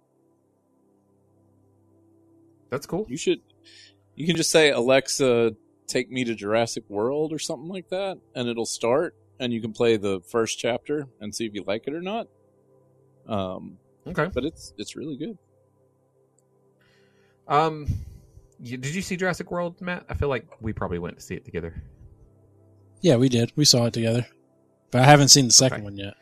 That's 2.70 2.86
cool. 2.86 3.06
You 3.10 3.18
should. 3.18 3.42
You 4.16 4.26
can 4.26 4.38
just 4.38 4.52
say 4.52 4.72
Alexa, 4.72 5.54
take 5.88 6.10
me 6.10 6.24
to 6.24 6.34
Jurassic 6.34 6.86
World 6.88 7.34
or 7.34 7.40
something 7.40 7.68
like 7.68 7.90
that, 7.90 8.18
and 8.36 8.48
it'll 8.48 8.66
start, 8.66 9.16
and 9.38 9.52
you 9.52 9.60
can 9.60 9.74
play 9.74 9.98
the 9.98 10.22
first 10.30 10.58
chapter 10.58 11.08
and 11.20 11.36
see 11.36 11.46
if 11.46 11.54
you 11.54 11.66
like 11.68 11.84
it 11.88 11.94
or 11.94 12.02
not. 12.02 12.28
Um, 13.28 13.80
Okay. 14.08 14.30
but 14.34 14.46
it's 14.46 14.74
it's 14.78 14.96
really 14.96 15.18
good. 15.18 15.38
Um, 17.50 17.86
you, 18.62 18.78
did 18.78 18.96
you 18.96 19.02
see 19.02 19.18
Jurassic 19.18 19.52
World, 19.52 19.82
Matt? 19.82 20.06
I 20.08 20.14
feel 20.14 20.30
like 20.30 20.48
we 20.62 20.72
probably 20.72 21.00
went 21.00 21.18
to 21.18 21.22
see 21.22 21.36
it 21.36 21.44
together. 21.44 21.84
Yeah, 23.02 23.16
we 23.18 23.30
did. 23.30 23.52
We 23.56 23.66
saw 23.66 23.86
it 23.86 23.94
together. 23.94 24.28
But 24.92 25.02
I 25.02 25.06
haven't 25.06 25.30
seen 25.30 25.46
the 25.48 25.54
second 25.54 25.78
Okay. 25.78 25.84
one 25.84 25.98
yet. 25.98 26.14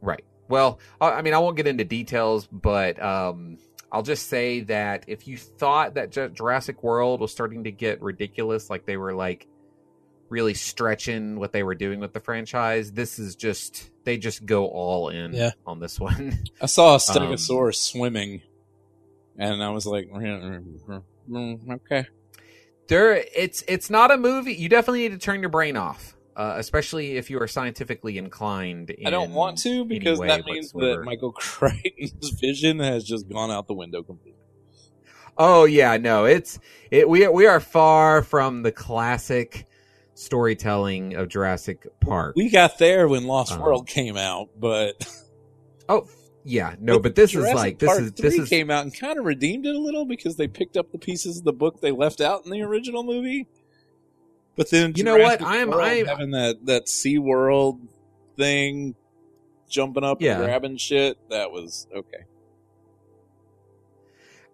Right. 0.00 0.24
Well, 0.48 0.78
I 1.00 1.22
mean, 1.22 1.34
I 1.34 1.38
won't 1.38 1.56
get 1.56 1.66
into 1.66 1.84
details, 1.84 2.46
but 2.50 3.00
um, 3.02 3.58
I'll 3.92 4.02
just 4.02 4.28
say 4.28 4.60
that 4.62 5.04
if 5.06 5.26
you 5.26 5.36
thought 5.38 5.94
that 5.94 6.10
Ju- 6.10 6.28
Jurassic 6.30 6.82
World 6.82 7.20
was 7.20 7.32
starting 7.32 7.64
to 7.64 7.70
get 7.70 8.02
ridiculous, 8.02 8.68
like 8.68 8.84
they 8.86 8.96
were 8.96 9.14
like 9.14 9.46
really 10.28 10.54
stretching 10.54 11.38
what 11.38 11.52
they 11.52 11.62
were 11.62 11.74
doing 11.74 12.00
with 12.00 12.12
the 12.12 12.20
franchise, 12.20 12.92
this 12.92 13.18
is 13.18 13.36
just 13.36 13.90
they 14.04 14.18
just 14.18 14.44
go 14.44 14.66
all 14.66 15.08
in 15.10 15.32
Yeah. 15.32 15.52
on 15.66 15.80
this 15.80 15.98
one. 16.00 16.38
I 16.60 16.66
saw 16.66 16.90
a 16.90 16.94
Um, 16.94 16.98
Stegosaurus 17.00 17.76
swimming, 17.76 18.42
and 19.38 19.62
I 19.62 19.70
was 19.70 19.86
like, 19.86 20.08
"Mm, 20.10 21.70
okay. 21.70 22.06
There, 22.88 23.24
it's 23.34 23.64
it's 23.68 23.90
not 23.90 24.10
a 24.10 24.16
movie. 24.16 24.54
You 24.54 24.68
definitely 24.68 25.00
need 25.00 25.12
to 25.12 25.18
turn 25.18 25.40
your 25.40 25.48
brain 25.50 25.76
off, 25.76 26.16
uh, 26.36 26.54
especially 26.56 27.16
if 27.16 27.30
you 27.30 27.40
are 27.40 27.48
scientifically 27.48 28.18
inclined. 28.18 28.94
I 29.04 29.10
don't 29.10 29.32
want 29.32 29.58
to 29.58 29.84
because 29.84 30.18
that 30.20 30.44
means 30.44 30.72
whatsoever. 30.74 31.00
that 31.00 31.04
Michael 31.04 31.32
Crichton's 31.36 32.30
vision 32.40 32.78
has 32.80 33.04
just 33.04 33.28
gone 33.28 33.50
out 33.50 33.66
the 33.66 33.74
window 33.74 34.02
completely. 34.02 34.40
Oh 35.36 35.64
yeah, 35.64 35.96
no, 35.96 36.26
it's 36.26 36.58
it. 36.90 37.08
We 37.08 37.24
are, 37.24 37.32
we 37.32 37.46
are 37.46 37.60
far 37.60 38.22
from 38.22 38.62
the 38.62 38.70
classic 38.72 39.66
storytelling 40.14 41.14
of 41.14 41.28
Jurassic 41.28 41.86
Park. 42.00 42.36
We 42.36 42.50
got 42.50 42.78
there 42.78 43.08
when 43.08 43.26
Lost 43.26 43.52
Um, 43.52 43.60
World 43.60 43.88
came 43.88 44.16
out, 44.16 44.50
but 44.58 45.04
oh 45.88 46.06
yeah, 46.44 46.74
no, 46.78 46.98
but 46.98 47.14
this 47.14 47.30
Jurassic 47.32 47.54
is 47.54 47.60
like 47.60 47.78
this 47.78 47.88
Park 47.88 48.00
is 48.02 48.12
this 48.12 48.34
3 48.34 48.42
is 48.44 48.48
came 48.48 48.70
out 48.70 48.84
and 48.84 48.96
kind 48.98 49.18
of 49.18 49.24
redeemed 49.24 49.66
it 49.66 49.74
a 49.74 49.78
little 49.78 50.04
because 50.04 50.36
they 50.36 50.46
picked 50.48 50.76
up 50.76 50.92
the 50.92 50.98
pieces 50.98 51.38
of 51.38 51.44
the 51.44 51.52
book 51.52 51.80
they 51.80 51.90
left 51.90 52.20
out 52.20 52.44
in 52.44 52.50
the 52.50 52.62
original 52.62 53.02
movie. 53.02 53.46
But 54.56 54.70
then 54.70 54.92
You 54.94 55.02
know 55.04 55.16
what? 55.18 55.42
I 55.42 55.56
am- 55.56 55.72
I 55.72 55.94
am- 55.94 56.06
having 56.06 56.30
that 56.32 56.64
that 56.66 56.88
Sea 56.88 57.18
World 57.18 57.80
thing, 58.36 58.94
jumping 59.68 60.04
up 60.04 60.20
Yeah. 60.20 60.36
and 60.36 60.44
grabbing 60.44 60.76
shit. 60.76 61.18
That 61.30 61.50
was 61.50 61.88
okay. 61.94 62.24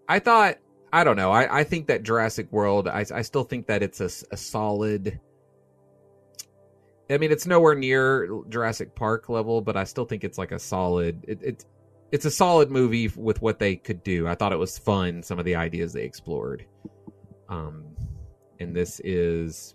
I 0.09 0.19
thought 0.19 0.57
I 0.93 1.05
don't 1.05 1.17
know. 1.17 1.31
I, 1.31 1.61
I 1.61 1.65
think 1.65 1.87
that 1.87 2.03
Jurassic 2.03 2.51
World. 2.51 2.89
I, 2.89 3.05
I 3.15 3.23
still 3.23 3.45
think 3.45 3.67
that 3.69 3.83
it's 3.83 4.01
a 4.01 4.37
solid. 4.37 5.21
I 7.09 7.19
mean, 7.19 7.31
it's 7.33 7.47
nowhere 7.47 7.75
near 7.75 8.29
Jurassic 8.49 8.95
Park 8.95 9.29
level, 9.29 9.61
but 9.61 9.77
I 9.77 9.85
still 9.85 10.05
think 10.05 10.25
it's 10.25 10.39
like 10.39 10.51
a 10.53 10.59
solid. 10.59 11.25
It, 11.29 11.43
it 11.43 11.65
it's 12.13 12.25
a 12.25 12.31
solid 12.31 12.71
movie 12.71 13.09
with 13.17 13.41
what 13.43 13.59
they 13.59 13.77
could 13.77 14.03
do. 14.03 14.27
I 14.27 14.35
thought 14.35 14.53
it 14.53 14.59
was 14.59 14.79
fun. 14.79 15.23
Some 15.23 15.39
of 15.39 15.45
the 15.45 15.55
ideas 15.57 15.93
they 15.93 16.03
explored. 16.03 16.65
Um, 17.49 17.85
and 18.59 18.75
this 18.75 19.01
is 19.05 19.75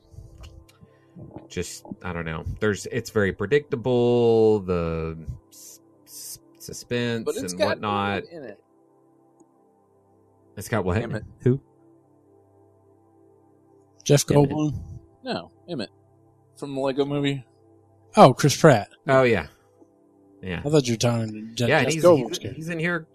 just 1.48 1.86
I 2.04 2.12
don't 2.14 2.26
know. 2.26 2.44
There's 2.60 2.86
it's 2.88 3.10
very 3.10 3.32
predictable. 3.34 4.60
The 4.60 5.18
s- 5.50 5.80
s- 6.06 6.40
suspense 6.60 7.24
But 7.26 7.36
it's 7.38 7.54
and 7.54 7.60
got 7.60 7.68
whatnot. 7.68 8.24
in 8.32 8.44
it. 8.44 8.60
It's 10.58 10.70
got 10.70 10.86
what? 10.86 11.00
Damn 11.00 11.16
it. 11.16 11.24
Who? 11.42 11.62
Jeff 14.04 14.26
Goldblum. 14.26 14.74
No, 15.24 15.52
Emmett 15.68 15.90
from 16.58 16.76
the 16.76 16.82
Lego 16.82 17.06
Movie. 17.06 17.44
Oh, 18.16 18.34
Chris 18.34 18.56
Pratt. 18.56 18.90
Oh 19.08 19.24
yeah, 19.24 19.48
yeah, 20.42 20.62
I 20.64 20.70
thought 20.70 20.88
you 20.88 20.94
were 20.94 20.98
talking 20.98 21.52
Je- 21.56 21.68
yeah. 21.68 21.84
He's, 21.84 22.04
he's, 22.04 22.38
he's 22.56 22.70
in 22.70 22.80
here, 22.80 23.08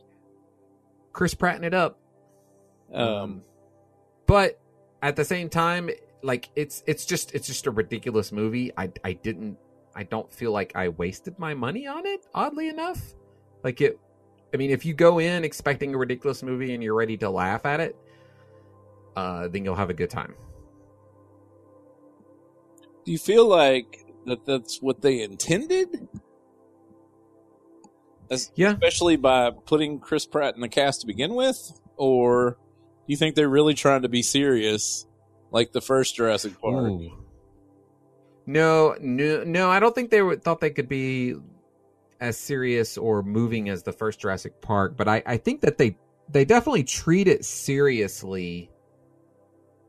Chris 1.12 1.34
Pratting 1.34 1.64
it 1.64 1.74
up. 1.74 1.98
Um, 2.92 3.42
but 4.26 4.60
at 5.02 5.16
the 5.16 5.24
same 5.24 5.48
time 5.48 5.90
like 6.22 6.50
it's 6.54 6.82
it's 6.86 7.06
just 7.06 7.34
it's 7.34 7.46
just 7.46 7.66
a 7.66 7.70
ridiculous 7.70 8.30
movie 8.30 8.70
i 8.76 8.90
i 9.04 9.14
didn't 9.14 9.56
i 9.94 10.02
don't 10.02 10.30
feel 10.30 10.52
like 10.52 10.72
i 10.74 10.88
wasted 10.88 11.38
my 11.38 11.54
money 11.54 11.86
on 11.86 12.04
it 12.04 12.26
oddly 12.34 12.68
enough 12.68 13.14
like 13.64 13.80
it 13.80 13.98
i 14.52 14.58
mean 14.58 14.70
if 14.70 14.84
you 14.84 14.92
go 14.92 15.18
in 15.18 15.42
expecting 15.44 15.94
a 15.94 15.98
ridiculous 15.98 16.42
movie 16.42 16.74
and 16.74 16.82
you're 16.82 16.94
ready 16.94 17.16
to 17.16 17.30
laugh 17.30 17.64
at 17.64 17.80
it 17.80 17.96
uh 19.16 19.48
then 19.48 19.64
you'll 19.64 19.74
have 19.74 19.88
a 19.88 19.94
good 19.94 20.10
time 20.10 20.34
do 23.04 23.12
you 23.12 23.18
feel 23.18 23.48
like 23.48 24.04
that 24.26 24.44
that's 24.44 24.80
what 24.82 25.00
they 25.00 25.22
intended? 25.22 26.08
As- 28.30 28.50
yeah 28.54 28.72
Especially 28.72 29.16
by 29.16 29.50
putting 29.50 29.98
Chris 29.98 30.26
Pratt 30.26 30.54
in 30.54 30.60
the 30.60 30.68
cast 30.68 31.00
to 31.02 31.06
begin 31.06 31.34
with? 31.34 31.80
Or 31.96 32.52
do 32.52 32.56
you 33.06 33.16
think 33.16 33.34
they're 33.34 33.48
really 33.48 33.74
trying 33.74 34.02
to 34.02 34.08
be 34.08 34.22
serious 34.22 35.06
like 35.50 35.72
the 35.72 35.80
first 35.80 36.14
Jurassic 36.14 36.60
Park? 36.60 36.90
Ooh. 36.90 37.24
no 38.46 38.96
no 39.00 39.44
no 39.44 39.68
i 39.70 39.78
don't 39.78 39.94
think 39.94 40.10
they 40.10 40.22
were, 40.22 40.36
thought 40.36 40.60
they 40.60 40.70
could 40.70 40.88
be 40.88 41.34
as 42.20 42.36
serious 42.36 42.96
or 42.96 43.22
moving 43.22 43.68
as 43.68 43.82
the 43.82 43.92
first 43.92 44.18
jurassic 44.20 44.60
park 44.60 44.96
but 44.96 45.06
i 45.08 45.22
i 45.26 45.36
think 45.36 45.60
that 45.60 45.76
they 45.78 45.96
they 46.28 46.44
definitely 46.44 46.82
treat 46.84 47.28
it 47.28 47.44
seriously 47.44 48.70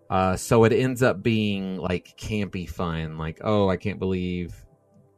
uh 0.09 0.35
so 0.35 0.63
it 0.65 0.73
ends 0.73 1.01
up 1.01 1.23
being 1.23 1.77
like 1.77 2.13
campy 2.19 2.69
fun 2.69 3.17
like 3.17 3.39
oh 3.43 3.69
i 3.69 3.77
can't 3.77 3.99
believe 3.99 4.53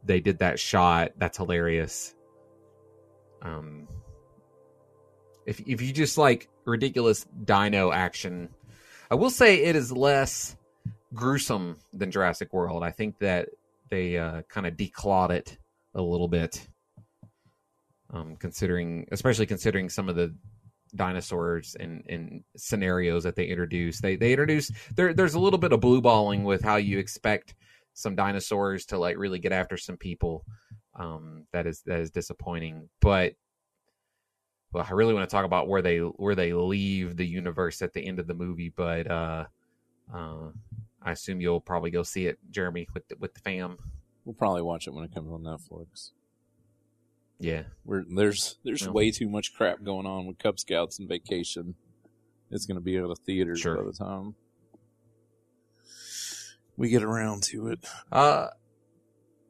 they 0.04 0.20
did 0.20 0.38
that 0.38 0.58
shot 0.58 1.10
that's 1.18 1.36
hilarious 1.36 2.13
um 3.44 3.86
if 5.46 5.60
if 5.60 5.80
you 5.80 5.92
just 5.92 6.18
like 6.18 6.48
ridiculous 6.64 7.26
dino 7.44 7.92
action 7.92 8.48
i 9.10 9.14
will 9.14 9.30
say 9.30 9.62
it 9.62 9.76
is 9.76 9.92
less 9.92 10.56
gruesome 11.12 11.76
than 11.92 12.10
jurassic 12.10 12.52
world 12.52 12.82
i 12.82 12.90
think 12.90 13.18
that 13.18 13.48
they 13.90 14.16
uh 14.16 14.42
kind 14.48 14.66
of 14.66 14.74
declawed 14.74 15.30
it 15.30 15.58
a 15.94 16.02
little 16.02 16.28
bit 16.28 16.66
um 18.12 18.36
considering 18.36 19.06
especially 19.12 19.46
considering 19.46 19.88
some 19.88 20.08
of 20.08 20.16
the 20.16 20.34
dinosaurs 20.96 21.76
and, 21.78 22.04
and 22.08 22.44
scenarios 22.56 23.24
that 23.24 23.36
they 23.36 23.46
introduce. 23.46 24.00
They 24.00 24.16
they 24.16 24.32
introduce 24.32 24.70
there 24.94 25.14
there's 25.14 25.34
a 25.34 25.40
little 25.40 25.58
bit 25.58 25.72
of 25.72 25.80
blue 25.80 26.00
balling 26.00 26.44
with 26.44 26.62
how 26.62 26.76
you 26.76 26.98
expect 26.98 27.54
some 27.94 28.16
dinosaurs 28.16 28.86
to 28.86 28.98
like 28.98 29.16
really 29.16 29.38
get 29.38 29.52
after 29.52 29.76
some 29.76 29.96
people. 29.96 30.44
Um, 30.96 31.46
that 31.52 31.66
is 31.66 31.82
that 31.86 32.00
is 32.00 32.10
disappointing. 32.10 32.88
But 33.00 33.34
well, 34.72 34.86
I 34.88 34.92
really 34.92 35.14
want 35.14 35.28
to 35.28 35.34
talk 35.34 35.44
about 35.44 35.68
where 35.68 35.82
they 35.82 35.98
where 35.98 36.34
they 36.34 36.52
leave 36.52 37.16
the 37.16 37.26
universe 37.26 37.82
at 37.82 37.92
the 37.92 38.04
end 38.06 38.18
of 38.18 38.26
the 38.26 38.34
movie. 38.34 38.72
But 38.74 39.10
uh, 39.10 39.44
uh, 40.12 40.48
I 41.02 41.12
assume 41.12 41.40
you'll 41.40 41.60
probably 41.60 41.90
go 41.90 42.02
see 42.02 42.26
it, 42.26 42.38
Jeremy, 42.50 42.88
with 42.94 43.06
the, 43.08 43.16
with 43.18 43.34
the 43.34 43.40
fam. 43.40 43.78
We'll 44.24 44.34
probably 44.34 44.62
watch 44.62 44.86
it 44.86 44.94
when 44.94 45.04
it 45.04 45.14
comes 45.14 45.30
on 45.30 45.42
Netflix. 45.42 46.12
Yeah, 47.40 47.64
We're, 47.84 48.04
there's 48.08 48.56
there's 48.64 48.82
Yeah. 48.82 48.90
way 48.90 49.10
too 49.10 49.28
much 49.28 49.54
crap 49.54 49.82
going 49.82 50.06
on 50.06 50.26
with 50.26 50.38
Cub 50.38 50.58
Scouts 50.58 50.98
and 50.98 51.08
vacation. 51.08 51.74
It's 52.50 52.64
going 52.64 52.76
to 52.76 52.80
be 52.80 52.98
out 52.98 53.10
of 53.10 53.18
theaters 53.18 53.60
Sure. 53.60 53.76
by 53.76 53.82
the 53.84 53.92
time 53.92 54.34
we 56.76 56.88
get 56.88 57.02
around 57.02 57.42
to 57.44 57.68
it. 57.68 57.84
Uh, 58.10 58.48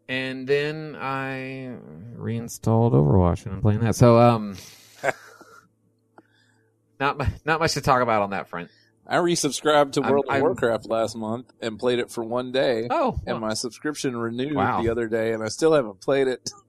and 0.08 0.46
then 0.46 0.96
I 1.00 1.74
reinstalled 2.16 2.92
Overwatch 2.92 3.46
and 3.46 3.54
I'm 3.54 3.60
playing 3.62 3.80
that. 3.80 3.94
So 3.96 4.18
um, 4.18 4.56
not 7.00 7.20
not 7.44 7.60
much 7.60 7.74
to 7.74 7.80
talk 7.80 8.02
about 8.02 8.22
on 8.22 8.30
that 8.30 8.48
front. 8.48 8.70
I 9.06 9.16
resubscribed 9.16 9.92
to 9.92 10.02
I'm- 10.02 10.10
World 10.12 10.24
of 10.28 10.34
I'm- 10.34 10.42
Warcraft 10.42 10.86
last 10.88 11.14
month 11.16 11.52
and 11.60 11.78
played 11.78 11.98
it 11.98 12.10
for 12.10 12.24
one 12.24 12.52
day, 12.52 12.86
Oh, 12.90 13.20
and 13.26 13.40
well, 13.40 13.48
my 13.50 13.54
subscription 13.54 14.16
renewed 14.16 14.54
Wow. 14.54 14.82
the 14.82 14.88
other 14.88 15.08
day, 15.08 15.32
and 15.34 15.42
I 15.42 15.48
still 15.48 15.72
haven't 15.74 16.00
played 16.00 16.28
it. 16.28 16.50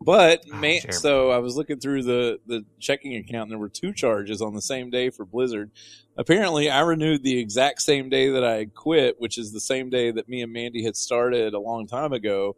But 0.00 0.44
Oh, 0.52 0.56
man, 0.56 0.80
Jeremy. 0.80 0.92
so 0.92 1.30
I 1.30 1.38
was 1.38 1.56
looking 1.56 1.78
through 1.80 2.02
the 2.04 2.38
the 2.46 2.64
checking 2.78 3.16
account, 3.16 3.44
and 3.44 3.50
there 3.52 3.58
were 3.58 3.68
two 3.68 3.92
charges 3.92 4.40
on 4.42 4.54
the 4.54 4.62
same 4.62 4.90
day 4.90 5.10
for 5.10 5.24
Blizzard. 5.24 5.70
Apparently, 6.16 6.70
I 6.70 6.80
renewed 6.80 7.22
the 7.22 7.38
exact 7.38 7.82
same 7.82 8.08
day 8.08 8.30
that 8.30 8.44
I 8.44 8.54
had 8.56 8.74
quit, 8.74 9.16
which 9.20 9.36
is 9.38 9.52
the 9.52 9.60
same 9.60 9.90
day 9.90 10.10
that 10.10 10.28
me 10.28 10.42
and 10.42 10.52
Mandy 10.52 10.82
had 10.84 10.96
started 10.96 11.52
a 11.54 11.58
long 11.60 11.86
time 11.86 12.12
ago. 12.12 12.56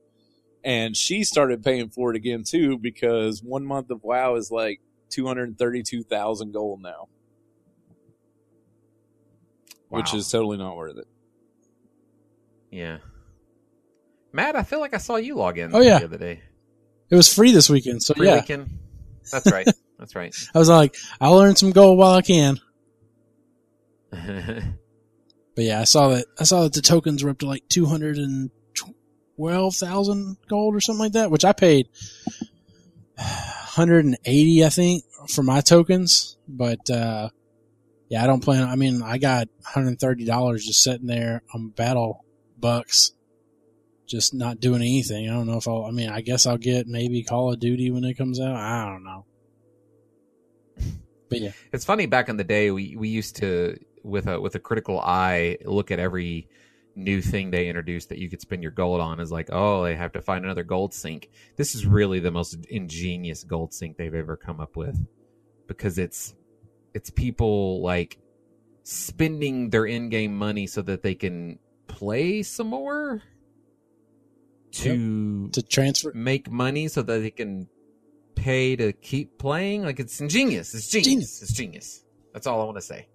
And 0.65 0.97
she 0.97 1.23
started 1.25 1.63
paying 1.65 1.89
for 1.89 2.11
it 2.11 2.17
again 2.17 2.43
too, 2.43 2.79
because 2.79 3.43
one 3.43 3.65
month 3.65 3.91
of 3.91 4.03
WoW 4.03 4.35
is 4.35 4.51
like 4.51 4.81
two 5.09 5.27
hundred 5.27 5.57
thirty-two 5.57 6.03
thousand 6.03 6.53
gold 6.53 6.83
now, 6.83 7.09
which 9.89 10.13
is 10.15 10.29
totally 10.31 10.59
not 10.59 10.77
worth 10.77 10.99
it. 10.99 11.07
yeah. 12.71 12.99
Matt, 14.33 14.57
I 14.57 14.63
feel 14.63 14.79
like 14.81 14.93
I 14.95 14.99
saw 14.99 15.17
you 15.17 15.37
log 15.37 15.59
in. 15.59 15.75
Oh, 15.75 15.81
yeah. 15.81 16.01
the 16.01 16.05
other 16.05 16.19
day. 16.19 16.43
It 17.11 17.17
was 17.17 17.33
free 17.33 17.53
this 17.53 17.71
weekend, 17.71 18.03
so 18.03 18.15
Free 18.15 18.27
yeah. 18.27 18.37
weekend. 18.37 18.71
That's 19.31 19.51
right. 19.51 19.67
That's 19.99 20.15
right. 20.15 20.35
I 20.55 20.59
was 20.59 20.69
like, 20.69 20.95
I'll 21.21 21.41
earn 21.41 21.57
some 21.57 21.73
gold 21.73 21.99
while 21.99 22.15
I 22.15 22.23
can. 22.23 22.61
But 25.59 25.65
yeah, 25.65 25.81
I 25.81 25.85
saw 25.85 26.11
that. 26.11 26.27
I 26.39 26.45
saw 26.45 26.63
that 26.63 26.73
the 26.73 26.81
tokens 26.81 27.25
were 27.25 27.31
up 27.31 27.39
to 27.41 27.47
like 27.47 27.69
two 27.69 27.85
hundred 27.85 28.17
and 28.17 28.49
twelve 29.37 29.75
thousand 29.75 30.37
gold 30.49 30.77
or 30.77 30.79
something 30.79 31.01
like 31.01 31.15
that, 31.15 31.33
which 31.33 31.45
I 31.45 31.53
paid 31.53 31.89
hundred 33.19 34.05
and 34.05 34.17
eighty, 34.25 34.65
I 34.65 34.69
think, 34.69 35.03
for 35.29 35.43
my 35.43 35.61
tokens. 35.61 36.37
But 36.47 36.89
uh 36.89 37.31
yeah, 38.09 38.23
I 38.23 38.29
don't 38.29 38.39
plan. 38.39 38.69
I 38.69 38.77
mean, 38.77 39.03
I 39.03 39.19
got 39.19 39.49
one 39.49 39.65
hundred 39.65 39.99
thirty 39.99 40.25
dollars 40.25 40.65
just 40.65 40.81
sitting 40.81 41.09
there 41.09 41.43
on 41.53 41.71
battle 41.71 42.25
bucks, 42.57 43.11
just 44.09 44.35
not 44.35 44.61
doing 44.61 44.81
anything. 44.81 45.29
I 45.29 45.35
don't 45.35 45.47
know 45.47 45.59
if 45.59 45.69
I'll. 45.69 45.85
I 45.85 45.91
mean, 45.91 46.09
I 46.09 46.21
guess 46.21 46.47
I'll 46.47 46.59
get 46.59 46.87
maybe 46.87 47.23
Call 47.23 47.53
of 47.53 47.61
Duty 47.61 47.91
when 47.91 48.05
it 48.05 48.15
comes 48.15 48.41
out. 48.41 48.57
I 48.57 48.87
don't 48.87 49.05
know. 49.05 49.25
But 51.29 51.41
yeah, 51.41 51.53
It's 51.73 51.85
funny. 51.85 52.07
Back 52.07 52.29
in 52.29 52.37
the 52.37 52.45
day, 52.45 52.71
we 52.71 52.97
we 52.97 53.09
used 53.09 53.37
to 53.37 53.79
with 54.03 54.27
a 54.27 54.41
with 54.41 54.55
a 54.55 54.59
critical 54.59 54.99
eye 54.99 55.59
look 55.65 55.91
at 55.91 55.99
every 55.99 56.49
new 56.97 57.21
thing 57.21 57.51
they 57.51 57.69
introduced 57.69 58.09
that 58.09 58.19
you 58.19 58.29
could 58.29 58.41
spend 58.41 58.63
your 58.63 58.73
gold 58.73 59.01
on. 59.01 59.21
Is 59.21 59.31
like, 59.31 59.51
oh, 59.53 59.85
they 59.85 59.95
have 59.95 60.13
to 60.13 60.23
find 60.23 60.45
another 60.45 60.65
gold 60.65 60.95
sink. 60.95 61.31
This 61.57 61.75
is 61.75 61.87
really 61.87 62.19
the 62.19 62.31
most 62.31 62.57
ingenious 62.71 63.45
gold 63.45 63.75
sink 63.75 63.97
they've 63.99 64.15
ever 64.15 64.37
come 64.37 64.59
up 64.59 64.77
with 64.77 65.07
because 65.67 65.99
it's 65.99 66.35
it's 66.95 67.11
people 67.11 67.83
like 67.83 68.19
spending 68.85 69.69
their 69.69 69.85
in-game 69.85 70.35
money 70.35 70.67
so 70.67 70.81
that 70.81 71.03
they 71.03 71.15
can 71.15 71.59
play 71.89 72.43
some 72.43 72.69
more 72.69 73.23
to 74.83 75.49
to 75.51 75.63
transfer. 75.63 76.13
make 76.15 76.51
money 76.51 76.89
so 76.89 77.03
that 77.03 77.19
they 77.19 77.31
can 77.31 77.69
pay 78.35 78.77
to 78.77 78.93
keep 78.93 79.39
playing. 79.39 79.83
Like 79.83 80.01
it's 80.01 80.21
ingenious. 80.21 80.75
It's 80.75 80.89
genius. 80.89 81.07
Genius. 81.07 81.43
It's 81.43 81.53
genius. 81.53 82.05
That's 82.33 82.47
all 82.47 82.61
I 82.61 82.65
want 82.65 82.77
to 82.77 82.83
say. 82.83 83.09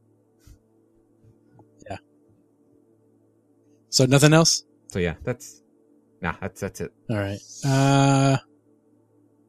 Yeah. 1.90 1.98
So 3.90 4.06
nothing 4.06 4.34
else. 4.34 4.64
So 4.88 5.00
yeah, 5.00 5.16
that's 5.24 5.62
nah. 6.22 6.36
That's 6.42 6.62
that's 6.62 6.82
it. 6.82 6.92
All 7.10 7.18
right. 7.18 7.40
Uh, 7.66 8.38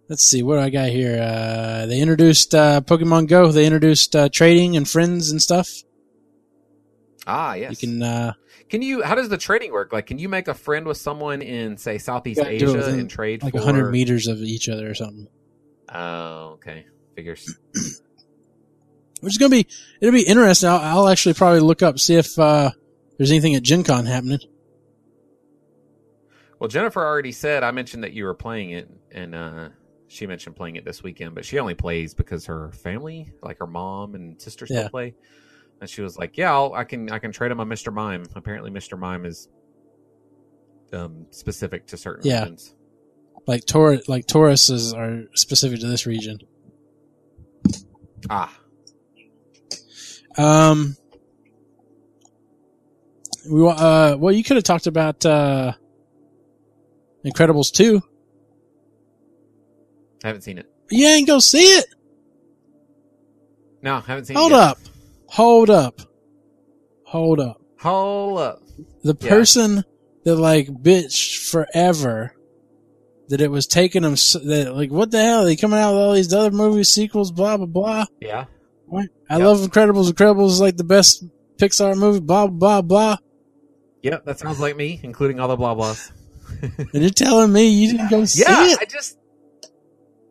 let's 0.08 0.24
see. 0.24 0.42
What 0.42 0.56
do 0.56 0.60
I 0.60 0.70
got 0.70 0.88
here? 0.88 1.20
Uh, 1.20 1.86
they 1.86 2.00
introduced 2.00 2.54
uh, 2.54 2.80
Pokemon 2.80 3.28
Go. 3.28 3.50
They 3.52 3.66
introduced 3.66 4.14
uh, 4.14 4.28
trading 4.28 4.76
and 4.76 4.88
friends 4.88 5.30
and 5.30 5.42
stuff. 5.42 5.68
Ah, 7.26 7.54
yes. 7.54 7.70
You 7.82 7.88
can. 7.88 8.02
Uh, 8.02 8.32
Can 8.68 8.82
you? 8.82 9.02
How 9.02 9.14
does 9.14 9.28
the 9.28 9.38
trading 9.38 9.72
work? 9.72 9.92
Like, 9.92 10.06
can 10.06 10.18
you 10.18 10.28
make 10.28 10.48
a 10.48 10.54
friend 10.54 10.86
with 10.86 10.96
someone 10.98 11.40
in 11.42 11.76
say 11.78 11.98
Southeast 11.98 12.38
gotta 12.40 12.58
do 12.58 12.66
it 12.66 12.68
Asia 12.68 12.76
within, 12.78 13.00
and 13.00 13.10
trade 13.10 13.42
like 13.42 13.54
for 13.54 13.60
hundred 13.62 13.90
meters 13.90 14.26
of 14.26 14.38
each 14.38 14.68
other 14.68 14.90
or 14.90 14.94
something. 14.94 15.26
Oh, 15.92 16.52
okay. 16.54 16.86
Figures. 17.14 17.56
Which 19.20 19.32
is 19.34 19.38
gonna 19.38 19.50
be. 19.50 19.66
It'll 20.00 20.12
be 20.12 20.22
interesting. 20.26 20.68
I'll, 20.68 20.78
I'll 20.80 21.08
actually 21.08 21.34
probably 21.34 21.60
look 21.60 21.82
up 21.82 21.98
see 21.98 22.16
if 22.16 22.38
uh, 22.38 22.70
there's 23.16 23.30
anything 23.30 23.54
at 23.54 23.62
Gen 23.62 23.84
Con 23.84 24.04
happening. 24.06 24.40
Well, 26.58 26.68
Jennifer 26.68 27.04
already 27.04 27.32
said 27.32 27.62
I 27.62 27.70
mentioned 27.70 28.04
that 28.04 28.12
you 28.12 28.24
were 28.24 28.34
playing 28.34 28.70
it, 28.70 28.88
and 29.12 29.34
uh, 29.34 29.68
she 30.08 30.26
mentioned 30.26 30.56
playing 30.56 30.76
it 30.76 30.84
this 30.84 31.02
weekend, 31.02 31.34
but 31.34 31.44
she 31.44 31.58
only 31.58 31.74
plays 31.74 32.14
because 32.14 32.46
her 32.46 32.70
family, 32.72 33.32
like 33.42 33.58
her 33.58 33.66
mom 33.66 34.14
and 34.14 34.40
sister, 34.40 34.66
still 34.66 34.82
Yeah. 34.82 34.88
play. 34.88 35.14
And 35.80 35.90
she 35.90 36.00
was 36.02 36.16
like, 36.16 36.36
"Yeah, 36.38 36.52
I'll, 36.52 36.72
I 36.72 36.84
can 36.84 37.10
I 37.10 37.18
can 37.18 37.30
trade 37.32 37.50
him 37.50 37.60
on 37.60 37.68
Mr. 37.68 37.92
Mime. 37.92 38.24
Apparently, 38.34 38.70
Mr. 38.70 38.98
Mime 38.98 39.26
is 39.26 39.48
um, 40.92 41.26
specific 41.30 41.86
to 41.88 41.96
certain 41.96 42.26
Yeah. 42.26 42.42
regions. 42.44 42.74
Like 43.46 43.66
Taur 43.66 43.98
like 44.08 44.26
Tauroses 44.26 44.94
are 44.94 45.24
specific 45.34 45.80
to 45.80 45.86
this 45.86 46.06
region. 46.06 46.38
Ah, 48.30 48.56
Um, 50.38 50.96
we 53.50 53.68
uh 53.68 54.16
well 54.16 54.32
you 54.32 54.42
could 54.42 54.56
have 54.56 54.64
talked 54.64 54.86
about 54.86 55.26
uh 55.26 55.72
Incredibles 57.26 57.70
two. 57.70 58.00
I 60.22 60.28
haven't 60.28 60.42
seen 60.42 60.56
it. 60.58 60.66
You 60.90 61.06
ain't 61.06 61.26
go 61.26 61.38
see 61.40 61.58
it. 61.78 61.86
No, 63.82 63.96
I 63.96 64.00
haven't 64.00 64.24
seen 64.26 64.36
Hold 64.38 64.52
it. 64.52 64.54
yet. 64.54 64.62
up, 64.62 64.78
hold 65.34 65.70
up, 65.70 66.00
hold 67.04 67.40
up. 67.40 67.60
Hold 67.80 68.38
up. 68.38 68.62
The 69.02 69.16
Yeah. 69.20 69.28
person 69.28 69.84
that 70.24 70.36
like 70.36 70.68
bitched 70.68 71.48
forever 71.50 72.34
that 73.28 73.40
it 73.40 73.50
was 73.50 73.66
taking 73.66 74.02
them 74.02 74.14
s- 74.14 74.36
that 74.44 74.74
like 74.74 74.90
what 74.90 75.10
the 75.10 75.20
hell 75.22 75.42
are 75.42 75.44
they 75.44 75.56
coming 75.56 75.78
out 75.78 75.92
with 75.92 76.02
all 76.02 76.12
these 76.14 76.32
other 76.32 76.50
movie 76.50 76.84
sequels 76.84 77.30
blah 77.30 77.56
blah 77.56 77.66
blah. 77.66 78.06
Yeah. 78.20 78.46
What? 78.86 79.08
I 79.28 79.36
Yep. 79.38 79.44
love 79.46 79.58
Incredibles. 79.60 80.10
Incredibles 80.10 80.48
is 80.52 80.60
like 80.60 80.76
the 80.76 80.84
best 80.84 81.24
Pixar 81.58 81.96
movie. 81.96 82.20
Blah 82.20 82.46
blah 82.48 82.80
blah. 82.82 83.16
Yep, 84.02 84.24
that 84.26 84.38
sounds 84.38 84.60
like 84.60 84.76
me, 84.76 85.00
including 85.02 85.40
all 85.40 85.48
the 85.48 85.56
blah 85.56 85.74
blahs. 85.74 86.10
And 86.60 87.02
you're 87.02 87.10
telling 87.10 87.52
me 87.52 87.68
you 87.68 87.92
didn't 87.92 88.10
go 88.10 88.24
see 88.26 88.42
it. 88.42 88.48
yeah, 88.48 88.72
it? 88.72 88.78
I 88.80 88.84
just. 88.84 89.16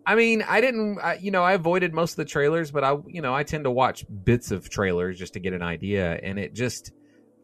I 0.05 0.15
mean, 0.15 0.43
I 0.47 0.61
didn't. 0.61 0.99
I, 0.99 1.15
you 1.15 1.31
know, 1.31 1.43
I 1.43 1.53
avoided 1.53 1.93
most 1.93 2.13
of 2.13 2.17
the 2.17 2.25
trailers, 2.25 2.71
but 2.71 2.83
I, 2.83 2.97
you 3.07 3.21
know, 3.21 3.33
I 3.33 3.43
tend 3.43 3.63
to 3.63 3.71
watch 3.71 4.05
bits 4.23 4.51
of 4.51 4.69
trailers 4.69 5.17
just 5.17 5.33
to 5.33 5.39
get 5.39 5.53
an 5.53 5.61
idea, 5.61 6.19
and 6.21 6.37
it 6.37 6.53
just. 6.53 6.91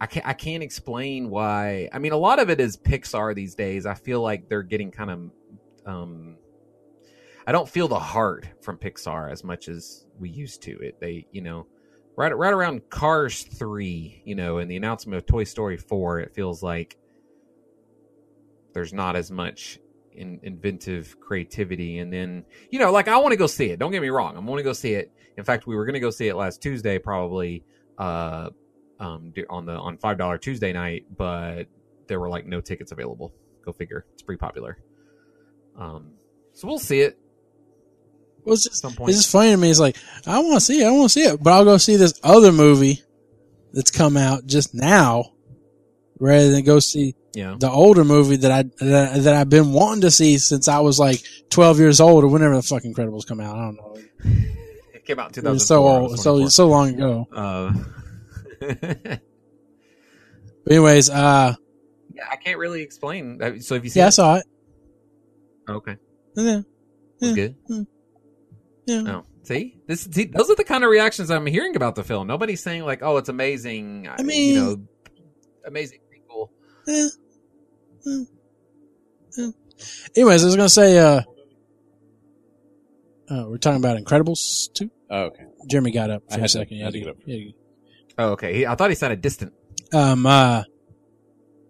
I 0.01 0.05
can't. 0.05 0.25
I 0.25 0.33
can't 0.33 0.63
explain 0.63 1.29
why. 1.29 1.89
I 1.91 1.99
mean, 1.99 2.13
a 2.13 2.17
lot 2.17 2.39
of 2.39 2.49
it 2.49 2.61
is 2.61 2.77
Pixar 2.77 3.35
these 3.35 3.55
days. 3.55 3.85
I 3.85 3.95
feel 3.95 4.21
like 4.21 4.47
they're 4.47 4.63
getting 4.63 4.91
kind 4.91 5.11
of. 5.11 5.31
Um, 5.85 6.37
I 7.45 7.51
don't 7.51 7.67
feel 7.67 7.87
the 7.87 7.99
heart 7.99 8.47
from 8.61 8.77
Pixar 8.77 9.31
as 9.31 9.43
much 9.43 9.67
as 9.67 10.05
we 10.17 10.29
used 10.29 10.61
to. 10.63 10.77
It. 10.79 10.99
They, 11.01 11.27
you 11.31 11.41
know, 11.41 11.67
right 12.15 12.35
right 12.37 12.53
around 12.53 12.89
Cars 12.89 13.43
three, 13.43 14.21
you 14.25 14.35
know, 14.35 14.59
and 14.59 14.69
the 14.69 14.77
announcement 14.77 15.17
of 15.17 15.25
Toy 15.25 15.45
Story 15.45 15.77
four, 15.77 16.19
it 16.19 16.33
feels 16.33 16.61
like 16.61 16.97
there's 18.73 18.93
not 18.93 19.15
as 19.15 19.31
much 19.31 19.79
in, 20.19 20.39
inventive 20.43 21.19
creativity. 21.19 21.99
And 21.99 22.13
then, 22.13 22.45
you 22.69 22.79
know, 22.79 22.91
like 22.91 23.07
I 23.07 23.17
want 23.17 23.31
to 23.31 23.37
go 23.37 23.47
see 23.47 23.71
it. 23.71 23.79
Don't 23.79 23.91
get 23.91 24.01
me 24.01 24.09
wrong. 24.09 24.37
I'm 24.37 24.45
going 24.45 24.57
to 24.57 24.63
go 24.63 24.73
see 24.73 24.93
it. 24.93 25.11
In 25.37 25.43
fact, 25.43 25.67
we 25.67 25.75
were 25.75 25.85
going 25.85 25.95
to 25.95 25.99
go 25.99 26.11
see 26.11 26.27
it 26.27 26.35
last 26.35 26.61
Tuesday, 26.61 26.99
probably 26.99 27.63
uh, 27.97 28.49
um, 28.99 29.33
on 29.49 29.65
the 29.65 29.73
on 29.73 29.97
five 29.97 30.17
dollar 30.17 30.37
Tuesday 30.37 30.73
night, 30.73 31.05
but 31.17 31.63
there 32.07 32.19
were 32.19 32.29
like 32.29 32.45
no 32.45 32.61
tickets 32.61 32.91
available. 32.91 33.33
Go 33.65 33.71
figure. 33.71 34.05
It's 34.13 34.21
pretty 34.23 34.39
popular. 34.39 34.77
Um, 35.77 36.13
so 36.53 36.67
we'll 36.67 36.79
see 36.79 37.01
it 37.01 37.17
Well, 38.43 38.53
it's 38.53 38.65
just, 38.65 38.83
it's 38.83 39.17
just 39.17 39.31
funny 39.31 39.51
to 39.51 39.57
me. 39.57 39.69
It's 39.69 39.79
like 39.79 39.95
I 40.27 40.39
want 40.39 40.55
to 40.55 40.61
see 40.61 40.81
it. 40.81 40.87
I 40.87 40.91
want 40.91 41.09
to 41.11 41.19
see 41.19 41.25
it, 41.25 41.41
but 41.41 41.53
I'll 41.53 41.65
go 41.65 41.77
see 41.77 41.95
this 41.95 42.19
other 42.23 42.51
movie 42.51 43.01
that's 43.71 43.91
come 43.91 44.17
out 44.17 44.45
just 44.45 44.73
now, 44.73 45.33
rather 46.19 46.51
than 46.51 46.65
go 46.65 46.79
see 46.79 47.15
yeah. 47.33 47.55
the 47.59 47.69
older 47.69 48.03
movie 48.03 48.37
that 48.37 48.51
I 48.51 48.63
that, 48.83 49.23
that 49.23 49.33
I've 49.35 49.49
been 49.49 49.71
wanting 49.71 50.01
to 50.01 50.11
see 50.11 50.37
since 50.37 50.67
I 50.67 50.79
was 50.79 50.99
like 50.99 51.23
12 51.49 51.79
years 51.79 51.99
old 51.99 52.23
or 52.23 52.27
whenever 52.27 52.55
the 52.55 52.61
fucking 52.63 52.93
Incredibles 52.93 53.25
come 53.27 53.39
out. 53.39 53.55
I 53.57 53.61
don't 53.65 53.75
know. 53.75 53.97
It 54.93 55.05
came 55.05 55.19
out 55.19 55.37
in 55.37 55.45
It 55.45 55.49
was 55.49 55.65
so 55.67 55.87
old, 55.87 56.19
so 56.19 56.47
so 56.47 56.67
long 56.67 56.89
ago. 56.95 57.27
Uh, 57.33 57.73
But 60.65 60.73
anyways, 60.73 61.09
uh, 61.09 61.55
yeah, 62.13 62.23
I 62.31 62.35
can't 62.35 62.57
really 62.59 62.81
explain. 62.81 63.41
Uh, 63.41 63.59
So 63.59 63.75
if 63.75 63.83
you 63.83 63.89
see 63.89 63.99
yeah, 63.99 64.07
I 64.07 64.09
saw 64.09 64.35
it. 64.35 64.45
okay, 65.67 65.95
Yeah, 66.35 66.57
it 66.59 66.65
was 67.21 67.29
Yeah. 67.29 67.35
good. 67.35 67.55
yeah. 68.85 69.01
No. 69.01 69.23
See, 69.43 69.77
this 69.87 70.01
see, 70.11 70.25
those 70.25 70.49
are 70.49 70.55
the 70.55 70.63
kind 70.63 70.83
of 70.83 70.91
reactions 70.91 71.31
I'm 71.31 71.45
hearing 71.45 71.75
about 71.75 71.95
the 71.95 72.03
film. 72.03 72.27
Nobody's 72.27 72.61
saying 72.61 72.83
like, 72.83 73.01
"Oh, 73.01 73.17
it's 73.17 73.29
amazing." 73.29 74.07
I 74.07 74.21
mean- 74.21 74.53
you 74.53 74.61
know, 74.61 74.77
amazing 75.65 76.01
sequel. 76.11 76.51
Eh. 76.87 77.07
Anyways, 80.15 80.43
I 80.43 80.45
was 80.45 80.55
gonna 80.55 80.69
say, 80.69 80.97
uh, 80.97 81.21
uh, 83.29 83.45
we're 83.47 83.57
talking 83.57 83.77
about 83.79 83.97
Incredibles 83.97 84.71
too. 84.73 84.89
Oh, 85.09 85.23
okay. 85.25 85.43
Jeremy 85.67 85.91
got 85.91 86.09
up 86.09 86.23
I 86.29 86.33
for 86.33 86.37
a 86.37 86.41
had 86.41 86.49
to- 86.49 86.49
second. 86.49 86.81
I 86.81 86.83
had 86.85 86.93
to 86.93 86.99
Yeah, 86.99 87.05
get 87.05 87.11
up. 87.11 87.17
yeah. 87.25 87.51
Oh, 88.17 88.29
okay. 88.31 88.53
He, 88.57 88.65
I 88.65 88.75
thought 88.75 88.89
he 88.89 88.95
sounded 88.95 89.21
distant. 89.21 89.53
Um, 89.93 90.25
uh, 90.25 90.63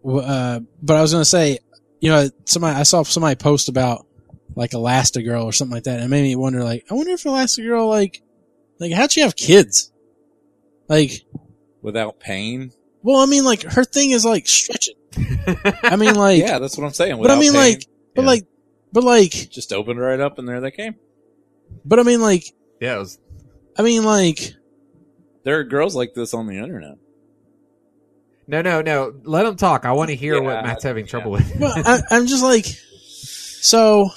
w- 0.04 0.22
uh, 0.22 0.62
but 0.82 0.96
I 0.98 1.02
was 1.02 1.12
gonna 1.12 1.26
say, 1.26 1.60
you 2.00 2.10
know, 2.10 2.30
somebody 2.46 2.78
I 2.80 2.84
saw 2.84 3.04
somebody 3.04 3.36
post 3.36 3.70
about 3.70 4.06
like 4.56 4.72
Elastigirl 4.72 5.44
or 5.44 5.54
something 5.54 5.76
like 5.76 5.84
that, 5.84 5.96
and 5.98 6.06
it 6.06 6.08
made 6.08 6.24
me 6.24 6.36
wonder, 6.36 6.64
like, 6.64 6.86
I 6.90 6.96
wonder 6.96 7.12
if 7.12 7.24
Elastigirl, 7.24 7.88
like, 7.88 8.22
like 8.80 8.92
how'd 8.94 9.12
she 9.12 9.22
have 9.22 9.36
kids? 9.36 9.92
Like, 10.88 11.22
Without 11.82 12.20
pain. 12.20 12.72
well, 13.04 13.18
I 13.22 13.26
mean, 13.26 13.46
like 13.46 13.62
her 13.64 13.84
thing 13.84 14.12
is 14.12 14.26
like 14.26 14.48
stretching. 14.48 14.96
I 15.84 15.96
mean, 15.96 16.16
like, 16.16 16.40
yeah, 16.40 16.60
that's 16.60 16.78
what 16.78 16.86
I'm 16.86 16.94
saying. 16.94 17.22
but 17.22 17.32
I 17.32 17.40
mean, 17.40 17.54
pain, 17.54 17.62
like, 17.62 17.86
but 18.16 18.22
yeah. 18.24 18.28
like, 18.28 18.44
but 18.92 19.04
like, 19.04 19.32
just 19.50 19.72
opened 19.74 20.00
right 20.00 20.20
up 20.20 20.40
and 20.40 20.48
there 20.48 20.62
they 20.62 20.72
came. 20.72 20.96
but 21.86 22.00
I 22.00 22.04
mean, 22.04 22.22
like, 22.22 22.44
yeah, 22.80 22.96
it 22.96 23.00
was. 23.00 23.20
I 23.78 23.82
mean, 23.82 24.04
like, 24.04 24.54
There 25.44 25.60
are 25.60 25.64
girls 25.64 25.96
like 25.96 26.14
this 26.14 26.34
on 26.34 26.48
the 26.48 26.58
internet. 26.58 26.98
No, 28.48 28.62
no, 28.62 28.82
no. 28.82 29.14
Let 29.24 29.46
him 29.46 29.56
talk. 29.56 29.86
I 29.86 29.92
want 29.92 30.10
to 30.10 30.16
hear 30.16 30.36
Yeah, 30.36 30.42
what 30.42 30.64
Matt's 30.66 30.84
having 30.84 31.06
yeah. 31.06 31.12
trouble 31.12 31.32
with. 31.32 31.56
well, 31.60 31.72
I, 31.76 32.02
I'm 32.10 32.26
just 32.28 32.44
like, 32.44 32.66
so, 32.66 34.10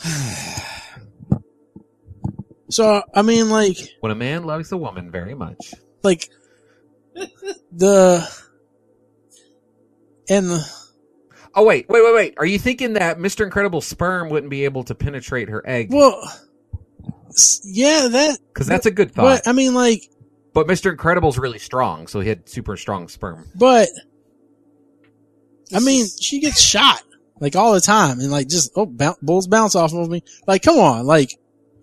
so 2.71 3.03
I 3.15 3.23
mean, 3.23 3.51
like, 3.51 3.77
when 4.01 4.11
a 4.11 4.15
man 4.15 4.45
loves 4.45 4.73
a 4.73 4.77
woman 4.77 5.11
very 5.11 5.35
much. 5.35 5.75
like 6.03 6.29
the 7.71 8.27
and 10.29 10.51
the 10.51 10.67
Oh 11.55 11.65
wait, 11.65 11.89
wait, 11.89 12.03
wait, 12.03 12.15
wait. 12.15 12.35
Are 12.39 12.47
you 12.47 12.59
thinking 12.59 12.95
that 12.95 13.19
Mr. 13.19 13.45
Incredible 13.45 13.81
sperm 13.81 14.31
wouldn't 14.31 14.51
be 14.51 14.65
able 14.65 14.85
to 14.85 14.95
penetrate 14.95 15.49
her 15.49 15.63
egg? 15.67 15.89
well, 15.93 16.21
yeah, 17.65 18.09
that. 18.11 18.39
Because 18.49 18.67
that's 18.67 18.87
a 18.87 18.91
good 18.91 19.13
thought. 19.13 19.43
But 19.45 19.49
I 19.49 19.53
mean, 19.53 19.75
like, 19.75 20.09
But 20.55 20.67
Mr. 20.67 20.91
Incredible's 20.91 21.39
really 21.39 21.59
strong, 21.59 22.07
so 22.07 22.21
he 22.21 22.29
had 22.29 22.49
super 22.49 22.77
strong 22.77 23.09
sperm. 23.09 23.49
but 23.55 23.89
I 25.75 25.81
mean, 25.81 26.07
she 26.21 26.41
gets 26.41 26.61
shot 26.61 27.03
like 27.41 27.57
all 27.57 27.73
the 27.75 27.81
time, 27.81 28.21
and 28.21 28.31
like 28.31 28.49
just 28.49 28.73
oh, 28.77 28.87
boun 28.87 29.15
bulls 29.23 29.47
bounce 29.47 29.75
off 29.75 29.93
of 29.93 30.09
me. 30.09 30.23
Like, 30.47 30.63
come 30.63 30.79
on, 30.79 31.07
like, 31.07 31.33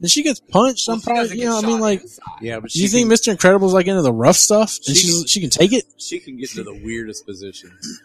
and 0.01 0.09
she 0.09 0.23
gets 0.23 0.39
punched. 0.39 0.87
I'm 0.89 1.01
probably, 1.01 1.37
you 1.39 1.45
know, 1.45 1.57
I 1.57 1.61
mean, 1.65 1.79
like, 1.79 2.01
Yeah, 2.41 2.59
but 2.59 2.69
do 2.71 2.81
you 2.81 2.87
think 2.87 3.11
Mr. 3.11 3.31
Incredible's 3.31 3.73
like 3.73 3.87
into 3.87 4.01
the 4.01 4.13
rough 4.13 4.37
stuff, 4.37 4.77
and 4.87 4.95
She- 4.95 5.07
she's 5.07 5.25
she 5.29 5.41
can 5.41 5.49
take 5.49 5.73
it? 5.73 5.85
she 5.97 6.19
can 6.19 6.37
get 6.37 6.49
to 6.51 6.63
the 6.63 6.73
weirdest 6.73 7.25
positions? 7.25 8.01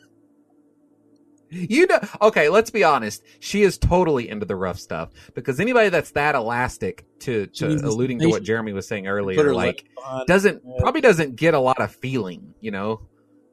You 1.54 1.86
know, 1.86 1.98
okay, 2.22 2.48
let's 2.48 2.70
be 2.70 2.82
honest. 2.84 3.22
She 3.40 3.62
is 3.62 3.78
totally 3.78 4.28
into 4.28 4.44
the 4.46 4.56
rough 4.56 4.78
stuff 4.78 5.10
because 5.34 5.60
anybody 5.60 5.88
that's 5.88 6.10
that 6.12 6.34
elastic 6.34 7.04
to, 7.20 7.46
to 7.46 7.66
alluding 7.84 8.18
to 8.20 8.26
what. 8.28 8.42
Jeremy 8.42 8.72
was 8.72 8.86
saying 8.88 9.06
earlier, 9.06 9.54
like 9.54 9.86
doesn't 10.26 10.62
Yeah. 10.64 10.74
probably 10.80 11.00
doesn't 11.00 11.36
get 11.36 11.54
a 11.54 11.60
lot 11.60 11.80
of 11.80 11.94
feeling. 11.94 12.54
You 12.60 12.70
know, 12.72 13.02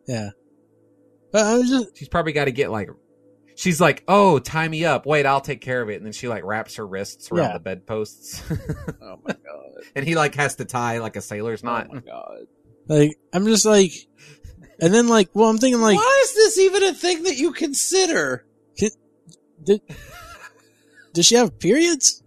Yeah, 0.08 0.32
but 1.32 1.45
I 1.45 1.58
was 1.58 1.70
just 1.70 1.97
she's 1.97 2.10
probably 2.10 2.34
got 2.34 2.45
to 2.45 2.52
get 2.52 2.72
like, 2.72 2.89
she's 3.56 3.80
like, 3.80 4.04
oh, 4.08 4.39
tie 4.39 4.68
me 4.68 4.84
up. 4.86 5.06
Wait, 5.06 5.26
I'll 5.26 5.41
take 5.41 5.62
care 5.62 5.82
of 5.82 5.89
it. 5.89 5.95
And 5.97 6.06
then 6.06 6.14
she 6.14 6.28
like 6.28 6.43
wraps 6.43 6.76
her 6.78 6.88
wrists 6.88 7.32
around 7.32 7.49
Yeah. 7.49 7.54
the 7.54 7.60
bedposts, 7.60 8.41
Oh 9.02 9.18
my 9.24 9.34
god! 9.34 9.84
and 9.95 10.08
he 10.08 10.16
like 10.16 10.36
has 10.36 10.56
to 10.56 10.66
tie 10.66 10.97
like 10.99 11.16
a 11.16 11.22
sailor's 11.22 11.64
knot. 11.64 11.88
Oh 11.91 11.95
my 11.95 11.99
god! 12.02 12.47
like 12.88 13.18
I'm 13.34 13.45
just 13.45 13.66
like, 13.66 13.91
and 14.82 14.94
then 14.94 15.08
like, 15.08 15.30
well, 15.34 15.50
I'm 15.50 15.58
thinking 15.58 15.80
like, 15.82 15.98
Why 15.98 16.22
is 16.24 16.34
this 16.34 16.60
even 16.60 16.84
a 16.84 16.94
thing 16.94 17.24
that 17.24 17.38
you 17.38 17.52
consider? 17.54 18.46
did 19.64 19.82
does 21.14 21.26
she 21.28 21.36
have 21.36 21.60
periods? 21.60 22.24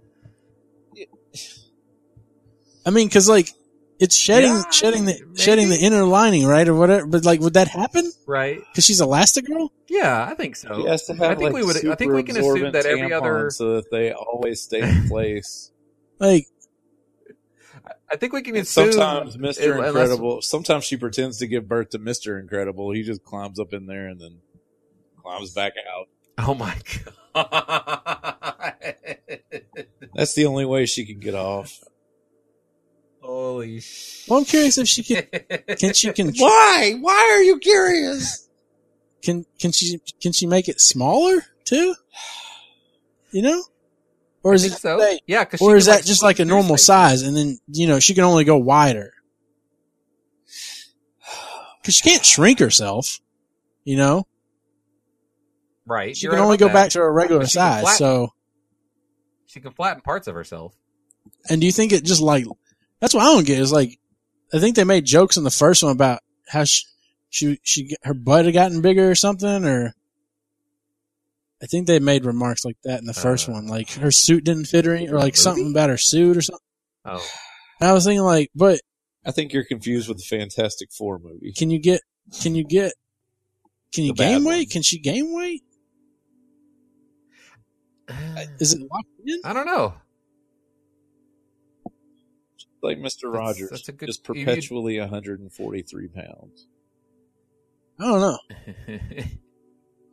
I 2.87 2.91
mean, 2.91 3.09
because 3.09 3.29
like 3.29 3.51
it's 3.99 4.17
shedding, 4.17 4.51
Yeah, 4.51 4.71
shedding 4.71 5.05
the 5.07 5.13
maybe. 5.15 5.41
shedding 5.41 5.69
the 5.69 5.79
inner 5.79 6.05
lining, 6.05 6.47
right, 6.47 6.67
or 6.69 6.75
whatever. 6.75 7.07
But 7.07 7.25
like, 7.25 7.41
would 7.41 7.55
that 7.55 7.69
happen? 7.69 8.11
Right? 8.27 8.59
Because 8.73 8.85
she's 8.85 9.01
Elastigirl. 9.01 9.71
Yeah, 9.89 10.27
I 10.31 10.35
think 10.35 10.57
so. 10.57 10.83
She 10.83 10.87
has 10.89 11.05
to 11.07 11.15
have 11.15 11.23
I 11.23 11.35
think 11.37 11.43
like, 11.45 11.55
we 11.55 11.63
would- 11.65 11.87
I 11.87 11.95
think 11.95 12.13
we 12.13 12.23
can 12.23 12.35
super 12.35 12.55
assume 12.57 12.73
that 12.73 12.79
absorbent 12.87 13.03
every 13.03 13.13
other- 13.13 13.45
tampons 13.47 13.53
so 13.53 13.75
that 13.77 13.91
they 13.91 14.13
always 14.13 14.61
stay 14.63 14.81
in 14.81 15.09
place. 15.09 15.71
Like, 16.21 16.47
I 18.11 18.17
think 18.17 18.33
we 18.33 18.43
can 18.43 18.57
assume. 18.57 18.93
sometimes 18.93 19.39
Mister 19.39 19.73
unless- 19.73 19.89
Incredible. 19.89 20.43
Sometimes 20.43 20.85
she 20.85 20.97
pretends 20.97 21.39
to 21.39 21.47
give 21.47 21.67
birth 21.69 21.91
to 21.91 21.99
Mister 21.99 22.39
Incredible. 22.39 22.93
He 22.93 23.03
just 23.03 23.25
climbs 23.25 23.59
up 23.59 23.73
in 23.73 23.87
there 23.87 24.07
and 24.07 24.21
then 24.21 24.39
climbs 25.23 25.53
back 25.53 25.73
out. 25.93 26.09
Oh 26.39 26.55
my 26.55 26.77
god! 27.35 28.75
That's 30.15 30.35
the 30.35 30.47
only 30.47 30.65
way 30.65 30.87
she 30.87 31.05
can 31.07 31.21
get 31.21 31.35
off. 31.35 31.79
Holy 33.21 33.81
shit! 33.81 34.29
well, 34.29 34.41
I'm 34.41 34.45
curious 34.45 34.77
if 34.79 34.87
she 34.87 35.03
can. 35.03 35.27
Can 35.79 35.95
she 35.95 36.13
can? 36.15 36.33
Why? 36.37 36.97
Why 37.01 37.31
are 37.33 37.43
you 37.43 37.59
curious? 37.59 38.49
can 39.23 39.47
can 39.59 39.73
she 39.73 39.99
can 40.21 40.33
she 40.33 40.47
make 40.47 40.69
it 40.69 40.81
smaller 40.81 41.43
too? 41.65 41.95
You 43.31 43.43
know, 43.43 43.65
or 44.45 44.55
is 44.55 44.64
it 44.64 44.72
so? 44.74 44.99
say- 45.01 45.20
Yeah, 45.26 45.42
because 45.45 45.61
or 45.61 45.74
is 45.76 45.86
that 45.86 46.05
just 46.05 46.22
like 46.22 46.38
a 46.38 46.45
normal 46.45 46.76
size, 46.78 47.22
and 47.22 47.36
then 47.36 47.59
you 47.66 47.86
know 47.88 47.99
she 47.99 48.14
can 48.14 48.22
only 48.24 48.45
go 48.45 48.57
wider 48.57 49.12
because 51.80 51.95
she 51.95 52.09
can't 52.09 52.24
shrink 52.24 52.59
herself. 52.59 53.20
You 53.84 53.97
know, 53.97 54.26
Right. 55.86 56.16
she 56.16 56.24
you're 56.24 56.32
can 56.32 56.38
right 56.40 56.45
only 56.45 56.57
go 56.57 56.66
that. 56.68 56.72
back 56.74 56.90
to 56.92 57.01
her 57.01 57.12
regular 57.12 57.40
But 57.42 57.51
she 57.51 57.59
can 57.59 57.84
size. 57.84 57.99
So, 57.99 58.30
She 59.47 59.61
can 59.61 59.72
flatten 59.72 60.01
parts 60.03 60.26
of 60.26 60.34
herself. 60.34 60.74
and 61.51 61.61
do 61.61 61.66
you 61.66 61.72
think 61.72 61.92
it 61.92 62.05
just 62.05 62.22
like 62.22 62.47
that's 63.01 63.12
what 63.14 63.22
I 63.22 63.34
don't 63.34 63.47
get 63.47 63.59
is 63.59 63.72
like 63.72 63.99
I 64.53 64.59
think 64.61 64.76
they 64.76 64.84
made 64.84 65.05
jokes 65.05 65.36
in 65.36 65.45
the 65.45 65.51
first 65.51 65.82
one 65.82 65.92
about 65.92 66.20
how 66.49 66.64
she 66.64 66.84
she 67.30 67.59
she 67.62 67.97
her 68.05 68.14
butt 68.14 68.45
had 68.47 68.55
gotten 68.55 68.80
bigger 68.80 69.11
or 69.11 69.14
something, 69.14 69.64
or 69.64 69.95
I 71.65 71.67
think 71.67 71.87
they 71.87 71.99
made 71.99 72.27
remarks 72.27 72.62
like 72.62 72.77
that 72.85 73.01
in 73.01 73.07
the 73.07 73.15
first 73.15 73.49
Uh, 73.49 73.53
one, 73.53 73.67
like 73.69 73.91
her 73.93 74.11
suit 74.11 74.45
didn't 74.45 74.67
fit 74.67 74.85
her, 74.85 74.93
or 74.95 74.97
like 75.15 75.33
movie? 75.33 75.37
something 75.37 75.71
about 75.71 75.89
her 75.89 75.97
suit 75.97 76.37
or 76.37 76.43
something. 76.43 76.61
Oh, 77.07 77.27
And 77.81 77.89
I 77.89 77.95
was 77.95 78.05
thinking 78.05 78.21
like, 78.21 78.51
but 78.55 78.81
I 79.25 79.31
think 79.31 79.55
you're 79.55 79.65
confused 79.65 80.07
with 80.09 80.19
the 80.19 80.25
Fantastic 80.25 80.93
Four 80.93 81.19
movie. 81.19 81.53
can 81.57 81.71
you 81.71 81.79
get 81.79 82.03
can 82.43 82.55
you 82.55 82.65
get 82.65 82.93
can 83.95 84.05
you 84.05 84.12
The 84.12 84.19
bad 84.23 84.29
gain 84.29 84.45
one. 84.45 84.55
weight? 84.55 84.71
Can 84.71 84.83
she 84.83 84.99
gain 84.99 85.35
weight? 85.35 85.62
Is 88.61 88.75
it 88.75 88.81
locked 88.83 89.09
in? 89.25 89.41
I 89.45 89.55
don't 89.55 89.67
know. 89.67 89.95
Like 92.83 92.99
Mr. 92.99 93.33
Rogers, 93.33 93.71
that's 93.71 93.89
a 93.89 93.93
good- 93.93 94.09
just 94.09 94.29
you- 94.29 94.35
you- 94.35 94.45
perpetually 94.45 94.99
143 95.01 96.09
pounds. 96.09 96.67
I 97.99 98.05
don't 98.05 98.21
know. 98.21 98.39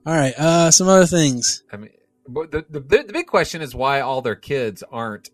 All 0.05 0.13
right, 0.15 0.33
uh, 0.37 0.71
some 0.71 0.87
other 0.87 1.05
things. 1.05 1.63
I 1.71 1.77
mean, 1.77 1.91
but 2.27 2.51
the, 2.51 2.65
the 2.69 2.79
the 2.79 3.03
the 3.03 3.13
big 3.13 3.27
question 3.27 3.61
is 3.61 3.75
why 3.75 4.01
all 4.01 4.21
their 4.21 4.35
kids 4.35 4.83
aren't 4.91 5.29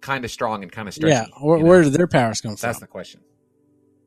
kind 0.00 0.24
of 0.24 0.30
strong 0.30 0.62
and 0.62 0.70
kind 0.70 0.86
of 0.88 0.94
stretchy. 0.94 1.12
yeah, 1.14 1.26
where, 1.40 1.58
you 1.58 1.62
know? 1.64 1.68
where 1.68 1.82
did 1.82 1.92
their 1.92 2.06
powers 2.08 2.40
come 2.40 2.56
from? 2.56 2.68
That's 2.68 2.80
the 2.80 2.86
question. 2.86 3.20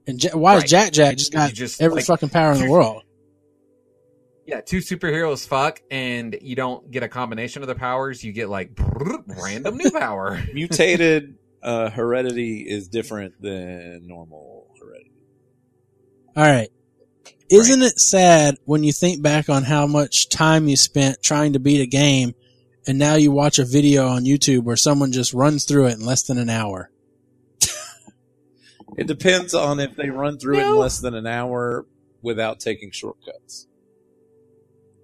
And 0.07 0.24
Ja- 0.24 0.36
why 0.38 0.55
Right. 0.55 0.63
is 0.63 0.70
Jack 0.70 0.91
Jack 0.93 1.18
just 1.18 1.34
got 1.34 1.51
just, 1.53 1.82
every 1.82 1.97
like- 1.97 2.05
fucking 2.05 2.30
power 2.30 2.51
in 2.53 2.59
the 2.59 2.70
world? 2.70 3.01
Yeah, 4.47 4.61
two 4.61 4.78
superheroes 4.78 5.47
fuck, 5.47 5.82
and 5.89 6.38
you 6.39 6.55
don't 6.55 6.91
get 6.91 7.01
a 7.01 7.07
combination 7.07 7.63
of 7.63 7.68
the 7.68 7.74
powers. 7.74 8.24
You 8.24 8.32
get 8.32 8.47
like 8.47 8.70
random 8.78 9.76
new 9.76 9.89
power. 9.89 10.39
Mutated 10.53 11.39
uh, 11.63 11.89
heredity 11.89 12.59
is 12.59 12.88
different 12.88 13.41
than 13.41 14.05
normal 14.05 14.68
heredity. 14.80 15.11
All 16.36 16.43
right. 16.43 16.70
Isn't 17.49 17.81
it 17.83 17.99
sad 17.99 18.57
when 18.65 18.83
you 18.83 18.91
think 18.91 19.21
back 19.21 19.49
on 19.49 19.63
how 19.63 19.85
much 19.85 20.29
time 20.29 20.67
you 20.67 20.75
spent 20.75 21.21
trying 21.21 21.53
to 21.53 21.59
beat 21.59 21.81
a 21.81 21.85
game 21.85 22.33
and 22.87 22.97
now 22.97 23.15
you 23.15 23.31
watch 23.31 23.59
a 23.59 23.65
video 23.65 24.07
on 24.07 24.25
YouTube 24.25 24.63
where 24.63 24.75
someone 24.75 25.11
just 25.11 25.33
runs 25.33 25.65
through 25.65 25.87
it 25.87 25.93
in 25.99 26.05
less 26.05 26.23
than 26.23 26.37
an 26.37 26.49
hour? 26.49 26.89
It 28.97 29.07
depends 29.07 29.53
on 29.53 29.81
if 29.81 29.95
they 29.97 30.09
run 30.09 30.37
through 30.37 30.57
it 30.59 30.65
in 30.67 30.75
less 30.77 30.99
than 30.99 31.15
an 31.15 31.27
hour 31.27 31.85
without 32.21 32.61
taking 32.61 32.91
shortcuts. 32.91 33.67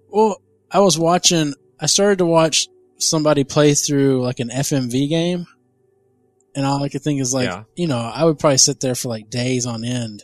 Well, 0.08 0.40
I 0.70 0.80
was 0.80 0.98
watching, 0.98 1.52
I 1.78 1.86
started 1.86 2.16
to 2.18 2.24
watch 2.24 2.68
somebody 2.96 3.44
play 3.44 3.74
through 3.74 4.22
like 4.22 4.40
an 4.40 4.48
FMV 4.48 5.10
game. 5.10 5.46
And 6.54 6.64
all 6.64 6.82
I 6.82 6.88
could 6.88 7.02
think 7.02 7.20
is 7.20 7.34
like, 7.34 7.48
Yeah. 7.48 7.64
you 7.76 7.86
know, 7.86 7.98
I 7.98 8.24
would 8.24 8.38
probably 8.38 8.56
sit 8.56 8.80
there 8.80 8.94
for 8.94 9.08
like 9.08 9.28
days 9.28 9.66
on 9.66 9.84
end 9.84 10.22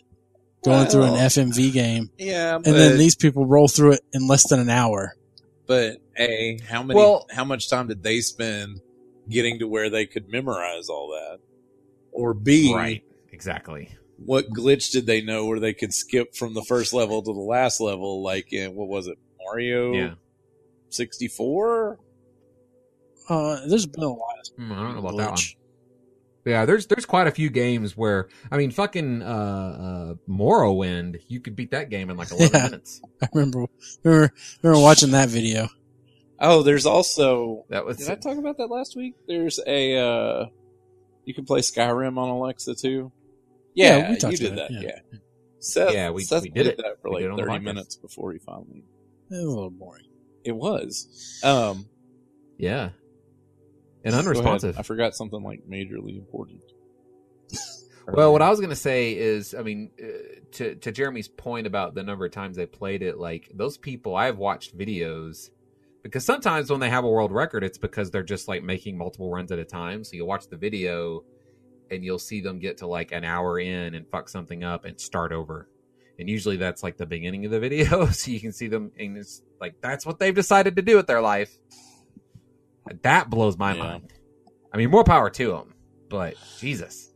going 0.64 0.86
through 0.88 1.04
an 1.04 1.14
FMV 1.14 1.72
game. 1.72 2.11
Yeah, 2.18 2.56
And 2.56 2.64
then 2.64 2.98
these 2.98 3.14
people 3.14 3.46
roll 3.46 3.68
through 3.68 3.92
it 3.92 4.00
in 4.12 4.26
less 4.26 4.48
than 4.48 4.61
an 4.61 4.70
hour. 4.70 5.14
but 5.66 5.98
a 6.18 6.59
how 6.68 6.82
many? 6.82 6.98
Well- 6.98 7.26
how 7.30 7.44
much 7.44 7.68
time 7.70 7.88
did 7.88 8.02
they 8.02 8.20
spend 8.20 8.80
getting 9.28 9.59
to 9.61 9.68
where 9.68 9.88
they 9.90 10.06
could 10.06 10.28
memorize 10.28 10.88
all 10.88 11.09
that? 11.11 11.38
Or 12.12 12.34
b 12.34 12.72
right. 12.74 13.04
Exactly. 13.32 13.94
what 14.24 14.50
glitch 14.50 14.90
did 14.90 15.06
they 15.06 15.20
know 15.20 15.46
where 15.46 15.61
they 15.61 15.72
could 15.74 15.92
skip 15.94 16.34
from 16.34 16.54
the 16.54 16.64
first 16.64 16.92
level 16.92 17.22
to 17.22 17.32
the 17.32 17.38
last 17.38 17.80
level? 17.80 18.22
Like 18.22 18.52
in 18.52 18.74
what 18.74 18.88
was 18.88 19.06
it, 19.06 19.16
Mario 19.44 19.92
Yeah. 19.92 20.14
sixty 20.88 21.28
four? 21.28 22.00
Uh, 23.28 23.61
there's 23.68 23.86
been 23.86 24.02
a 24.04 24.09
lot 24.09 24.38
of 24.40 24.56
Hmm, 24.56 24.72
I 24.72 24.76
don't 24.82 24.92
know 24.94 24.98
about 25.06 25.16
that 25.18 25.30
one. 25.30 25.38
Glitch. 26.49 26.53
Yeah, 26.53 26.64
there's 26.64 26.86
there's 26.86 27.07
quite 27.07 27.26
a 27.26 27.30
few 27.30 27.51
games 27.51 27.96
where 27.96 28.28
I 28.51 28.57
mean, 28.57 28.70
fucking 28.70 29.22
uh, 29.22 29.26
uh, 29.26 30.14
Morrowind, 30.28 31.20
you 31.28 31.40
could 31.40 31.57
beat 31.57 31.70
that 31.72 31.90
game 31.90 32.11
in 32.11 32.16
like 32.16 32.30
11 32.30 32.51
Yeah. 32.53 32.62
minutes. 32.64 33.01
I 33.22 33.28
remember, 33.32 33.66
remember, 34.05 34.32
remember 34.62 34.82
watching 34.82 35.11
that 35.12 35.28
video. 35.28 35.68
Oh, 36.40 36.62
there's 36.62 36.86
also 36.86 37.64
That 37.68 37.84
was 37.84 37.96
Did 37.96 38.11
I 38.11 38.14
talk 38.14 38.38
about 38.38 38.59
that 38.59 38.68
last 38.68 38.94
week? 38.96 39.14
There's 39.26 39.59
a 39.66 39.96
uh 39.99 40.46
you 41.24 41.34
can 41.34 41.44
play 41.44 41.61
Skyrim 41.61 42.16
on 42.16 42.28
Alexa 42.28 42.74
too. 42.76 43.11
Yeah, 43.74 43.96
Yeah, 43.99 44.11
we 44.11 44.16
talked 44.16 44.32
you 44.32 44.38
did 44.38 44.53
about 44.55 44.68
that. 44.70 44.82
it, 44.82 45.03
Yeah. 45.12 45.18
Seth, 45.61 45.92
Yeah, 45.92 46.11
we- 46.11 46.22
Seth 46.22 46.42
we 46.42 46.51
did 46.51 46.55
played 46.64 46.66
it. 46.68 46.76
that 46.78 47.03
for 47.03 47.11
We 47.11 47.14
like 47.16 47.22
did 47.22 47.26
it 47.26 47.30
on 47.32 47.36
the 47.38 47.42
30 47.42 47.53
podcast. 47.59 47.62
minutes 47.64 47.96
before 47.96 48.32
he 48.32 48.38
finally. 48.38 48.84
It 49.30 49.34
was 49.34 49.40
a 49.44 49.49
little 49.49 49.70
boring. 49.70 50.05
It 50.44 50.53
was. 50.57 51.40
Um, 51.44 51.88
yeah, 52.57 52.90
and 54.09 54.26
unresponsive. 54.26 54.78
I 54.78 54.82
forgot 54.82 55.14
something 55.14 55.42
like 55.42 55.68
majorly 55.68 56.16
important. 56.16 56.62
Well, 58.11 58.32
what 58.32 58.40
I 58.40 58.48
was 58.48 58.59
going 58.59 58.70
to 58.70 58.76
say 58.76 59.14
is, 59.14 59.54
I 59.54 59.61
mean, 59.61 59.90
uh, 60.02 60.06
to 60.52 60.76
to 60.76 60.92
Jeremy's 60.92 61.28
point 61.28 61.66
about 61.66 61.94
the 61.94 62.02
number 62.02 62.24
of 62.24 62.32
times 62.32 62.56
they 62.56 62.64
played 62.64 63.02
it, 63.02 63.18
like 63.18 63.50
those 63.52 63.76
people, 63.76 64.16
I've 64.16 64.38
watched 64.38 64.78
videos 64.78 65.50
because 66.02 66.24
sometimes 66.24 66.70
when 66.70 66.80
they 66.80 66.88
have 66.88 67.04
a 67.04 67.09
world 67.09 67.32
record, 67.32 67.64
it's 67.64 67.76
because 67.76 68.11
they're 68.11 68.22
just 68.22 68.48
like 68.48 68.62
making 68.62 68.96
multiple 68.96 69.30
runs 69.30 69.52
at 69.52 69.59
a 69.59 69.64
time. 69.64 70.04
So 70.04 70.16
you'll 70.16 70.26
watch 70.26 70.48
the 70.48 70.56
video 70.56 71.22
and 71.90 72.04
you'll 72.04 72.18
see 72.18 72.40
them 72.40 72.59
get 72.59 72.78
to 72.78 72.86
like 72.86 73.12
an 73.12 73.24
hour 73.24 73.59
in 73.59 73.94
and 73.94 74.09
fuck 74.09 74.28
something 74.28 74.64
up 74.64 74.84
and 74.84 75.00
start 75.00 75.32
over. 75.32 75.68
And 76.18 76.28
usually 76.28 76.56
that's 76.56 76.82
like 76.82 76.96
the 76.96 77.06
beginning 77.06 77.44
of 77.44 77.50
the 77.50 77.61
video, 77.61 78.06
so 78.11 78.30
you 78.30 78.40
can 78.40 78.52
see 78.52 78.68
them, 78.68 78.90
and 78.98 79.16
it's 79.16 79.42
like 79.61 79.74
that's 79.80 80.04
what 80.04 80.18
they've 80.18 80.34
decided 80.34 80.76
to 80.76 80.82
do 80.82 80.96
with 80.96 81.06
their 81.06 81.20
life. 81.20 81.56
That 83.03 83.30
blows 83.30 83.57
my 83.59 83.74
Yeah. 83.74 83.82
mind. 83.82 84.12
I 84.72 84.76
mean, 84.76 84.91
more 84.91 85.05
power 85.05 85.30
to 85.30 85.49
them, 85.53 85.74
but 86.09 86.34
Jesus. 86.59 87.11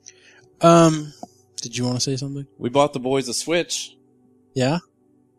Um, 0.61 1.12
did 1.61 1.77
you 1.77 1.85
want 1.85 1.97
to 1.97 2.01
say 2.01 2.16
something? 2.16 2.47
We 2.59 2.68
bought 2.70 2.93
the 2.93 3.01
boys 3.01 3.29
a 3.29 3.35
Switch. 3.35 3.97
Yeah. 4.55 4.79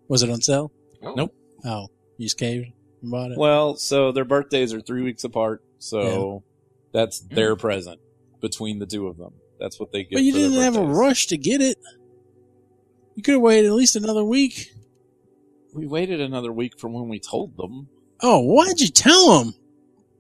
Was 0.08 0.22
it 0.24 0.30
on 0.30 0.42
sale? 0.42 0.72
Oh. 1.02 1.14
Nope. 1.16 1.36
Oh, 1.66 1.88
you 2.18 2.26
just 2.26 2.38
caved 2.38 2.68
and 3.02 3.12
bought 3.12 3.32
it. 3.32 3.38
Well, 3.38 3.76
so 3.76 4.12
their 4.12 4.26
birthdays 4.26 4.74
are 4.74 4.82
three 4.82 5.02
weeks 5.02 5.24
apart, 5.24 5.64
so 5.80 6.44
that's 6.92 7.20
their 7.22 7.56
present 7.56 8.00
between 8.42 8.80
the 8.80 8.86
two 8.86 9.08
of 9.08 9.18
them. 9.18 9.34
That's 9.60 9.80
what 9.80 9.92
they 9.92 10.04
get. 10.04 10.14
but 10.18 10.24
you 10.24 10.34
for 10.34 10.40
didn't 10.40 10.62
have 10.62 10.76
a 10.76 10.84
rush 10.86 11.28
to 11.28 11.38
get 11.38 11.62
it. 11.62 11.78
You 13.16 13.24
could 13.24 13.34
have 13.36 13.42
waited 13.42 13.68
at 13.68 13.74
least 13.74 13.96
another 13.96 14.26
week. 14.26 14.72
We 15.74 15.88
waited 15.88 16.20
another 16.20 16.52
week 16.52 16.78
from 16.80 16.94
when 16.94 17.08
we 17.08 17.20
told 17.20 17.56
them. 17.58 17.88
Oh, 18.22 18.40
why'd 18.42 18.80
you 18.80 18.88
tell 18.90 19.40
them? 19.40 19.54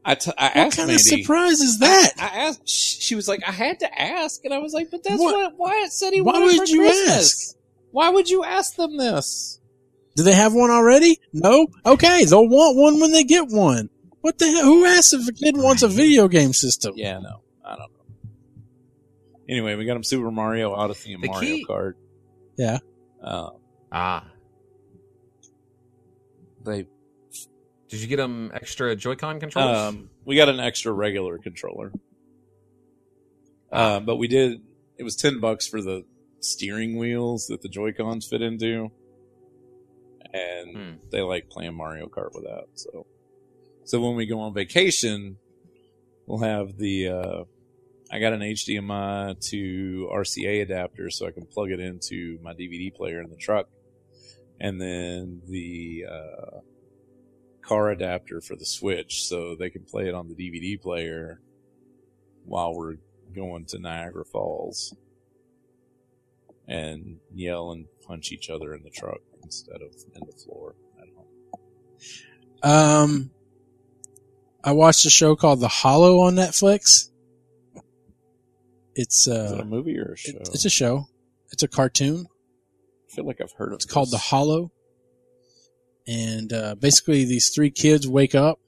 I, 0.06 0.16
t- 0.16 0.32
I 0.38 0.45
What 0.47 0.58
asked 0.58 0.78
kind 0.78 0.88
Mandy. 0.88 0.95
of 0.95 1.01
surprise 1.22 1.60
is 1.62 1.80
that? 1.80 2.12
I, 2.18 2.24
I 2.24 2.38
asked. 2.49 2.68
She 2.68 3.16
was 3.16 3.28
like, 3.28 3.41
"I 3.47 3.51
had 3.51 3.80
to 3.80 4.01
ask," 4.01 4.43
and 4.43 4.54
I 4.54 4.58
was 4.60 4.74
like, 4.74 4.91
"But 4.91 5.04
that's 5.04 5.20
What- 5.20 5.34
what, 5.34 5.58
Wyatt 5.58 5.91
said 5.93 6.12
he 6.14 6.20
wanted 6.22 6.39
to 6.39 6.45
ask. 6.45 6.56
Why 6.56 6.58
wanted 6.58 6.60
would 6.60 6.70
for 6.70 6.76
you 6.76 6.82
Christmas. 6.82 7.56
Why 7.91 8.10
would 8.10 8.30
you 8.30 8.43
ask 8.43 8.76
them 8.76 8.97
this?" 8.97 9.60
Do 10.16 10.24
they 10.24 10.34
have 10.34 10.54
one 10.54 10.70
already? 10.70 11.20
No. 11.32 11.68
Okay, 11.86 12.26
they'll 12.26 12.47
want 12.47 12.78
one 12.78 12.99
when 12.99 13.12
they 13.14 13.24
get 13.24 13.47
one. 13.47 13.89
What 14.22 14.38
the 14.38 14.45
hell? 14.45 14.64
Who 14.66 14.86
asks 14.86 15.14
if 15.14 15.28
a 15.28 15.32
kid 15.32 15.56
wants 15.58 15.82
a 15.84 15.88
video 15.88 16.28
game 16.28 16.54
system? 16.54 16.93
Yeah, 16.97 17.20
no, 17.20 17.41
I 17.66 17.70
don't 17.78 17.80
know. 17.80 18.30
Anyway, 19.49 19.76
we 19.76 19.86
got 19.86 19.95
him 19.97 20.04
Super 20.04 20.32
Mario 20.32 20.72
Odyssey 20.74 21.14
and 21.14 21.24
The 21.24 21.28
Mario 21.30 21.56
key- 21.56 21.66
Kart. 21.68 21.93
Yeah. 22.58 22.78
Uh, 23.24 23.49
Ah, 23.91 24.26
they 26.64 26.86
did 27.93 28.01
you 28.01 28.07
get 28.07 28.15
them 28.17 28.49
extra 28.55 28.95
Joy-Con 28.95 29.39
controllers? 29.39 29.77
um, 29.77 30.09
we 30.25 30.35
got 30.35 30.49
an 30.49 30.59
extra 30.59 30.91
regular 30.91 31.37
controller. 31.37 31.91
Uh, 33.71 33.99
but 33.99 34.15
we 34.15 34.27
did. 34.27 34.61
It 34.97 35.03
was 35.03 35.15
ten 35.15 35.39
bucks 35.39 35.67
for 35.67 35.79
the 35.79 36.03
steering 36.39 36.97
wheels 36.97 37.45
that 37.47 37.61
the 37.61 37.69
Joy 37.69 37.91
Cons 37.91 38.27
fit 38.27 38.41
into, 38.41 38.89
and 40.33 40.75
Hmm. 40.75 40.91
they 41.11 41.21
like 41.21 41.49
playing 41.49 41.75
Mario 41.75 42.07
Kart 42.07 42.33
with 42.33 42.45
that. 42.45 42.65
So, 42.73 43.05
so 43.85 44.01
when 44.01 44.15
we 44.15 44.25
go 44.25 44.39
on 44.39 44.55
vacation, 44.55 45.37
we'll 46.25 46.39
have 46.39 46.77
the. 46.77 47.09
Uh, 47.09 47.43
I 48.11 48.19
got 48.19 48.33
an 48.33 48.41
HDMI 48.41 49.39
to 49.49 50.09
RCA 50.11 50.63
adapter, 50.63 51.11
so 51.11 51.27
I 51.27 51.31
can 51.31 51.45
plug 51.45 51.69
it 51.71 51.79
into 51.79 52.39
my 52.41 52.53
DVD 52.53 52.91
player 52.93 53.21
in 53.21 53.29
the 53.29 53.35
truck, 53.37 53.67
and 54.59 54.81
then 54.81 55.41
the 55.47 56.05
uh, 56.11 56.59
car 57.64 57.89
adapter 57.89 58.41
for 58.41 58.55
the 58.55 58.66
Switch, 58.66 59.24
so 59.26 59.55
they 59.55 59.70
can 59.70 59.84
play 59.84 60.07
it 60.07 60.14
on 60.14 60.28
the 60.30 60.36
DVD 60.36 60.80
player 60.82 61.39
while 62.45 62.76
we're 62.76 62.95
going 63.36 63.66
to 63.66 63.80
Niagara 63.80 64.26
Falls 64.26 64.95
and 66.68 67.18
yell 67.34 67.72
and 67.72 67.86
punch 68.05 68.32
each 68.32 68.49
other 68.49 68.74
in 68.74 68.84
the 68.84 68.89
truck 68.89 69.20
instead 69.43 69.76
of 69.82 69.93
in 70.16 70.22
the 70.26 70.34
floor 70.43 70.76
at 71.01 71.07
home. 71.16 72.72
Um, 72.72 73.32
I 74.64 74.72
watched 74.72 75.05
a 75.05 75.09
show 75.09 75.36
called 75.36 75.59
The 75.59 75.68
Hollow 75.68 76.20
on 76.20 76.36
Netflix. 76.36 77.09
It's 78.95 79.28
Is 79.28 79.51
it 79.51 79.59
uh, 79.59 79.61
a 79.64 79.66
movie 79.66 79.97
or 79.97 80.14
a 80.14 80.18
show? 80.18 80.32
it- 80.38 80.49
it's 80.53 80.66
a 80.66 80.70
show. 80.70 81.07
It's 81.51 81.64
a 81.64 81.68
cartoon. 81.68 82.28
I 83.11 83.16
feel 83.16 83.26
like 83.26 83.41
I've 83.41 83.51
heard 83.53 83.70
of 83.74 83.76
It's 83.76 83.86
called 83.86 84.11
The. 84.11 84.18
Hollow. 84.18 84.72
And 86.08 86.51
uh, 86.51 86.76
basically, 86.76 87.26
these 87.26 87.49
three 87.49 87.72
kids 87.72 88.08
wake 88.08 88.36
up 88.36 88.60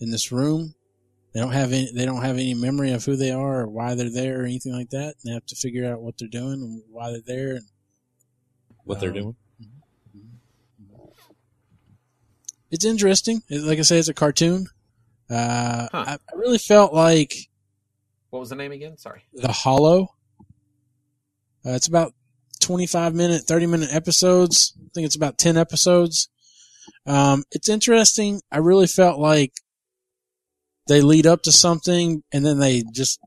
in 0.00 0.10
this 0.10 0.30
room. 0.30 0.74
They 1.32 1.40
don't 1.40 1.52
have 1.52 1.72
any. 1.72 1.90
They 1.92 2.04
don't 2.04 2.22
have 2.22 2.36
any 2.36 2.54
memory 2.54 2.92
of 2.92 3.04
who 3.04 3.16
they 3.16 3.30
are 3.30 3.62
or 3.62 3.68
why 3.68 3.94
they're 3.94 4.10
there 4.10 4.42
or 4.42 4.44
anything 4.44 4.72
like 4.72 4.90
that. 4.90 5.14
And 5.22 5.24
they 5.24 5.32
have 5.32 5.46
to 5.46 5.56
figure 5.56 5.90
out 5.90 6.02
what 6.02 6.18
they're 6.18 6.28
doing 6.28 6.62
and 6.62 6.82
why 6.90 7.10
they're 7.10 7.20
there. 7.26 7.56
And 7.56 7.66
what 8.84 9.00
they're 9.00 9.10
um, 9.10 9.14
doing. 9.14 9.36
it's 12.70 12.84
interesting. 12.84 13.42
Like 13.50 13.78
I 13.78 13.82
say, 13.82 13.98
it's 13.98 14.08
a 14.08 14.14
cartoon. 14.14 14.66
Uh, 15.30 15.88
Huh. 15.90 16.04
I, 16.06 16.12
I 16.14 16.36
really 16.36 16.58
felt 16.58 16.92
like 16.92 17.34
What 18.30 18.40
was 18.40 18.50
the 18.50 18.56
name 18.56 18.72
again? 18.72 18.98
Sorry. 18.98 19.22
The 19.32 19.52
Hollow. 19.52 20.14
Uh, 21.64 21.70
it's 21.70 21.86
about 21.86 22.12
25 22.60 23.14
minute, 23.14 23.42
30 23.44 23.66
minute 23.66 23.90
episodes. 23.92 24.74
I 24.78 24.88
think 24.94 25.06
it's 25.06 25.16
about 25.16 25.38
10 25.38 25.56
episodes. 25.56 26.28
Um, 27.06 27.44
it's 27.50 27.68
interesting. 27.68 28.40
I 28.50 28.58
really 28.58 28.86
felt 28.86 29.18
like 29.18 29.52
they 30.88 31.00
lead 31.00 31.26
up 31.26 31.42
to 31.42 31.52
something 31.52 32.22
and 32.32 32.44
then 32.44 32.58
they 32.58 32.84
just 32.92 33.20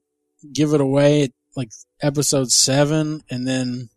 give 0.53 0.73
it 0.73 0.81
away 0.81 1.23
at 1.23 1.31
like 1.55 1.71
episode 2.01 2.51
seven. 2.51 3.21
And 3.29 3.47
then 3.47 3.89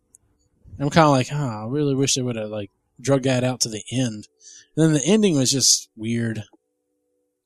I'm 0.81 0.91
kind 0.91 1.07
of 1.07 1.13
like, 1.13 1.29
huh, 1.29 1.65
I 1.65 1.67
really 1.69 1.95
wish 1.95 2.15
they 2.15 2.23
would 2.23 2.37
have 2.37 2.51
like 2.51 2.71
drug 3.01 3.23
that 3.23 3.45
out 3.45 3.61
to 3.61 3.69
the 3.69 3.83
end. 3.93 4.29
And 4.77 4.87
then 4.87 4.93
the 4.93 5.05
ending 5.05 5.37
was 5.37 5.51
just 5.51 5.89
weird. 5.97 6.45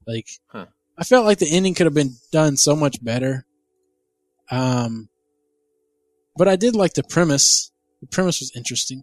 Like, 0.06 0.28
Huh. 0.48 0.66
I 0.98 1.04
felt 1.04 1.24
like 1.24 1.38
the 1.38 1.50
ending 1.50 1.74
could 1.74 1.86
have 1.86 1.94
been 1.94 2.16
done 2.30 2.56
so 2.56 2.76
much 2.76 3.02
better. 3.02 3.46
Um, 4.50 5.08
but 6.36 6.48
I 6.48 6.56
did 6.56 6.76
like 6.76 6.92
the 6.92 7.02
premise. 7.02 7.70
The 8.00 8.06
premise 8.06 8.40
was 8.40 8.52
interesting. 8.54 9.02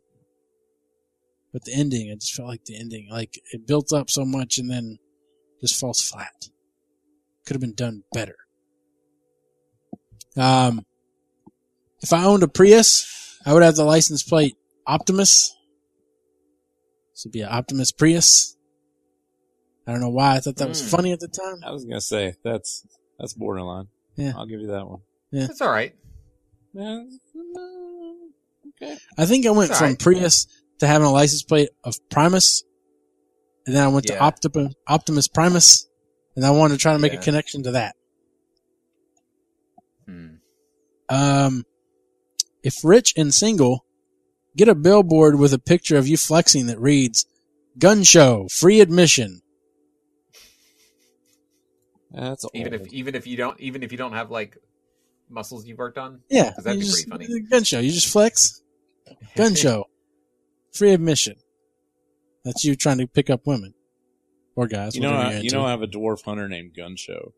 But 1.51 1.63
the 1.65 1.73
ending, 1.73 2.11
I 2.11 2.15
just 2.15 2.33
felt 2.35 2.47
like 2.47 2.65
the 2.65 2.77
ending, 2.79 3.07
like 3.09 3.41
it 3.51 3.65
built 3.65 3.91
up 3.91 4.09
so 4.09 4.23
much 4.23 4.57
and 4.59 4.69
then 4.69 4.99
just 5.61 5.79
falls 5.79 6.01
flat. 6.01 6.49
Could 7.45 7.55
have 7.55 7.61
been 7.61 7.73
done 7.73 8.03
better. 8.13 8.35
Um, 10.37 10.85
if 12.01 12.13
I 12.13 12.23
owned 12.23 12.43
a 12.43 12.47
Prius, 12.47 13.39
I 13.45 13.53
would 13.53 13.63
have 13.63 13.75
the 13.75 13.83
license 13.83 14.21
plate 14.23 14.57
Optimus. 14.85 15.55
This 17.13 17.25
would 17.25 17.31
be 17.33 17.41
an 17.41 17.49
Optimus 17.49 17.91
Prius. 17.91 18.55
I 19.87 19.91
don't 19.91 20.01
know 20.01 20.09
why. 20.09 20.35
I 20.35 20.39
thought 20.39 20.57
that 20.57 20.69
was 20.69 20.81
Mm. 20.83 20.89
funny 20.89 21.11
at 21.11 21.19
the 21.19 21.27
time. 21.27 21.63
I 21.65 21.71
was 21.71 21.83
gonna 21.83 21.99
say 21.99 22.35
that's 22.43 22.85
that's 23.17 23.33
borderline. 23.33 23.87
Yeah. 24.15 24.33
I'll 24.35 24.45
give 24.45 24.61
you 24.61 24.67
that 24.67 24.87
one. 24.87 25.01
It's 25.31 25.61
all 25.61 25.71
right. 25.71 25.95
Yeah, 26.73 27.03
okay. 28.81 28.97
I 29.17 29.25
think 29.25 29.45
I 29.47 29.49
went 29.51 29.71
It's 29.71 29.79
from 29.79 29.85
alright. 29.87 29.99
Prius 29.99 30.45
to 30.79 30.87
having 30.87 31.07
a 31.07 31.11
license 31.11 31.43
plate 31.43 31.69
of 31.83 31.95
Primus, 32.09 32.63
and 33.65 33.75
then 33.75 33.83
I 33.83 33.87
went 33.87 34.07
to 34.07 34.13
Yeah. 34.13 34.23
Optimus, 34.25 34.73
Optimus 34.87 35.27
Primus, 35.27 35.87
and 36.35 36.45
I 36.45 36.51
wanted 36.51 36.75
to 36.75 36.79
try 36.79 36.93
to 36.93 36.99
make 36.99 37.13
Yeah. 37.13 37.19
a 37.19 37.23
connection 37.23 37.63
to 37.63 37.71
that. 37.71 37.95
Hmm. 40.05 40.27
Um, 41.09 41.65
if 42.63 42.75
rich 42.83 43.13
and 43.17 43.33
single, 43.33 43.85
get 44.55 44.67
a 44.69 44.75
billboard 44.75 45.37
with 45.37 45.53
a 45.53 45.59
picture 45.59 45.97
of 45.97 46.07
you 46.07 46.17
flexing 46.17 46.67
that 46.67 46.79
reads 46.79 47.25
"Gun 47.77 48.03
Show, 48.03 48.47
Free 48.49 48.79
Admission." 48.81 49.41
That's 52.11 52.43
Even 52.53 52.73
if 52.73 52.87
even 52.91 53.15
if 53.15 53.27
you 53.27 53.37
don't 53.37 53.59
even 53.59 53.83
if 53.83 53.91
you 53.91 53.97
don't 53.97 54.13
have 54.13 54.31
like 54.31 54.57
muscles 55.29 55.65
you've 55.67 55.77
worked 55.77 55.97
on. 55.99 56.21
Yeah, 56.29 56.53
that'd 56.57 56.79
be 56.79 56.85
just- 56.85 57.07
pretty 57.07 57.27
funny. 57.27 57.41
Gun 57.41 57.63
Show, 57.63 57.79
you 57.79 57.91
just 57.91 58.07
flex. 58.07 58.61
Gun 59.35 59.53
Show, 59.63 59.85
free 60.73 60.91
admission. 60.93 61.35
That's 62.45 62.63
you 62.63 62.75
trying 62.75 62.99
to 62.99 63.07
pick 63.07 63.29
up 63.29 63.45
women 63.45 63.73
or 64.55 64.67
guys. 64.67 64.95
you 64.95 65.01
know, 65.01 65.11
I, 65.13 65.33
you're 65.33 65.41
you 65.43 65.51
know. 65.51 65.65
I 65.65 65.71
have 65.71 65.81
a 65.81 65.87
dwarf 65.87 66.23
hunter 66.23 66.47
named 66.47 66.71
Gun 66.75 66.95
Show, 66.95 67.33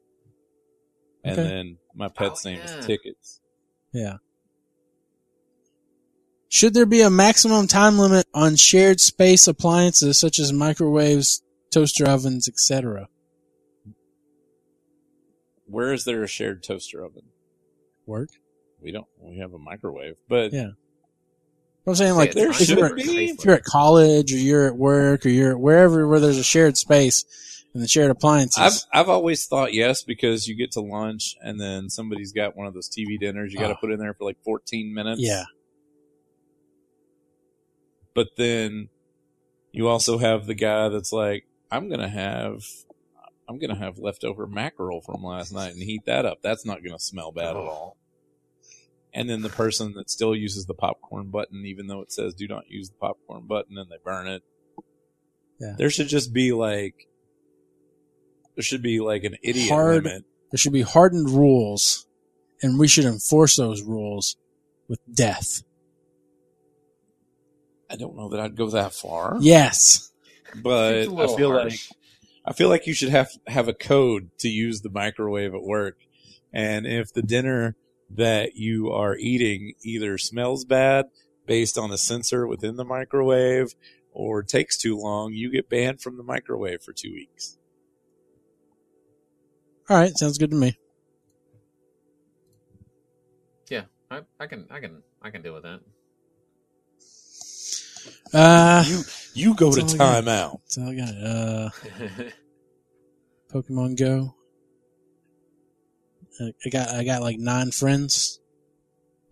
and 1.24 1.40
Okay. 1.40 1.48
then 1.48 1.78
my 1.96 2.08
pet's 2.08 2.46
Oh, 2.46 2.50
name 2.50 2.60
yeah. 2.60 2.78
is 2.80 2.86
Tickets. 2.86 3.42
Yeah. 3.94 4.18
Should 6.50 6.74
there 6.74 6.86
be 6.86 7.02
a 7.02 7.10
maximum 7.10 7.68
time 7.68 7.98
limit 7.98 8.26
on 8.34 8.58
shared 8.58 9.00
space 9.00 9.48
appliances 9.48 10.20
such 10.20 10.38
as 10.38 10.52
microwaves, 10.52 11.42
toaster 11.72 12.08
ovens, 12.08 12.48
etc.? 12.50 13.08
Where 15.66 15.94
is 15.94 16.04
there 16.04 16.24
a 16.24 16.28
shared 16.28 16.64
toaster 16.64 17.04
oven? 17.04 17.24
Work. 18.06 18.30
We 18.82 18.92
don't. 18.92 19.08
We 19.20 19.38
have 19.38 19.54
a 19.54 19.60
microwave, 19.60 20.16
but 20.28 20.52
Yeah. 20.52 20.72
I'm 21.88 21.96
saying 21.96 22.14
like 22.16 22.34
Say 22.34 22.42
it's 22.42 22.62
if 22.62 22.68
there 22.68 22.78
you're, 22.78 22.90
should 23.00 23.00
at, 23.00 23.06
be. 23.16 23.30
if 23.32 23.44
you're 23.46 23.56
at 23.56 23.64
college 23.64 24.32
or 24.34 24.38
you're 24.38 24.68
at 24.68 24.76
work 24.78 25.26
or 25.26 25.30
you're 25.30 25.58
wherever 25.58 26.08
where 26.08 26.20
there's 26.20 26.38
a 26.38 26.44
shared 26.44 26.78
space 26.78 27.26
and 27.74 27.82
the 27.82 27.88
shared 27.88 28.12
appliances. 28.12 28.86
I've 28.94 29.02
I've 29.02 29.10
always 29.10 29.46
thought 29.48 29.74
yes 29.74 30.04
because 30.04 30.48
you 30.48 30.56
get 30.56 30.72
to 30.74 30.82
lunch 30.82 31.36
and 31.42 31.60
then 31.60 31.90
somebody's 31.90 32.34
got 32.34 32.56
one 32.56 32.68
of 32.68 32.74
those 32.76 32.88
TV 32.90 33.20
dinners 33.20 33.52
you 33.52 33.60
got 33.60 33.70
to 33.70 33.74
Ah. 33.74 33.80
put 33.82 33.92
in 33.92 34.00
there 34.00 34.14
for 34.14 34.26
like 34.26 34.38
14 34.44 34.94
minutes. 34.94 35.22
yeah. 35.22 35.46
But 38.14 38.28
then 38.38 38.90
you 39.72 39.88
also 39.88 40.18
have 40.18 40.46
the 40.46 40.54
guy 40.54 40.90
that's 40.90 41.14
like, 41.14 41.46
I'm 41.72 41.90
gonna 41.90 42.10
have, 42.10 42.62
I'm 43.48 43.58
gonna 43.58 43.78
have 43.78 43.98
leftover 43.98 44.46
mackerel 44.48 45.02
from 45.02 45.24
last 45.24 45.54
night 45.54 45.74
and 45.74 45.82
heat 45.82 46.04
that 46.06 46.26
up. 46.26 46.40
That's 46.42 46.66
not 46.66 46.84
gonna 46.84 47.00
smell 47.00 47.32
bad 47.32 47.56
Oh. 47.56 47.62
at 47.62 47.68
all. 47.68 47.98
And 49.14 49.30
then 49.30 49.42
the 49.42 49.50
person 49.50 49.94
that 49.94 50.10
still 50.10 50.36
uses 50.36 50.66
the 50.66 50.74
popcorn 50.74 51.30
button, 51.30 51.66
even 51.66 51.88
though 51.88 52.02
it 52.02 52.12
says 52.14 52.34
do 52.34 52.48
not 52.48 52.70
use 52.70 52.90
the 52.90 52.96
popcorn 52.96 53.46
button, 53.46 53.78
and 53.78 53.90
they 53.90 53.98
burn 54.04 54.28
it. 54.28 54.42
Yeah. 55.60 55.76
There 55.78 55.90
should 55.90 56.08
just 56.08 56.34
be 56.34 56.54
like, 56.54 57.08
there 58.56 58.64
should 58.64 58.82
be 58.82 59.00
like 59.00 59.24
an 59.24 59.36
idiot 59.44 59.70
Hard- 59.70 60.06
limit. 60.06 60.24
There 60.52 60.58
should 60.58 60.74
be 60.74 60.82
hardened 60.82 61.30
rules 61.30 62.08
and 62.62 62.78
we 62.78 62.88
should 62.88 63.06
enforce 63.06 63.56
those 63.56 63.82
rules 63.82 64.36
with 64.88 65.00
death. 65.14 65.64
I 67.90 67.96
don't 67.96 68.16
know 68.16 68.30
that 68.30 68.40
I'd 68.40 68.56
go 68.56 68.70
that 68.70 68.94
far. 68.94 69.38
Yes. 69.40 70.12
but 70.62 70.96
I 70.96 70.98
a 70.98 71.04
I 71.04 71.06
little 71.06 71.38
feel 71.38 71.50
like. 71.54 71.80
I 72.44 72.54
feel 72.54 72.70
like 72.70 72.88
you 72.88 72.94
should 72.94 73.10
have 73.10 73.30
have 73.48 73.68
a 73.68 73.74
code 73.74 74.32
to 74.40 74.50
use 74.50 74.82
the 74.82 74.90
microwave 74.90 75.54
at 75.54 75.62
work. 75.62 75.98
And 76.52 76.86
if 76.88 77.14
the 77.14 77.22
dinner 77.22 77.76
that 78.16 78.56
you 78.56 78.92
are 78.92 79.16
eating 79.18 79.74
either 79.84 80.18
smells 80.18 80.66
bad 80.66 81.06
based 81.46 81.78
on 81.78 81.92
a 81.92 81.98
sensor 81.98 82.46
within 82.48 82.76
the 82.76 82.84
microwave 82.86 83.74
or 84.12 84.44
takes 84.44 84.78
too 84.78 84.98
long, 84.98 85.34
you 85.34 85.50
get 85.52 85.70
banned 85.70 86.02
from 86.02 86.18
the 86.18 86.24
microwave 86.24 86.82
for 86.84 86.94
two 86.94 87.12
weeks. 87.14 87.58
All 89.90 89.98
right. 89.98 90.16
Sounds 90.18 90.38
good 90.38 90.52
to 90.52 90.56
me. 90.58 90.78
Yeah, 93.70 93.84
I, 94.10 94.22
I 94.40 94.48
can 94.48 94.68
I 94.70 94.80
can 94.80 95.02
I 95.22 95.30
can 95.30 95.42
deal 95.42 95.54
with 95.54 95.64
that. 95.64 95.80
Uh, 98.34 98.84
You 98.88 99.02
you 99.34 99.54
go 99.56 99.72
to 99.74 99.82
That's 99.82 99.94
all 99.94 100.00
timeout. 100.22 100.60
that's 100.64 100.78
all 100.78 100.90
I 100.90 100.96
got. 100.96 101.16
Uh, 101.16 101.70
Pokemon 103.54 103.98
Go. 103.98 104.36
I 106.66 106.70
got 106.70 106.90
I 106.90 107.04
got 107.04 107.22
like 107.22 107.38
nine 107.38 107.72
friends 107.72 108.40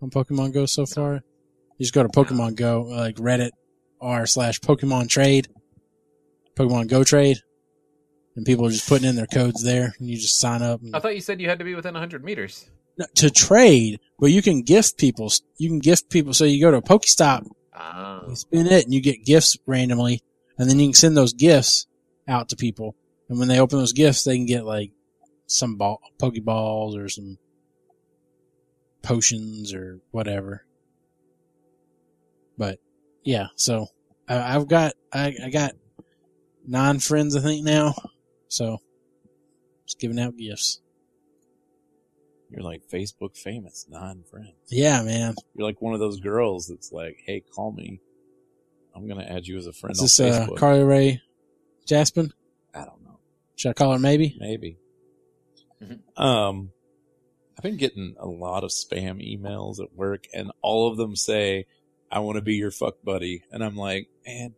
on 0.02 0.10
Pokemon 0.10 0.52
Go 0.52 0.66
so 0.66 0.86
far. 0.86 1.14
You 1.78 1.84
just 1.84 1.94
go 1.94 2.02
to 2.02 2.08
Pokemon 2.08 2.56
Go, 2.56 2.82
like 2.82 3.16
Reddit 3.16 3.50
r 4.00 4.26
slash 4.26 4.60
Pokemon 4.60 5.08
Trade, 5.08 5.48
Pokemon 6.56 6.88
Go 6.88 7.04
Trade, 7.04 7.38
and 8.36 8.44
people 8.44 8.66
are 8.66 8.70
just 8.70 8.88
putting 8.88 9.08
in 9.08 9.16
their 9.16 9.26
codes 9.26 9.62
there, 9.62 9.94
and 9.98 10.08
you 10.08 10.16
just 10.16 10.38
sign 10.38 10.62
up 10.62 10.82
and, 10.82 10.94
I 10.94 11.00
thought 11.00 11.14
you 11.14 11.20
said 11.20 11.40
you 11.40 11.48
had 11.48 11.58
to 11.58 11.64
be 11.64 11.74
within 11.74 11.94
100 11.94 12.24
meters. 12.24 12.68
No, 12.98 13.06
to 13.16 13.30
trade. 13.30 13.98
But 14.18 14.30
you 14.30 14.42
can 14.42 14.62
gift 14.62 14.98
people. 14.98 15.32
You 15.56 15.68
can 15.70 15.78
gift 15.78 16.10
people. 16.10 16.34
So 16.34 16.44
you 16.44 16.60
go 16.60 16.70
to 16.70 16.78
a 16.78 16.82
Pokestop, 16.82 17.46
Oh. 17.74 18.24
you 18.28 18.36
spin 18.36 18.66
it, 18.66 18.84
and 18.84 18.92
you 18.92 19.00
get 19.00 19.24
gifts 19.24 19.56
randomly, 19.66 20.22
and 20.58 20.68
then 20.68 20.78
you 20.78 20.88
can 20.88 20.94
send 20.94 21.16
those 21.16 21.32
gifts 21.32 21.86
out 22.28 22.50
to 22.50 22.56
people. 22.56 22.94
And 23.28 23.38
when 23.38 23.48
they 23.48 23.58
open 23.60 23.78
those 23.78 23.92
gifts, 23.94 24.24
they 24.24 24.36
can 24.36 24.44
get 24.46 24.64
like 24.66 24.90
some 25.50 25.76
ball, 25.76 26.00
Pokeballs 26.18 26.96
or 26.96 27.08
some 27.08 27.38
potions 29.02 29.74
or 29.74 30.00
whatever. 30.12 30.64
But 32.56 32.78
yeah, 33.24 33.48
so 33.56 33.86
I, 34.28 34.56
I've 34.56 34.68
got 34.68 34.94
I, 35.12 35.34
I 35.44 35.50
got 35.50 35.72
nine 36.66 37.00
friends 37.00 37.34
I 37.36 37.40
think 37.40 37.64
now, 37.64 37.94
so 38.48 38.78
just 39.86 39.98
giving 39.98 40.20
out 40.20 40.36
gifts. 40.36 40.80
You're 42.50 42.62
like 42.62 42.82
Facebook 42.92 43.36
famous, 43.36 43.86
nine 43.88 44.24
friends. 44.30 44.54
Yeah, 44.68 45.02
man. 45.02 45.34
You're 45.54 45.66
like 45.66 45.80
one 45.80 45.94
of 45.94 46.00
those 46.00 46.20
girls 46.20 46.66
that's 46.68 46.92
like, 46.92 47.18
"Hey, 47.24 47.40
call 47.54 47.72
me. 47.72 48.00
I'm 48.94 49.08
gonna 49.08 49.24
add 49.24 49.46
you 49.46 49.56
as 49.56 49.66
a 49.66 49.72
friend 49.72 49.92
Is 49.92 50.00
this 50.00 50.20
uh, 50.20 50.46
Facebook." 50.46 50.58
Carly 50.58 50.82
Rae 50.82 51.22
Jepsen? 51.86 52.32
I 52.74 52.84
don't 52.84 53.02
know. 53.04 53.18
Should 53.56 53.70
I 53.70 53.72
call 53.72 53.92
her 53.92 53.98
maybe? 53.98 54.36
Maybe. 54.38 54.78
Mhm. 55.82 56.00
Um, 56.20 56.72
I've 57.56 57.62
been 57.62 57.76
getting 57.76 58.14
a 58.18 58.26
lot 58.26 58.64
of 58.64 58.70
spam 58.70 59.20
emails 59.20 59.80
at 59.80 59.94
work, 59.94 60.26
and 60.32 60.50
all 60.62 60.90
of 60.90 60.96
them 60.96 61.16
say, 61.16 61.66
"I 62.10 62.20
want 62.20 62.36
to 62.36 62.42
be 62.42 62.54
your 62.54 62.70
fuck 62.70 63.02
buddy," 63.02 63.44
and 63.50 63.62
I'm 63.64 63.76
like, 63.76 64.08
man, 64.26 64.54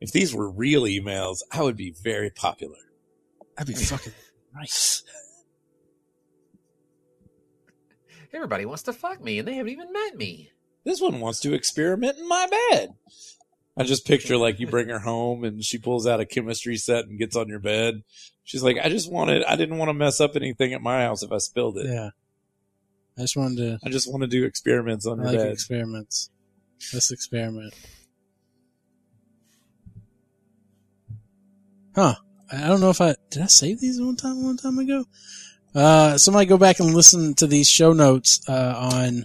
if 0.00 0.12
these 0.12 0.34
were 0.34 0.50
real 0.50 0.82
emails, 0.82 1.38
I 1.50 1.62
would 1.62 1.76
be 1.76 1.90
very 1.90 2.30
popular. 2.30 2.78
I'd 3.58 3.66
be 3.66 3.74
fucking 3.74 4.12
nice. 4.54 5.02
Everybody 8.32 8.66
wants 8.66 8.82
to 8.84 8.92
fuck 8.92 9.22
me, 9.22 9.38
and 9.38 9.48
they 9.48 9.54
haven't 9.54 9.72
even 9.72 9.92
met 9.92 10.16
me. 10.16 10.50
This 10.84 11.00
one 11.00 11.20
wants 11.20 11.40
to 11.40 11.54
experiment 11.54 12.18
in 12.18 12.28
my 12.28 12.46
bed. 12.70 12.94
I 13.76 13.82
just 13.84 14.06
picture 14.06 14.36
like 14.36 14.58
you 14.58 14.66
bring 14.66 14.88
her 14.88 15.00
home 15.00 15.44
and 15.44 15.62
she 15.62 15.78
pulls 15.78 16.06
out 16.06 16.20
a 16.20 16.24
chemistry 16.26 16.76
set 16.76 17.04
and 17.06 17.18
gets 17.18 17.36
on 17.36 17.48
your 17.48 17.58
bed. 17.58 18.02
She's 18.44 18.62
like, 18.62 18.78
I 18.82 18.88
just 18.88 19.10
wanted, 19.12 19.44
I 19.44 19.56
didn't 19.56 19.76
want 19.76 19.90
to 19.90 19.94
mess 19.94 20.20
up 20.20 20.34
anything 20.34 20.72
at 20.72 20.80
my 20.80 21.02
house 21.02 21.22
if 21.22 21.30
I 21.30 21.38
spilled 21.38 21.76
it. 21.78 21.86
Yeah. 21.86 22.10
I 23.18 23.22
just 23.22 23.36
wanted 23.36 23.56
to 23.56 23.78
I 23.82 23.90
just 23.90 24.10
want 24.10 24.22
to 24.22 24.26
do 24.26 24.44
experiments 24.44 25.06
on 25.06 25.20
I 25.20 25.22
your 25.24 25.32
like 25.32 25.40
bed. 25.40 25.52
experiments. 25.52 26.30
Let's 26.92 27.10
experiment. 27.10 27.72
Huh. 31.94 32.14
I 32.52 32.68
don't 32.68 32.80
know 32.82 32.90
if 32.90 33.00
I 33.00 33.16
did 33.30 33.42
I 33.42 33.46
save 33.46 33.80
these 33.80 33.98
one 34.00 34.16
time 34.16 34.42
one 34.44 34.58
time 34.58 34.78
ago. 34.78 35.06
Uh 35.74 36.18
somebody 36.18 36.44
go 36.46 36.58
back 36.58 36.78
and 36.78 36.94
listen 36.94 37.34
to 37.36 37.46
these 37.46 37.68
show 37.68 37.94
notes 37.94 38.46
uh 38.48 38.90
on 38.92 39.24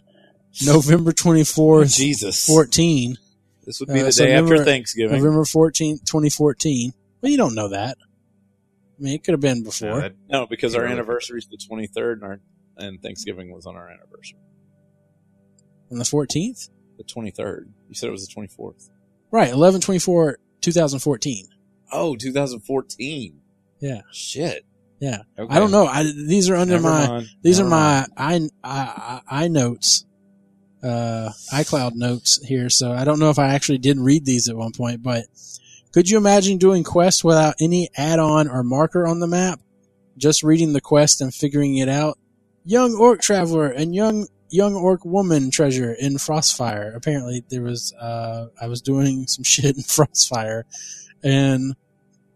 November 0.65 1.11
twenty 1.11 1.43
fourth, 1.43 1.93
Jesus. 1.93 2.45
fourteen. 2.45 3.17
This 3.65 3.79
would 3.79 3.89
be 3.89 4.01
Uh, 4.01 4.05
the 4.05 4.11
so 4.11 4.25
day 4.25 4.33
after 4.33 4.63
Thanksgiving. 4.65 5.17
November 5.17 5.45
fourteenth, 5.45 6.05
twenty 6.05 6.29
fourteen. 6.29 6.93
Well 7.21 7.31
you 7.31 7.37
don't 7.37 7.55
know 7.55 7.69
that. 7.69 7.97
I 8.99 9.03
mean 9.03 9.13
it 9.15 9.23
could 9.23 9.33
have 9.33 9.41
been 9.41 9.63
before. 9.63 9.89
No, 9.89 9.99
that- 10.01 10.15
no, 10.29 10.47
because 10.47 10.75
our 10.75 10.81
Really? 10.81 10.93
anniversary 10.93 11.39
is 11.39 11.47
the 11.47 11.57
23rd 11.57 12.13
and 12.13 12.23
our 12.23 12.39
and 12.77 13.01
Thanksgiving 13.01 13.51
was 13.53 13.65
on 13.65 13.75
our 13.75 13.89
anniversary. 13.89 14.39
On 15.91 15.97
the 15.97 16.05
fourteenth? 16.05 16.69
The 16.97 17.03
23rd. 17.03 17.67
You 17.89 17.95
said 17.95 18.07
it 18.09 18.11
was 18.11 18.27
the 18.27 18.33
24th. 18.33 18.89
Right, 19.31 19.49
eleven 19.51 19.81
twenty 19.81 19.99
four, 19.99 20.39
two 20.61 20.71
thousand 20.71 20.99
fourteen. 20.99 21.47
Oh, 21.91 22.15
2014. 22.15 23.41
Yeah. 23.79 24.01
Shit. 24.11 24.65
Yeah. 24.99 25.23
Okay. 25.37 25.53
I 25.53 25.59
don't 25.59 25.71
know. 25.71 25.85
I, 25.85 26.03
these 26.03 26.49
are 26.49 26.55
under 26.55 26.75
Never 26.75 26.89
my 26.89 27.07
mind. 27.07 27.27
These 27.41 27.57
Never 27.59 27.67
are 27.67 27.71
my 27.71 28.07
mind. 28.17 28.51
i 28.63 29.21
i 29.29 29.43
i 29.45 29.47
notes, 29.47 30.05
uh, 30.83 31.31
iCloud 31.53 31.95
notes 31.95 32.43
here. 32.45 32.69
So 32.69 32.91
I 32.91 33.03
don't 33.03 33.19
know 33.19 33.29
if 33.29 33.39
I 33.39 33.53
actually 33.53 33.77
did 33.77 33.99
read 33.99 34.25
these 34.25 34.49
at 34.49 34.55
one 34.55 34.71
point, 34.71 35.03
but 35.03 35.25
could 35.91 36.09
you 36.09 36.17
imagine 36.17 36.57
doing 36.57 36.83
quests 36.83 37.23
without 37.23 37.55
any 37.59 37.89
add-on 37.97 38.47
or 38.47 38.63
marker 38.63 39.05
on 39.05 39.19
the 39.19 39.27
map? 39.27 39.59
Just 40.17 40.43
reading 40.43 40.73
the 40.73 40.81
quest 40.81 41.21
and 41.21 41.33
figuring 41.33 41.77
it 41.77 41.89
out. 41.89 42.17
Young 42.63 42.93
orc 42.93 43.21
traveler 43.21 43.67
and 43.67 43.95
young 43.95 44.27
young 44.49 44.75
orc 44.75 45.05
woman 45.05 45.49
treasure 45.49 45.93
in 45.93 46.13
Frostfire. 46.15 46.95
Apparently 46.95 47.43
there 47.49 47.61
was 47.61 47.93
uh 47.93 48.47
I 48.61 48.67
was 48.67 48.81
doing 48.81 49.25
some 49.27 49.43
shit 49.43 49.77
in 49.77 49.83
Frostfire 49.83 50.63
and 51.23 51.75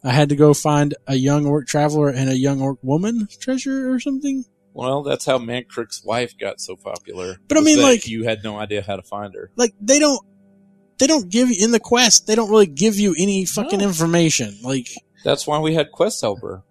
I 0.04 0.12
had 0.12 0.30
to 0.30 0.36
go 0.36 0.54
find 0.54 0.94
a 1.08 1.16
young 1.16 1.46
orc 1.46 1.68
traveler 1.68 2.10
and 2.10 2.30
a 2.30 2.38
young 2.38 2.62
orc 2.62 2.80
woman 2.82 3.28
treasure 3.40 3.92
or 3.92 4.00
something. 4.00 4.46
Well, 4.76 5.04
that's 5.04 5.26
how 5.26 5.38
Mankrik's 5.40 6.04
wife 6.04 6.38
got 6.38 6.60
so 6.62 6.76
popular. 6.76 7.38
But 7.48 7.58
I 7.58 7.62
mean, 7.62 7.82
like- 7.82 8.08
you 8.08 8.24
had 8.26 8.44
no 8.44 8.58
idea 8.60 8.82
how 8.82 8.98
to 8.98 9.02
find 9.04 9.34
her. 9.34 9.50
like 9.56 9.74
they 9.82 9.98
don't 10.00 10.20
they 10.98 11.08
don't 11.08 11.30
give 11.30 11.50
you 11.50 11.64
in 11.64 11.72
the 11.72 11.80
quest 11.80 12.28
they 12.28 12.36
don't 12.36 12.50
really 12.50 12.68
give 12.68 12.96
you 12.98 13.16
any 13.18 13.46
fucking 13.46 13.80
No. 13.80 13.86
information 13.86 14.58
like 14.64 14.88
That's 15.24 15.46
why 15.48 15.60
we 15.60 15.74
had 15.74 15.92
Quest 15.92 16.22
Helper. 16.22 16.64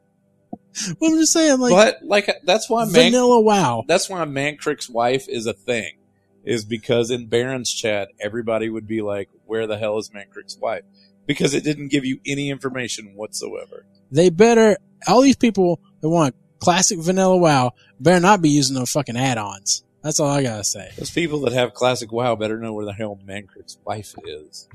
well, 1.00 1.12
i'm 1.12 1.18
just 1.18 1.32
saying 1.32 1.58
like 1.60 1.72
but 1.72 1.98
like 2.04 2.28
that's 2.44 2.68
why 2.70 2.84
Man- 2.84 2.92
vanilla 2.92 3.40
wow 3.40 3.84
that's 3.86 4.08
why 4.08 4.24
Mankrik's 4.24 4.88
wife 4.88 5.28
is 5.28 5.46
a 5.46 5.52
thing. 5.52 5.98
Is 6.44 6.64
because 6.66 7.10
in 7.10 7.26
Barrens 7.28 7.72
chat, 7.72 8.08
everybody 8.20 8.68
would 8.68 8.86
be 8.86 9.00
like, 9.00 9.30
"Where 9.46 9.66
the 9.66 9.78
hell 9.78 9.96
is 9.96 10.10
Mankrik's 10.10 10.58
wife?" 10.58 10.82
Because 11.26 11.54
it 11.54 11.64
didn't 11.64 11.88
give 11.88 12.04
you 12.04 12.20
any 12.26 12.50
information 12.50 13.12
whatsoever. 13.14 13.86
they 14.12 14.28
better 14.28 14.76
all 15.08 15.22
these 15.22 15.36
people 15.36 15.80
that 16.02 16.10
want 16.10 16.34
classic 16.64 16.98
vanilla 16.98 17.36
wow 17.36 17.72
better 18.00 18.20
not 18.20 18.40
be 18.42 18.50
using 18.50 18.76
no 18.76 18.86
fucking 18.86 19.16
add-ons 19.16 19.84
that's 20.02 20.18
all 20.20 20.28
i 20.28 20.42
gotta 20.42 20.64
say 20.64 20.90
Those 20.96 21.10
people 21.10 21.40
that 21.40 21.52
have 21.52 21.74
classic 21.74 22.10
WoW 22.12 22.34
better 22.36 22.58
know 22.58 22.72
where 22.72 22.84
the 22.84 22.92
hell 22.92 23.18
Mankrik's 23.26 23.78
wife 23.84 24.14
is. 24.24 24.68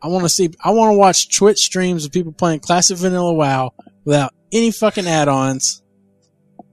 i 0.00 0.08
want 0.08 0.24
to 0.24 0.28
see 0.28 0.50
i 0.62 0.70
want 0.70 0.92
to 0.92 0.96
watch 0.98 1.34
twitch 1.36 1.58
streams 1.60 2.04
of 2.04 2.12
people 2.12 2.32
playing 2.32 2.60
classic 2.60 2.98
vanilla 2.98 3.32
wow 3.32 3.72
without 4.04 4.32
any 4.52 4.70
fucking 4.70 5.06
add-ons 5.06 5.82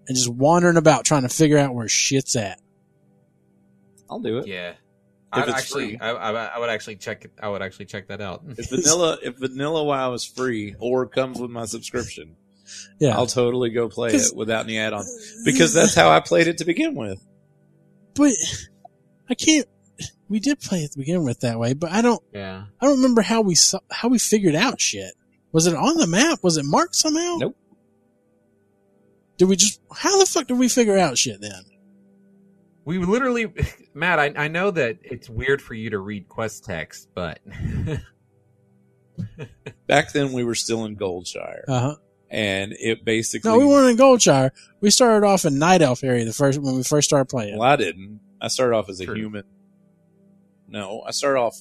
and 0.07 0.15
just 0.17 0.29
wandering 0.29 0.77
about 0.77 1.05
trying 1.05 1.21
to 1.23 1.29
figure 1.29 1.57
out 1.57 1.73
where 1.73 1.87
shit's 1.87 2.35
at 2.35 2.59
I'll 4.09 4.19
do 4.19 4.39
it. 4.39 4.47
yeah. 4.47 4.71
If 4.71 4.77
I 5.31 5.41
it's 5.43 5.51
actually, 5.51 5.89
free. 5.89 5.99
I, 5.99 6.09
I, 6.09 6.45
I 6.45 6.59
would 6.59 6.71
actually 6.71 6.95
check. 6.95 7.27
I 7.39 7.47
would 7.49 7.61
actually 7.61 7.85
check 7.85 8.07
that 8.07 8.19
out. 8.19 8.41
If 8.57 8.71
vanilla, 8.71 9.19
if 9.21 9.37
vanilla 9.37 9.83
WoW 9.83 10.13
is 10.13 10.25
free 10.25 10.73
or 10.79 11.05
comes 11.05 11.39
with 11.39 11.51
my 11.51 11.65
subscription, 11.65 12.35
yeah 12.99 13.15
I'll 13.15 13.27
totally 13.27 13.69
go 13.69 13.89
play 13.89 14.11
it 14.11 14.35
without 14.35 14.65
any 14.65 14.77
add-ons 14.77 15.41
because 15.45 15.73
that's 15.73 15.95
how 15.95 16.09
I 16.09 16.19
played 16.19 16.47
it 16.47 16.57
to 16.59 16.65
begin 16.65 16.95
with. 16.95 17.21
but 18.15 18.31
i 19.29 19.35
can't 19.35 19.67
we 20.27 20.39
did 20.39 20.59
play 20.59 20.79
it 20.79 20.91
to 20.93 20.97
begin 20.97 21.23
with 21.23 21.41
that 21.41 21.59
way 21.59 21.73
but 21.73 21.91
i 21.91 22.01
don't 22.01 22.23
yeah. 22.33 22.63
I 22.81 22.85
don't 22.85 22.95
remember 22.97 23.21
how 23.21 23.41
we 23.41 23.55
saw, 23.55 23.79
how 23.91 24.07
we 24.09 24.19
figured 24.19 24.55
out 24.55 24.79
shit. 24.81 25.13
Was 25.51 25.65
it 25.67 25.75
on 25.75 25.97
the 25.97 26.07
map? 26.07 26.39
Was 26.43 26.57
it 26.57 26.63
marked 26.65 26.95
somehow? 26.95 27.37
Nope. 27.39 27.57
Did 29.37 29.45
we 29.49 29.55
just 29.55 29.81
how 29.95 30.17
the 30.19 30.25
fuck 30.25 30.47
did 30.47 30.57
we 30.59 30.69
figure 30.69 30.97
out 30.97 31.17
shit 31.17 31.41
then? 31.41 31.63
We 32.85 32.97
literally, 32.99 33.51
Matt. 33.93 34.19
I, 34.19 34.33
I 34.35 34.47
know 34.47 34.71
that 34.71 34.97
it's 35.03 35.29
weird 35.29 35.61
for 35.61 35.73
you 35.75 35.89
to 35.91 35.99
read 35.99 36.27
quest 36.27 36.65
text, 36.65 37.09
but 37.13 37.39
Back 39.87 40.13
then, 40.13 40.31
we 40.33 40.43
were 40.43 40.55
still 40.55 40.85
in 40.85 40.95
Goldshire, 40.95 41.63
Uh 41.67 41.79
huh. 41.79 41.95
And 42.29 42.73
it 42.79 43.03
basically. 43.05 43.49
No, 43.51 43.57
we 43.57 43.65
weren't 43.65 43.89
in 43.91 43.97
Goldshire. 43.97 44.51
We 44.81 44.89
started 44.91 45.25
off 45.25 45.45
in 45.45 45.57
Night 45.59 45.81
Elf 45.81 46.03
area 46.03 46.25
the 46.25 46.33
first 46.33 46.59
when 46.59 46.75
we 46.75 46.83
first 46.83 47.09
started 47.09 47.25
playing. 47.29 47.57
Well, 47.57 47.67
I 47.69 47.75
didn't. 47.75 48.19
I 48.41 48.47
started 48.47 48.75
off 48.75 48.89
as 48.89 48.99
a 48.99 49.05
True. 49.05 49.15
human. 49.15 49.43
No, 50.67 51.01
I 51.05 51.11
started 51.11 51.39
off. 51.39 51.57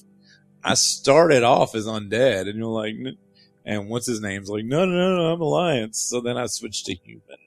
I 0.63 0.73
started 0.75 1.43
off 1.43 1.73
as 1.75 1.85
undead, 1.87 2.47
and 2.47 2.57
you're 2.57 2.67
like, 2.67 2.93
"N-" 2.93 3.17
and 3.65 3.89
what's 3.89 4.05
his 4.07 4.21
name's 4.21 4.49
like, 4.49 4.65
no, 4.65 4.85
no, 4.85 4.91
no, 4.91 5.15
no, 5.17 5.33
I'm 5.33 5.41
Alliance. 5.41 5.99
So 5.99 6.21
then 6.21 6.37
I 6.37 6.45
switched 6.47 6.85
to 6.87 6.95
human, 6.95 7.37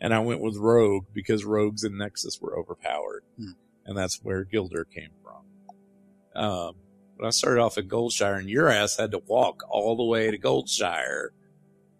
and 0.00 0.12
I 0.14 0.18
went 0.20 0.40
with 0.40 0.56
Rogue 0.56 1.06
because 1.12 1.44
Rogues 1.44 1.84
and 1.84 1.98
Nexus 1.98 2.40
were 2.40 2.58
overpowered, 2.58 3.22
Hmm. 3.38 3.50
and 3.86 3.96
that's 3.96 4.20
where 4.22 4.44
Gilder 4.44 4.84
came 4.84 5.10
from. 5.22 6.42
Um, 6.42 6.74
but 7.18 7.26
I 7.26 7.30
started 7.30 7.60
off 7.60 7.78
at 7.78 7.88
Goldshire, 7.88 8.38
and 8.38 8.48
your 8.48 8.68
ass 8.68 8.96
had 8.96 9.10
to 9.12 9.18
walk 9.18 9.62
all 9.68 9.96
the 9.96 10.04
way 10.04 10.30
to 10.30 10.38
Goldshire 10.38 11.28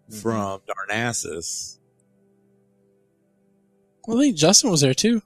Mhm. 0.09 0.21
from 0.21 0.61
Darnassus. 0.61 1.77
Well, 4.07 4.17
I 4.17 4.21
think 4.23 4.37
Justin 4.37 4.71
was 4.71 4.81
there 4.81 4.93
too. 4.93 5.21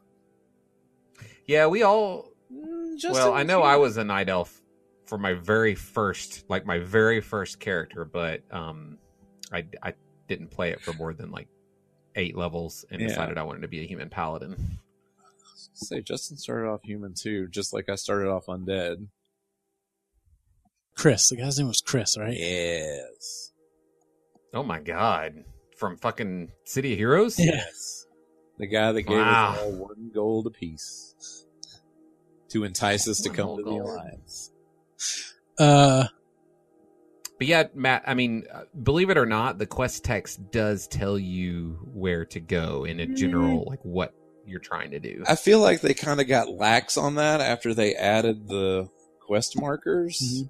yeah, 1.45 1.67
we 1.67 1.83
all. 1.83 2.29
Mm, 2.51 2.97
Justin 2.97 3.13
well, 3.13 3.33
I 3.33 3.43
know 3.43 3.61
here. 3.61 3.69
I 3.71 3.75
was 3.77 3.97
a 3.97 4.03
night 4.03 4.29
elf 4.29 4.61
for 5.05 5.17
my 5.17 5.33
very 5.33 5.75
first, 5.75 6.43
like 6.49 6.65
my 6.65 6.79
very 6.79 7.21
first 7.21 7.59
character, 7.59 8.05
but 8.05 8.41
um, 8.51 8.97
I 9.51 9.65
I 9.81 9.93
didn't 10.27 10.49
play 10.51 10.71
it 10.71 10.81
for 10.81 10.93
more 10.93 11.13
than 11.13 11.31
like 11.31 11.47
eight 12.15 12.35
levels 12.37 12.85
and 12.91 13.01
Yeah. 13.01 13.07
decided 13.07 13.37
I 13.37 13.43
wanted 13.43 13.61
to 13.61 13.67
be 13.67 13.81
a 13.81 13.87
human 13.87 14.09
paladin. 14.09 14.79
Say 15.73 16.01
Justin 16.01 16.37
started 16.37 16.67
off 16.69 16.81
human 16.83 17.13
too, 17.13 17.47
just 17.47 17.73
like 17.73 17.89
I 17.89 17.95
started 17.95 18.29
off 18.29 18.45
undead. 18.47 19.07
Chris, 20.95 21.29
the 21.29 21.37
guy's 21.37 21.57
name 21.57 21.67
was 21.67 21.81
Chris, 21.81 22.17
right? 22.17 22.37
Yes. 22.37 23.51
Oh 24.53 24.63
my 24.63 24.79
god! 24.79 25.43
From 25.77 25.97
fucking 25.97 26.51
City 26.65 26.93
of 26.93 26.97
Heroes. 26.99 27.39
Yes. 27.39 28.05
The 28.59 28.67
guy 28.67 28.91
that 28.91 29.01
gave 29.01 29.17
Wow. 29.17 29.53
us 29.53 29.59
all 29.61 29.71
one 29.71 30.11
gold 30.13 30.47
apiece 30.47 31.45
to 32.49 32.63
entice 32.63 33.07
us 33.07 33.19
to 33.21 33.29
One 33.29 33.35
come 33.35 33.57
to 33.57 33.63
the 33.63 33.69
alliance. 33.71 34.51
Uh, 35.57 36.05
But 37.39 37.47
yeah, 37.47 37.63
Matt, 37.73 38.03
I 38.05 38.13
mean, 38.13 38.43
uh, 38.53 38.61
believe 38.83 39.09
it 39.09 39.17
or 39.17 39.25
not, 39.25 39.57
the 39.57 39.65
quest 39.65 40.03
text 40.03 40.51
does 40.51 40.87
tell 40.87 41.17
you 41.17 41.79
where 41.91 42.25
to 42.25 42.39
go 42.39 42.85
in 42.85 42.99
a 42.99 43.07
general, 43.07 43.65
like 43.67 43.79
what 43.83 44.13
you're 44.45 44.59
trying 44.59 44.91
to 44.91 44.99
do. 44.99 45.23
I 45.27 45.35
feel 45.35 45.59
like 45.59 45.81
they 45.81 45.95
kind 45.95 46.21
of 46.21 46.27
got 46.27 46.49
lax 46.49 46.95
on 46.95 47.15
that 47.15 47.41
after 47.41 47.73
they 47.73 47.95
added 47.95 48.47
the 48.47 48.87
quest 49.19 49.59
markers. 49.59 50.19
Mhm. 50.21 50.49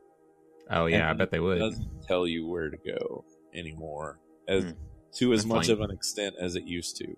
Oh 0.72 0.86
yeah, 0.88 1.10
I 1.10 1.14
bet 1.14 1.32
they 1.32 1.38
It 1.38 1.42
would. 1.42 1.60
doesn't 1.60 2.04
tell 2.06 2.28
you 2.28 2.46
where 2.48 2.70
to 2.70 2.78
go 2.78 3.24
anymore. 3.56 4.20
As, 4.48 4.64
Hmm. 4.64 4.70
To 5.18 5.32
as 5.32 5.42
That's 5.42 5.48
much 5.48 5.70
of 5.70 5.80
an 5.80 5.92
extent 5.92 6.34
as 6.40 6.56
it 6.56 6.64
used 6.66 6.98
to. 6.98 7.16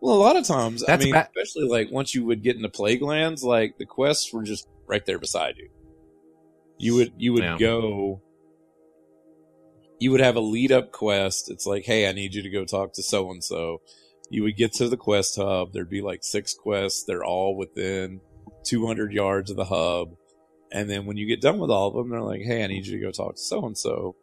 Well, 0.00 0.14
a 0.14 0.16
lot 0.16 0.36
of 0.36 0.46
times, 0.46 0.82
That's 0.86 1.02
I 1.04 1.06
mean, 1.06 1.14
especially 1.14 1.68
like 1.68 1.90
once 1.90 2.14
you 2.14 2.24
would 2.24 2.42
get 2.42 2.56
into 2.56 2.70
plague 2.70 3.02
lands, 3.02 3.44
like 3.44 3.76
the 3.76 3.84
quests 3.84 4.32
were 4.32 4.42
just 4.44 4.66
right 4.86 5.04
there 5.04 5.18
beside 5.18 5.58
you. 5.58 5.68
You 6.78 6.94
would 6.94 7.12
you 7.18 7.34
would 7.34 7.42
Yeah. 7.42 7.58
go 7.58 8.22
you 10.00 10.10
would 10.10 10.20
have 10.20 10.36
a 10.36 10.40
lead 10.40 10.72
up 10.72 10.90
quest. 10.92 11.50
It's 11.50 11.66
like, 11.66 11.84
hey, 11.84 12.08
I 12.08 12.12
need 12.12 12.34
you 12.34 12.42
to 12.42 12.50
go 12.50 12.64
talk 12.64 12.92
to 12.94 13.02
so 13.02 13.30
and 13.30 13.42
so. 13.42 13.80
You 14.30 14.42
would 14.42 14.56
get 14.56 14.72
to 14.74 14.88
the 14.88 14.96
quest 14.96 15.36
hub. 15.36 15.72
There'd 15.72 15.88
be 15.90 16.02
like 16.02 16.24
six 16.24 16.52
quests. 16.54 17.04
They're 17.04 17.24
all 17.24 17.56
within 17.56 18.20
200 18.64 19.12
yards 19.12 19.50
of 19.50 19.56
the 19.56 19.66
hub. 19.66 20.16
And 20.72 20.90
then 20.90 21.06
when 21.06 21.16
you 21.16 21.26
get 21.26 21.40
done 21.40 21.58
with 21.58 21.70
all 21.70 21.88
of 21.88 21.94
them, 21.94 22.10
they're 22.10 22.22
like, 22.22 22.42
hey, 22.42 22.64
I 22.64 22.66
need 22.66 22.86
you 22.86 22.98
to 22.98 23.04
go 23.04 23.12
talk 23.12 23.36
to 23.36 23.40
so 23.40 23.64
and 23.66 23.78
so. 23.78 24.16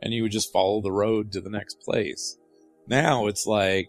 And 0.00 0.12
you 0.12 0.22
would 0.22 0.32
just 0.32 0.52
follow 0.52 0.80
the 0.80 0.92
road 0.92 1.32
to 1.32 1.40
the 1.40 1.50
next 1.50 1.80
place. 1.80 2.36
Now 2.86 3.26
it's 3.26 3.46
like, 3.46 3.88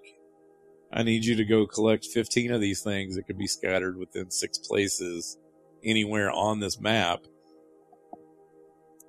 I 0.91 1.03
need 1.03 1.25
you 1.25 1.35
to 1.35 1.45
go 1.45 1.67
collect 1.67 2.05
15 2.05 2.51
of 2.51 2.61
these 2.61 2.81
things 2.81 3.15
that 3.15 3.27
could 3.27 3.37
be 3.37 3.47
scattered 3.47 3.97
within 3.97 4.31
six 4.31 4.57
places 4.57 5.37
anywhere 5.83 6.31
on 6.31 6.59
this 6.59 6.79
map. 6.79 7.19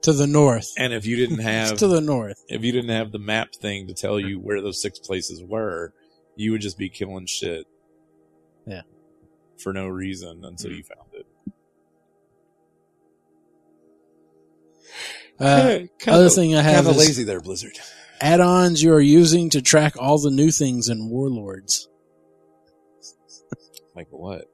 To 0.02 0.12
the 0.12 0.26
north. 0.26 0.68
And 0.76 0.92
if 0.92 1.06
you 1.06 1.16
didn't 1.16 1.38
have 1.40 1.76
to 1.78 1.86
the 1.86 2.00
north. 2.00 2.42
if 2.48 2.62
you 2.62 2.72
didn't 2.72 2.90
have 2.90 3.12
the 3.12 3.18
map 3.18 3.54
thing 3.54 3.86
to 3.86 3.94
tell 3.94 4.18
you 4.18 4.38
where 4.40 4.60
those 4.60 4.82
six 4.82 4.98
places 4.98 5.42
were, 5.42 5.92
you 6.36 6.52
would 6.52 6.60
just 6.60 6.78
be 6.78 6.88
killing 6.88 7.26
shit. 7.26 7.66
Yeah. 8.66 8.82
For 9.62 9.72
no 9.72 9.88
reason 9.88 10.44
until 10.44 10.70
mm. 10.70 10.76
you 10.76 10.82
found 10.84 11.08
it. 11.14 11.26
Uh, 15.40 15.80
other 16.06 16.28
thing 16.30 16.54
I 16.56 16.62
have 16.62 16.84
Kinda 16.86 16.90
is 16.90 16.96
lazy 16.96 17.24
there, 17.24 17.40
Blizzard. 17.40 17.78
add-ons 18.20 18.82
you 18.82 18.92
are 18.92 19.00
using 19.00 19.50
to 19.50 19.62
track 19.62 19.94
all 19.96 20.18
the 20.18 20.30
new 20.30 20.50
things 20.50 20.88
in 20.88 21.08
Warlords. 21.10 21.88
Like 23.94 24.08
what? 24.10 24.46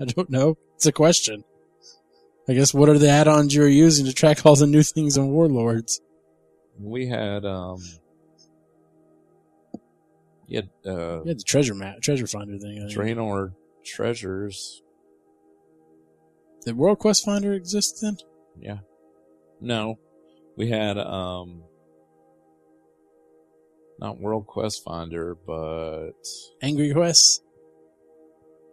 I 0.00 0.04
don't 0.06 0.30
know. 0.30 0.56
It's 0.76 0.86
a 0.86 0.92
question. 0.92 1.44
I 2.48 2.54
guess 2.54 2.74
what 2.74 2.88
are 2.88 2.98
the 2.98 3.08
add-ons 3.08 3.54
you're 3.54 3.68
using 3.68 4.06
to 4.06 4.12
track 4.12 4.44
all 4.44 4.56
the 4.56 4.66
new 4.66 4.82
things 4.82 5.16
in 5.16 5.28
Warlords? 5.28 6.00
We 6.80 7.06
had 7.08 7.44
um 7.44 7.80
you 10.46 10.58
had 10.58 10.70
uh 10.84 11.22
You 11.22 11.28
had 11.28 11.38
the 11.38 11.44
treasure 11.44 11.74
map, 11.74 12.00
treasure 12.02 12.26
finder 12.26 12.58
thing. 12.58 12.78
I 12.82 12.88
think. 12.88 12.98
Draenor 12.98 13.52
treasures. 13.84 14.82
Did 16.64 16.76
World 16.76 16.98
Quest 16.98 17.24
Finder 17.24 17.52
exist 17.52 17.98
then? 18.02 18.16
Yeah. 18.58 18.78
No. 19.60 19.98
We 20.56 20.70
had 20.70 20.98
um 20.98 21.62
not 23.98 24.20
World 24.20 24.46
Quest 24.46 24.82
Finder, 24.84 25.36
but 25.46 26.12
Angry 26.62 26.92
Quest. 26.92 27.42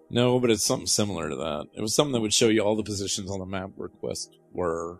No, 0.09 0.39
but 0.39 0.49
it's 0.49 0.63
something 0.63 0.87
similar 0.87 1.29
to 1.29 1.35
that. 1.37 1.67
It 1.73 1.81
was 1.81 1.95
something 1.95 2.11
that 2.13 2.21
would 2.21 2.33
show 2.33 2.49
you 2.49 2.61
all 2.61 2.75
the 2.75 2.83
positions 2.83 3.31
on 3.31 3.39
the 3.39 3.45
map 3.45 3.71
where 3.75 3.87
quests 3.87 4.29
were. 4.51 4.99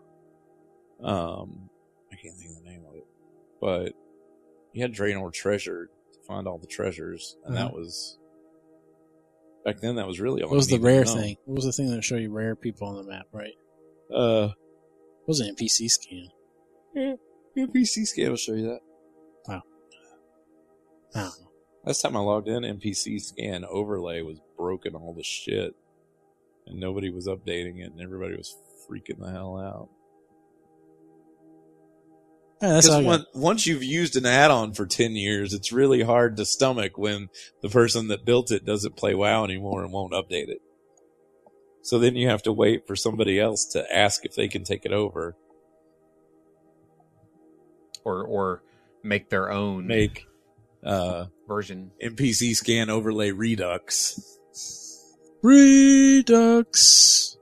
Um, 1.03 1.69
I 2.11 2.15
can't 2.15 2.35
think 2.37 2.51
of 2.51 2.63
the 2.63 2.69
name 2.69 2.83
of 2.87 2.95
it, 2.95 3.05
but 3.59 3.93
you 4.73 4.81
had 4.83 4.93
Draenor 4.93 5.33
treasure 5.33 5.89
to 6.13 6.19
find 6.27 6.47
all 6.47 6.59
the 6.59 6.67
treasures, 6.67 7.35
and 7.43 7.57
that 7.57 7.73
was 7.73 8.17
back 9.65 9.81
then. 9.81 9.95
That 9.95 10.07
was 10.07 10.19
really 10.21 10.43
all. 10.43 10.49
What 10.49 10.55
was 10.57 10.67
the 10.67 10.79
rare 10.79 11.03
thing? 11.05 11.35
What 11.45 11.55
was 11.55 11.65
the 11.65 11.71
thing 11.73 11.89
that 11.89 11.95
would 11.95 12.05
show 12.05 12.15
you 12.17 12.31
rare 12.31 12.55
people 12.55 12.87
on 12.87 12.95
the 12.95 13.03
map? 13.11 13.25
Right? 13.33 13.53
Uh, 14.13 14.49
What 15.25 15.27
was 15.27 15.39
an 15.41 15.53
NPC 15.55 15.89
scan? 15.89 16.29
Your 16.93 17.67
PC 17.67 18.05
scale 18.05 18.31
will 18.31 18.37
show 18.37 18.53
you 18.53 18.67
that. 18.67 18.79
Wow. 19.47 19.61
don't. 21.15 21.29
Last 21.85 22.01
time 22.01 22.15
I 22.15 22.19
logged 22.19 22.47
in, 22.47 22.63
NPC 22.63 23.19
scan 23.19 23.65
overlay 23.65 24.21
was 24.21 24.39
broken 24.57 24.95
all 24.95 25.13
the 25.13 25.23
shit, 25.23 25.73
and 26.67 26.79
nobody 26.79 27.09
was 27.09 27.27
updating 27.27 27.79
it, 27.79 27.91
and 27.91 28.01
everybody 28.01 28.35
was 28.35 28.55
freaking 28.87 29.19
the 29.19 29.31
hell 29.31 29.57
out. 29.57 29.89
Yeah, 32.61 32.73
that's 32.73 32.87
all 32.87 32.97
I 32.97 33.01
Because 33.01 33.01
got. 33.01 33.07
once, 33.07 33.25
once 33.33 33.67
you've 33.67 33.83
used 33.83 34.15
an 34.15 34.27
add-on 34.27 34.73
for 34.73 34.85
10 34.85 35.13
years, 35.15 35.53
it's 35.53 35.71
really 35.71 36.03
hard 36.03 36.37
to 36.37 36.45
stomach 36.45 36.97
when 36.97 37.29
the 37.63 37.69
person 37.69 38.09
that 38.09 38.25
built 38.25 38.51
it 38.51 38.63
doesn't 38.63 38.95
play 38.95 39.15
WoW 39.15 39.43
anymore 39.43 39.83
and 39.83 39.91
won't 39.91 40.13
update 40.13 40.49
it. 40.49 40.61
So 41.81 41.97
then 41.97 42.15
you 42.15 42.29
have 42.29 42.43
to 42.43 42.53
wait 42.53 42.85
for 42.85 42.95
somebody 42.95 43.39
else 43.39 43.65
to 43.71 43.91
ask 43.91 44.23
if 44.23 44.35
they 44.35 44.47
can 44.47 44.63
take 44.63 44.85
it 44.85 44.91
over. 44.91 45.35
Or 48.03 48.23
or 48.23 48.63
make 49.03 49.29
their 49.29 49.51
own 49.51 49.87
Make 49.87 50.27
uh, 50.83 51.25
version. 51.47 51.91
NPC 52.03 52.55
scan 52.55 52.89
overlay 52.89 53.31
Redux. 53.31 54.37
Redux. 55.41 57.37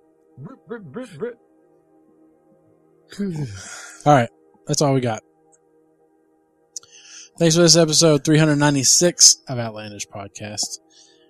All 4.05 4.13
right, 4.13 4.29
that's 4.67 4.81
all 4.81 4.93
we 4.93 5.01
got. 5.01 5.23
Thanks 7.37 7.55
for 7.55 7.61
this 7.61 7.77
episode 7.77 8.23
396 8.25 9.43
of 9.47 9.57
Outlandish 9.59 10.07
Podcast. 10.07 10.79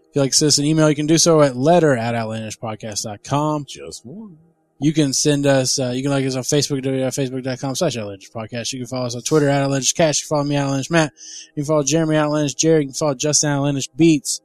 If 0.09 0.15
you'd 0.15 0.21
like 0.21 0.31
to 0.31 0.37
send 0.37 0.47
us 0.47 0.57
an 0.57 0.65
email, 0.65 0.89
you 0.89 0.95
can 0.95 1.05
do 1.05 1.19
so 1.19 1.41
at 1.41 1.55
letter 1.55 1.95
at 1.95 2.15
outlandishpodcast.com. 2.15 3.65
Just 3.65 4.05
one. 4.05 4.37
You 4.81 4.93
can 4.93 5.11
send 5.11 5.45
us, 5.45 5.77
uh, 5.77 5.89
you 5.89 6.01
can 6.01 6.11
like 6.11 6.25
us 6.25 6.35
on 6.35 6.43
Facebook, 6.43 6.81
facebook.com 6.83 7.75
slash 7.75 7.97
Outlandish 7.97 8.31
Podcast. 8.31 8.71
You 8.71 8.79
can 8.79 8.87
follow 8.87 9.07
us 9.07 9.15
on 9.15 9.21
Twitter 9.23 9.49
at 9.49 9.61
Outlandish 9.63 9.91
Cash. 9.93 10.21
You 10.21 10.27
can 10.27 10.37
follow 10.37 10.47
me, 10.47 10.55
Outlandish 10.55 10.89
Matt. 10.89 11.11
You 11.49 11.63
can 11.63 11.65
follow 11.65 11.83
Jeremy 11.83 12.15
Outlandish 12.15 12.53
Jerry. 12.53 12.81
You 12.81 12.87
can 12.87 12.93
follow 12.93 13.13
Justin 13.13 13.49
Outlandish 13.49 13.89
Beats. 13.89 14.39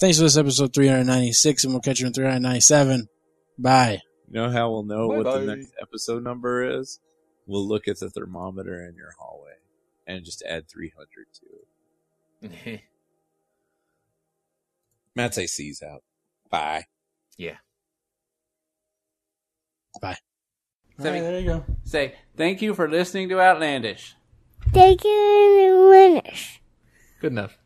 Thanks 0.00 0.16
for 0.16 0.24
this 0.24 0.38
episode 0.38 0.72
396, 0.72 1.64
and 1.64 1.74
we'll 1.74 1.82
catch 1.82 2.00
you 2.00 2.06
in 2.06 2.14
397. 2.14 3.08
Bye. 3.58 4.00
You 4.28 4.40
know 4.40 4.50
how 4.50 4.70
we'll 4.70 4.84
know 4.84 5.06
what 5.08 5.24
the 5.24 5.30
Bye-bye. 5.30 5.44
next 5.44 5.72
episode 5.80 6.24
number 6.24 6.80
is? 6.80 6.98
We'll 7.46 7.68
look 7.68 7.86
at 7.88 7.98
the 8.00 8.08
thermometer 8.08 8.86
in 8.88 8.96
your 8.96 9.12
hallway 9.18 9.52
and 10.06 10.24
just 10.24 10.42
add 10.48 10.66
300 10.68 11.26
to 11.34 12.70
it. 12.74 12.80
Matt's 15.14 15.36
AC's 15.38 15.82
out. 15.82 16.02
Bye. 16.50 16.84
All 20.02 20.14
Sammy. 20.98 21.20
right, 21.20 21.30
there 21.30 21.40
you 21.40 21.46
go. 21.46 21.64
Say, 21.84 22.14
thank 22.36 22.62
you 22.62 22.74
for 22.74 22.88
listening 22.88 23.28
to 23.30 23.40
Outlandish. 23.40 24.14
Thank 24.72 25.04
you, 25.04 25.90
Outlandish. 25.90 26.60
Good 27.20 27.32
enough. 27.32 27.58